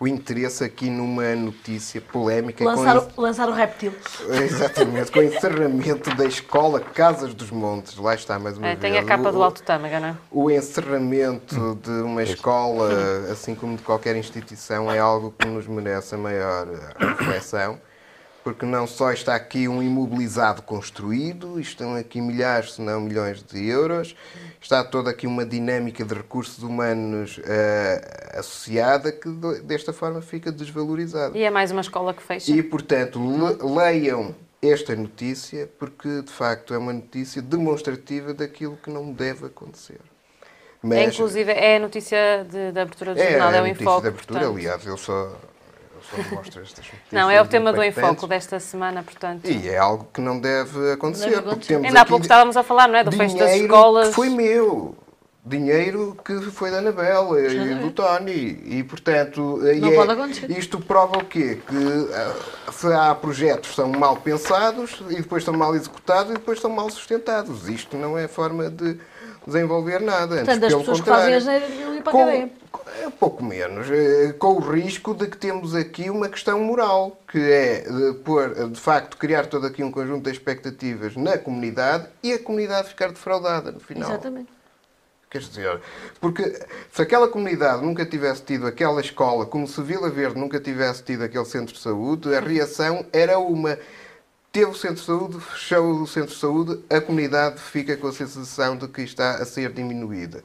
o 0.00 0.06
interesse 0.08 0.64
aqui 0.64 0.90
numa 0.90 1.34
notícia 1.36 2.00
polémica. 2.00 2.64
Lançar, 2.64 3.00
com, 3.02 3.20
o- 3.20 3.24
lançar 3.24 3.48
o 3.48 3.52
reptil. 3.52 3.92
Exatamente, 4.28 5.12
com 5.12 5.20
o 5.20 5.22
encerramento 5.22 6.12
da 6.16 6.24
escola 6.24 6.80
Casas 6.80 7.32
dos 7.34 7.50
Montes. 7.52 7.96
Lá 7.96 8.14
está 8.14 8.36
mais 8.38 8.58
uma 8.58 8.66
é, 8.66 8.70
vez. 8.70 8.80
tem 8.80 8.98
a 8.98 9.04
capa 9.04 9.28
O- 9.28 9.32
do 9.32 9.42
Alto 9.42 9.62
Tâmega, 9.62 10.00
não 10.00 10.08
é? 10.08 10.16
O 10.30 10.50
encerramento 10.50 11.76
de 11.82 11.90
uma 12.02 12.22
escola, 12.24 12.88
assim 13.30 13.54
como 13.54 13.76
de 13.76 13.82
qualquer 13.82 14.16
instituição, 14.16 14.90
é 14.90 14.98
algo 14.98 15.32
que 15.38 15.46
nos 15.46 15.68
merece 15.68 16.16
a 16.16 16.18
maior 16.18 16.66
reflexão, 16.98 17.80
porque 18.44 18.66
não 18.66 18.86
só 18.86 19.12
está 19.12 19.34
aqui 19.34 19.68
um 19.68 19.82
imobilizado 19.82 20.62
construído, 20.62 21.60
estão 21.60 21.94
aqui 21.94 22.20
milhares, 22.20 22.72
se 22.74 22.82
não 22.82 23.00
milhões 23.00 23.42
de 23.42 23.66
euros, 23.68 24.16
está 24.60 24.82
toda 24.82 25.10
aqui 25.10 25.26
uma 25.26 25.44
dinâmica 25.46 26.04
de 26.04 26.14
recursos 26.14 26.62
humanos 26.62 27.40
eh, 27.44 28.32
associada 28.34 29.12
que 29.12 29.28
de- 29.28 29.60
desta 29.60 29.92
forma 29.92 30.20
fica 30.20 30.50
desvalorizada. 30.50 31.36
E 31.38 31.42
é 31.42 31.50
mais 31.50 31.70
uma 31.70 31.80
escola 31.82 32.12
que 32.12 32.22
fecha. 32.22 32.50
E, 32.50 32.62
portanto, 32.62 33.18
le- 33.20 33.58
leiam 33.74 34.34
esta 34.60 34.94
notícia, 34.94 35.68
porque 35.78 36.22
de 36.22 36.30
facto 36.32 36.72
é 36.74 36.78
uma 36.78 36.92
notícia 36.92 37.40
demonstrativa 37.42 38.32
daquilo 38.34 38.76
que 38.76 38.90
não 38.90 39.12
deve 39.12 39.46
acontecer. 39.46 39.98
É, 40.84 40.86
Mas 40.86 41.14
inclusive, 41.14 41.52
é 41.52 41.76
a 41.76 41.80
notícia 41.80 42.44
de- 42.50 42.72
da 42.72 42.82
abertura 42.82 43.14
do 43.14 43.20
é 43.20 43.30
jornal, 43.30 43.52
é, 43.52 43.58
a 43.58 43.62
o 43.62 43.66
notícia 43.66 43.82
enfoque. 43.84 44.02
de 44.02 44.08
abertura, 44.08 44.40
portanto. 44.40 44.56
aliás, 44.58 44.84
eu 44.86 44.96
só, 44.96 45.32
estas 46.20 46.54
notícias. 46.56 46.92
Não, 47.10 47.30
é 47.30 47.40
o 47.40 47.46
tema 47.46 47.72
do 47.72 47.82
enfoque 47.82 48.26
desta 48.26 48.58
semana, 48.60 49.02
portanto. 49.02 49.46
E 49.46 49.68
é 49.68 49.78
algo 49.78 50.08
que 50.12 50.20
não 50.20 50.38
deve 50.38 50.92
acontecer. 50.92 51.30
Deve 51.30 51.42
porque 51.42 51.66
temos 51.66 51.86
Ainda 51.86 52.00
há 52.00 52.04
pouco 52.04 52.22
estávamos 52.22 52.56
a 52.56 52.62
falar, 52.62 52.88
não 52.88 52.96
é? 52.96 53.04
Do 53.04 53.12
fecho 53.12 53.36
das 53.36 53.52
escolas. 53.52 54.08
que 54.08 54.14
foi 54.14 54.28
meu. 54.28 54.96
dinheiro 55.44 56.16
que 56.24 56.40
foi 56.52 56.70
da 56.70 56.78
Anabel 56.78 57.36
e 57.36 57.74
do 57.74 57.90
Tony. 57.90 58.62
E, 58.64 58.84
portanto, 58.84 59.58
Não 59.60 59.88
é- 59.92 60.58
isto 60.58 60.78
prova 60.78 61.18
o 61.18 61.24
quê? 61.24 61.58
Que 61.66 62.14
ah, 62.14 62.70
se 62.70 62.86
há 62.92 63.12
projetos 63.12 63.70
que 63.70 63.76
são 63.76 63.88
mal 63.88 64.16
pensados 64.18 65.02
e 65.10 65.16
depois 65.16 65.42
estão 65.42 65.52
mal 65.54 65.74
executados 65.74 66.30
e 66.30 66.34
depois 66.34 66.58
estão 66.58 66.70
mal 66.70 66.88
sustentados. 66.90 67.68
Isto 67.68 67.96
não 67.96 68.16
é 68.16 68.28
forma 68.28 68.70
de 68.70 68.96
desenvolver 69.46 70.00
nada. 70.00 70.34
Antes, 70.36 70.44
Portanto, 70.46 70.64
as 70.64 70.70
pelo 70.70 70.80
pessoas 70.80 71.00
que 71.00 71.06
fazem 71.06 71.34
contrário. 71.34 71.36
a 71.36 71.40
geneira 71.40 71.66
deviam 71.68 71.94
ir 71.94 72.02
para 72.02 72.12
a 72.12 72.24
cadeia. 72.24 72.50
é 73.04 73.10
pouco 73.10 73.44
menos, 73.44 73.90
eh, 73.90 74.34
com 74.38 74.54
o 74.54 74.58
risco 74.60 75.14
de 75.14 75.26
que 75.26 75.36
temos 75.36 75.74
aqui 75.74 76.10
uma 76.10 76.28
questão 76.28 76.60
moral, 76.60 77.18
que 77.30 77.38
é 77.38 77.80
de, 77.82 78.12
pôr, 78.18 78.54
eh, 78.56 78.66
de 78.66 78.80
facto 78.80 79.16
criar 79.16 79.46
todo 79.46 79.66
aqui 79.66 79.82
um 79.82 79.90
conjunto 79.90 80.24
de 80.24 80.30
expectativas 80.30 81.16
na 81.16 81.36
comunidade 81.38 82.06
e 82.22 82.32
a 82.32 82.38
comunidade 82.38 82.88
ficar 82.88 83.08
defraudada 83.08 83.72
no 83.72 83.80
final. 83.80 84.08
Exatamente. 84.10 84.48
Quer 85.30 85.38
dizer, 85.38 85.80
porque 86.20 86.60
se 86.92 87.00
aquela 87.00 87.26
comunidade 87.26 87.82
nunca 87.82 88.04
tivesse 88.04 88.42
tido 88.42 88.66
aquela 88.66 89.00
escola, 89.00 89.46
como 89.46 89.66
se 89.66 89.80
Vila 89.80 90.10
Verde 90.10 90.38
nunca 90.38 90.60
tivesse 90.60 91.02
tido 91.02 91.24
aquele 91.24 91.46
centro 91.46 91.72
de 91.74 91.80
saúde, 91.80 92.34
a 92.34 92.40
reação 92.40 93.06
era 93.12 93.38
uma. 93.38 93.78
Teve 94.52 94.66
o 94.66 94.74
centro 94.74 94.96
de 94.96 95.06
saúde, 95.06 95.40
fechou 95.40 96.02
o 96.02 96.06
centro 96.06 96.28
de 96.28 96.38
saúde, 96.38 96.84
a 96.90 97.00
comunidade 97.00 97.58
fica 97.58 97.96
com 97.96 98.08
a 98.08 98.12
sensação 98.12 98.76
de 98.76 98.86
que 98.86 99.00
está 99.00 99.36
a 99.36 99.46
ser 99.46 99.72
diminuída. 99.72 100.44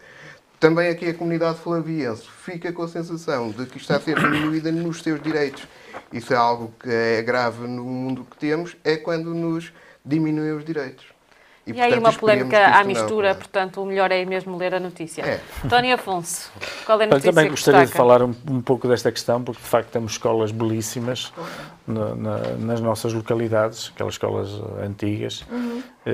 Também 0.61 0.87
aqui 0.87 1.09
a 1.09 1.13
comunidade 1.13 1.59
flaviense 1.59 2.23
fica 2.45 2.71
com 2.71 2.83
a 2.83 2.87
sensação 2.87 3.51
de 3.51 3.65
que 3.65 3.77
está 3.77 3.97
a 3.97 3.99
ser 3.99 4.17
diminuída 4.17 4.71
nos 4.71 5.03
seus 5.03 5.21
direitos. 5.21 5.67
Isso 6.13 6.33
é 6.33 6.37
algo 6.37 6.73
que 6.79 6.89
é 6.89 7.21
grave 7.21 7.67
no 7.67 7.83
mundo 7.83 8.23
que 8.23 8.37
temos, 8.37 8.77
é 8.81 8.95
quando 8.95 9.35
nos 9.35 9.73
diminuem 10.05 10.53
os 10.53 10.63
direitos. 10.63 11.16
E, 11.67 11.73
portanto, 11.73 11.93
aí 11.93 11.99
uma 11.99 12.13
polémica 12.13 12.65
à 12.67 12.79
não 12.79 12.85
mistura, 12.87 13.35
portanto, 13.35 13.81
o 13.81 13.85
melhor 13.85 14.09
é 14.11 14.23
mesmo 14.23 14.55
ler 14.57 14.73
a 14.73 14.79
notícia. 14.79 15.21
É. 15.21 15.41
Tony 15.67 15.91
Afonso, 15.91 16.49
qual 16.85 16.99
é 17.01 17.03
a 17.03 17.07
notícia 17.07 17.31
também 17.31 17.45
que 17.45 17.51
gostaria 17.51 17.85
de 17.85 17.91
falar 17.91 18.21
um, 18.23 18.33
um 18.49 18.61
pouco 18.61 18.87
desta 18.87 19.11
questão, 19.11 19.43
porque 19.43 19.61
de 19.61 19.67
facto 19.67 19.89
temos 19.89 20.13
escolas 20.13 20.49
belíssimas 20.51 21.33
na- 21.85 22.15
na- 22.15 22.37
nas 22.59 22.79
nossas 22.79 23.11
localidades, 23.13 23.91
aquelas 23.93 24.13
escolas 24.13 24.49
eh, 24.79 24.85
antigas, 24.85 25.43
eh, 26.05 26.11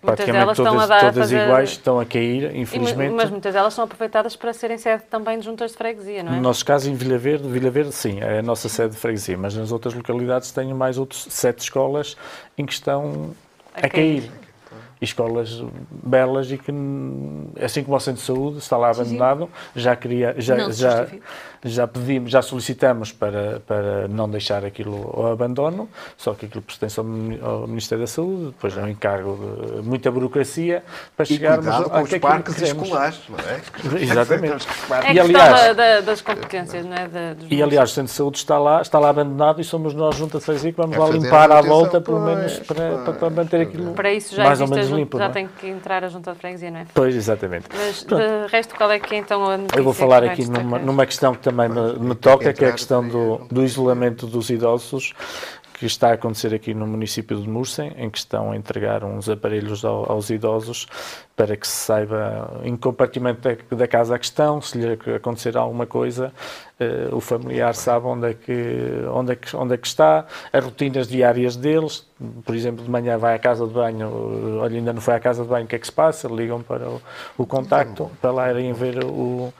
praticamente 0.00 0.38
delas 0.40 0.58
estão 0.58 0.72
todas, 0.72 0.90
a 0.90 0.94
dar- 0.94 1.00
todas 1.00 1.16
fazer- 1.18 1.44
iguais, 1.46 1.68
estão 1.70 2.00
a 2.00 2.06
cair, 2.06 2.54
E 2.54 2.60
infelizmente. 2.60 3.12
mas 3.14 3.30
muitas 3.30 3.52
delas 3.52 3.74
são 3.74 3.84
aproveitadas 3.84 4.34
para 4.36 4.52
serem 4.52 4.78
sede 4.78 5.02
também 5.10 5.38
de 5.38 5.44
juntas 5.44 5.72
de 5.72 5.76
freguesia, 5.76 6.22
não 6.22 6.32
é? 6.32 6.36
No 6.36 6.42
nosso 6.42 6.64
caso, 6.64 6.88
em 6.90 6.94
Vila 6.94 7.18
Verde, 7.18 7.46
Vila 7.48 7.70
Verde, 7.70 7.92
sim, 7.92 8.20
é 8.20 8.38
a 8.38 8.42
nossa 8.42 8.68
sede 8.68 8.94
de 8.94 8.96
freguesia, 9.00 9.36
mas 9.36 9.54
nas 9.54 9.72
outras 9.72 9.92
localidades 9.94 10.50
tenho 10.52 10.74
mais 10.74 10.96
outros 10.98 11.26
sete 11.30 11.60
escolas 11.60 12.16
em 12.56 12.64
que 12.64 12.72
estão 12.72 13.34
A 13.74 13.86
a, 13.86 13.88
cair. 13.90 14.30
E 15.00 15.04
escolas 15.04 15.62
belas 15.90 16.50
e 16.50 16.58
que, 16.58 16.72
assim 17.62 17.82
como 17.82 17.96
o 17.96 18.00
centro 18.00 18.20
de 18.20 18.26
saúde 18.26 18.58
está 18.58 18.76
lá 18.76 18.90
abandonado, 18.90 19.50
já 19.74 19.94
queria, 19.96 20.34
já, 20.38 20.70
já. 20.70 21.06
Já 21.64 21.86
pedimos, 21.86 22.30
já 22.30 22.42
solicitamos 22.42 23.12
para, 23.12 23.60
para 23.66 24.06
não 24.08 24.28
deixar 24.28 24.64
aquilo 24.64 25.10
ao 25.14 25.32
abandono, 25.32 25.88
só 26.16 26.34
que 26.34 26.46
aquilo 26.46 26.62
pertence 26.62 27.00
ao, 27.00 27.06
ao 27.42 27.66
Ministério 27.66 28.04
da 28.04 28.08
Saúde, 28.08 28.46
depois 28.46 28.76
é 28.76 28.82
um 28.82 28.88
encargo 28.88 29.38
de 29.80 29.88
muita 29.88 30.10
burocracia 30.10 30.82
para 31.16 31.24
E 31.24 31.26
chegarmos 31.26 31.64
cuidado 31.66 31.90
com 31.90 31.96
ao 31.96 32.02
os 32.02 32.08
que 32.10 32.20
parques 32.20 32.54
queremos. 32.54 32.82
escolares, 32.84 33.20
não 33.28 33.38
é? 33.38 33.60
Exatamente. 34.02 34.54
Os 34.56 34.66
É 34.90 34.94
a 35.08 35.12
E, 35.14 35.18
aliás- 35.20 35.60
da- 35.60 35.72
da- 35.72 36.00
das 36.00 36.20
competências, 36.20 36.84
não 36.84 36.94
é? 36.96 37.08
Da- 37.08 37.34
dos 37.34 37.46
E 37.50 37.62
aliás, 37.62 37.90
o 37.90 37.94
centro 37.94 38.10
de 38.10 38.16
saúde 38.16 38.36
está 38.38 38.58
lá, 38.58 38.82
está 38.82 38.98
lá 38.98 39.08
abandonado 39.10 39.60
e 39.60 39.64
somos 39.64 39.94
nós, 39.94 40.16
junto 40.16 40.38
de 40.38 40.44
freguesia, 40.44 40.72
que 40.72 40.76
vamos 40.78 40.96
É 40.96 40.98
lá 40.98 41.08
limpar 41.08 41.50
a 41.50 41.58
à 41.58 41.62
volta, 41.62 42.00
pelo 42.00 42.20
pois, 42.20 42.36
menos, 42.36 42.58
para, 42.60 42.90
pois, 42.90 43.04
para, 43.04 43.12
para 43.14 43.30
manter 43.30 43.60
aquilo 43.62 43.92
Para 43.94 44.12
isso 44.12 44.34
já 44.34 44.44
mais 44.44 44.60
ou 44.60 44.66
a 44.66 44.70
menos 44.70 44.86
junta, 44.86 44.98
limpo. 45.00 45.18
já 45.18 45.24
é? 45.26 45.28
tem 45.30 45.48
que 45.48 45.66
entrar 45.68 46.04
a 46.04 46.08
junta 46.08 46.32
de 46.32 46.38
freguesia, 46.38 46.70
não 46.70 46.80
é? 46.80 46.86
Pois, 46.92 47.14
exatamente. 47.14 47.66
Mas 47.74 48.02
Pronto. 48.04 48.22
de 48.22 48.46
resto, 48.52 48.74
qual 48.74 48.90
é 48.90 48.98
que 48.98 49.14
é 49.14 49.18
então 49.18 49.44
a 49.48 49.56
notícia 49.56 49.78
Eu 49.78 49.84
vou 49.84 49.92
falar 49.94 50.22
que 50.22 50.28
aqui 50.28 50.50
numa, 50.50 50.78
numa 50.78 51.06
questão 51.06 51.32
que 51.32 51.40
também 51.40 51.53
me, 51.54 51.74
Pois, 51.74 51.98
me 51.98 52.08
tem 52.08 52.16
toca, 52.16 52.52
que 52.52 52.64
é 52.64 52.68
a 52.68 52.72
questão 52.72 53.06
do, 53.06 53.38
que- 53.48 53.54
do 53.54 53.62
isolamento 53.62 54.26
dos 54.26 54.50
idosos, 54.50 55.12
que 55.74 55.86
está 55.86 56.10
a 56.10 56.12
acontecer 56.14 56.54
aqui 56.54 56.72
no 56.72 56.86
município 56.86 57.36
de 57.36 57.48
Mursem, 57.48 57.92
em 57.96 58.08
que 58.08 58.18
estão 58.18 58.52
a 58.52 58.56
entregar 58.56 59.02
uns 59.04 59.28
aparelhos 59.28 59.84
ao- 59.84 60.10
aos 60.10 60.30
idosos 60.30 60.86
para 61.36 61.56
que 61.56 61.66
se 61.66 61.74
saiba 61.86 62.60
em 62.62 62.76
que 62.76 62.82
compartimento 62.82 63.40
da, 63.40 63.76
da 63.76 63.88
casa 63.88 64.14
a 64.14 64.18
questão, 64.18 64.60
se 64.62 64.78
lhe 64.78 64.98
acontecer 65.16 65.56
alguma 65.56 65.84
coisa, 65.84 66.32
eh, 66.78 67.08
o 67.10 67.20
familiar 67.20 67.74
sabe 67.74 68.06
onde 68.06 68.30
é, 68.30 68.34
que, 68.34 68.52
onde, 69.12 69.32
é 69.32 69.36
que, 69.36 69.56
onde 69.56 69.74
é 69.74 69.76
que 69.76 69.86
está, 69.86 70.26
as 70.52 70.64
rotinas 70.64 71.08
diárias 71.08 71.56
deles, 71.56 72.06
por 72.44 72.54
exemplo, 72.54 72.84
de 72.84 72.90
manhã 72.90 73.18
vai 73.18 73.34
à 73.34 73.38
casa 73.40 73.66
de 73.66 73.72
banho, 73.72 74.06
eh, 74.06 74.62
olha, 74.62 74.76
ainda 74.78 74.92
não 74.92 75.00
foi 75.00 75.14
à 75.14 75.18
casa 75.18 75.42
de 75.42 75.48
banho, 75.48 75.64
o 75.64 75.68
que 75.68 75.74
é 75.74 75.78
que 75.80 75.86
se 75.86 75.92
passa? 75.92 76.28
Ligam 76.28 76.62
para 76.62 76.88
o, 76.88 77.02
o 77.36 77.44
contacto, 77.44 78.08
para 78.20 78.30
lá 78.30 78.50
irem 78.52 78.72
ver 78.72 79.02
o, 79.04 79.52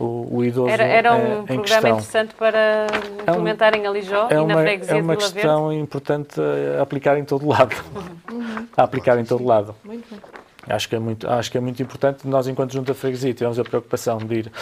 o, 0.00 0.36
o 0.36 0.44
idoso 0.44 0.68
Era, 0.68 0.82
era 0.82 1.08
eh, 1.10 1.12
um 1.12 1.40
em 1.42 1.44
programa 1.46 1.62
questão. 1.64 1.90
interessante 1.90 2.34
para 2.34 2.86
um- 2.92 3.22
implementar 3.22 3.76
em 3.76 3.86
Alijó 3.86 4.26
É 4.30 4.34
e 4.34 4.36
na 4.38 4.42
uma, 4.42 4.62
freguesia 4.62 4.96
é 4.96 5.00
uma 5.00 5.14
de 5.14 5.18
Vila 5.22 5.30
Verde. 5.32 5.34
questão 5.34 5.72
importante 5.72 6.40
a 6.76 6.82
aplicar 6.82 7.16
em 7.16 7.24
todo 7.24 7.46
lado. 7.46 7.76
A 8.76 8.82
aplicar 8.84 9.16
em 9.18 9.24
todo 9.24 9.44
lado. 9.44 9.74
Muito 9.84 10.08
bem. 10.10 10.39
Acho 10.68 10.88
que, 10.88 10.94
é 10.94 10.98
muito, 10.98 11.28
acho 11.28 11.50
que 11.50 11.56
é 11.56 11.60
muito 11.60 11.82
importante. 11.82 12.28
Nós, 12.28 12.46
enquanto 12.46 12.72
Junta 12.74 12.92
de 12.92 12.98
Freguesia, 12.98 13.32
tivemos 13.32 13.58
a 13.58 13.64
preocupação 13.64 14.18
de 14.18 14.34
ir, 14.34 14.52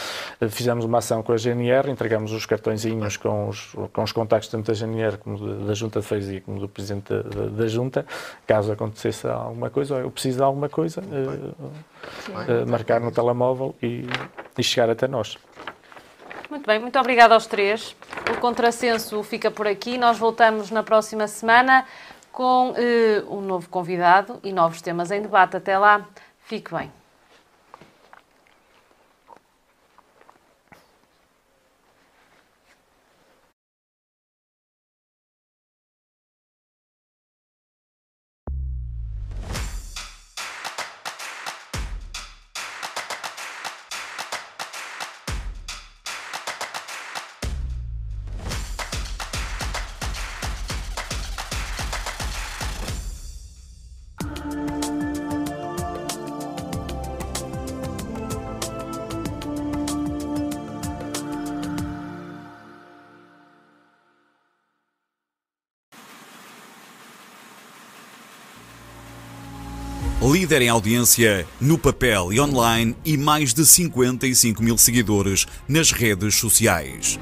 eh, 0.41 0.49
fizemos 0.49 0.85
uma 0.85 0.99
ação 0.99 1.23
com 1.25 1.33
a 1.33 1.37
GNR, 1.37 1.91
entregamos 1.91 2.31
os 2.33 2.47
cartõezinhos 2.47 3.17
com 3.17 3.49
os, 3.49 3.75
com 3.93 4.03
os 4.05 4.13
contactos 4.13 4.49
tanto 4.49 4.67
da 4.69 4.75
GNR 4.75 5.19
como 5.19 5.65
da 5.67 5.75
Junta 5.75 6.01
de 6.01 6.07
Freguesia 6.07 6.41
como 6.41 6.61
do 6.61 6.69
Presidente 6.69 7.13
da, 7.13 7.47
da- 7.49 7.67
Junta, 7.67 8.07
caso 8.47 8.71
acontecesse 8.73 9.27
alguma 9.27 9.71
coisa, 9.71 9.97
ou 9.97 10.01
eu 10.01 10.11
preciso 10.11 10.39
de 10.39 10.43
alguma 10.45 10.69
coisa, 10.69 11.03
eh, 11.03 11.51
eh, 12.49 12.65
marcar 12.65 13.01
no 13.01 13.11
telemóvel 13.11 13.75
e, 13.83 14.07
e 14.57 14.63
chegar 14.63 14.89
até 14.91 15.09
nós. 15.09 15.37
Muito 16.49 16.67
bem, 16.67 16.79
muito 16.79 16.99
obrigada 16.99 17.35
aos 17.35 17.47
três. 17.47 17.95
O 18.35 18.41
contrassenso 18.41 19.23
fica 19.23 19.51
por 19.51 19.67
aqui. 19.67 19.99
Nós 19.99 20.17
voltamos 20.17 20.71
na 20.71 20.83
próxima 20.83 21.27
semana 21.29 21.85
com 22.39 22.73
eh, 22.77 23.25
um 23.29 23.41
novo 23.41 23.69
convidado 23.69 24.39
e 24.45 24.53
novos 24.53 24.81
temas 24.81 25.11
em 25.11 25.21
debate. 25.21 25.57
Até 25.57 25.77
lá, 25.77 26.07
fique 26.39 26.73
bem. 26.73 26.98
Líder 70.39 70.63
em 70.63 70.69
audiência 70.69 71.45
no 71.61 71.77
papel 71.77 72.33
e 72.33 72.41
online 72.41 72.95
e 73.05 73.17
mais 73.17 73.53
de 73.53 73.67
55 73.67 74.63
mil 74.63 74.79
seguidores 74.79 75.49
nas 75.67 75.91
redes 75.91 76.37
sociais. 76.37 77.19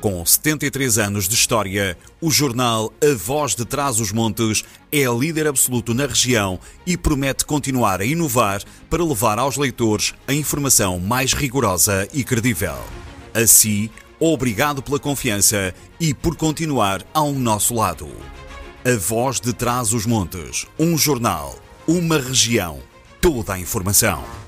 Com 0.00 0.24
73 0.24 0.96
anos 0.96 1.28
de 1.28 1.34
história, 1.34 1.98
o 2.18 2.30
jornal 2.30 2.90
A 3.04 3.14
Voz 3.14 3.54
de 3.54 3.66
Trás 3.66 4.00
os 4.00 4.10
Montes 4.10 4.64
é 4.90 5.04
líder 5.04 5.46
absoluto 5.46 5.92
na 5.92 6.06
região 6.06 6.58
e 6.86 6.96
promete 6.96 7.44
continuar 7.44 8.00
a 8.00 8.06
inovar 8.06 8.62
para 8.88 9.04
levar 9.04 9.38
aos 9.38 9.58
leitores 9.58 10.14
a 10.26 10.32
informação 10.32 10.98
mais 10.98 11.34
rigorosa 11.34 12.08
e 12.10 12.24
credível. 12.24 12.78
Assim, 13.34 13.90
obrigado 14.18 14.82
pela 14.82 14.98
confiança 14.98 15.74
e 16.00 16.14
por 16.14 16.34
continuar 16.34 17.04
ao 17.12 17.34
nosso 17.34 17.74
lado. 17.74 18.08
A 18.82 18.96
Voz 18.96 19.40
de 19.40 19.52
Trás 19.52 19.92
os 19.92 20.06
Montes, 20.06 20.64
um 20.78 20.96
jornal, 20.96 21.65
uma 21.86 22.18
região, 22.18 22.80
toda 23.20 23.54
a 23.54 23.58
informação. 23.60 24.45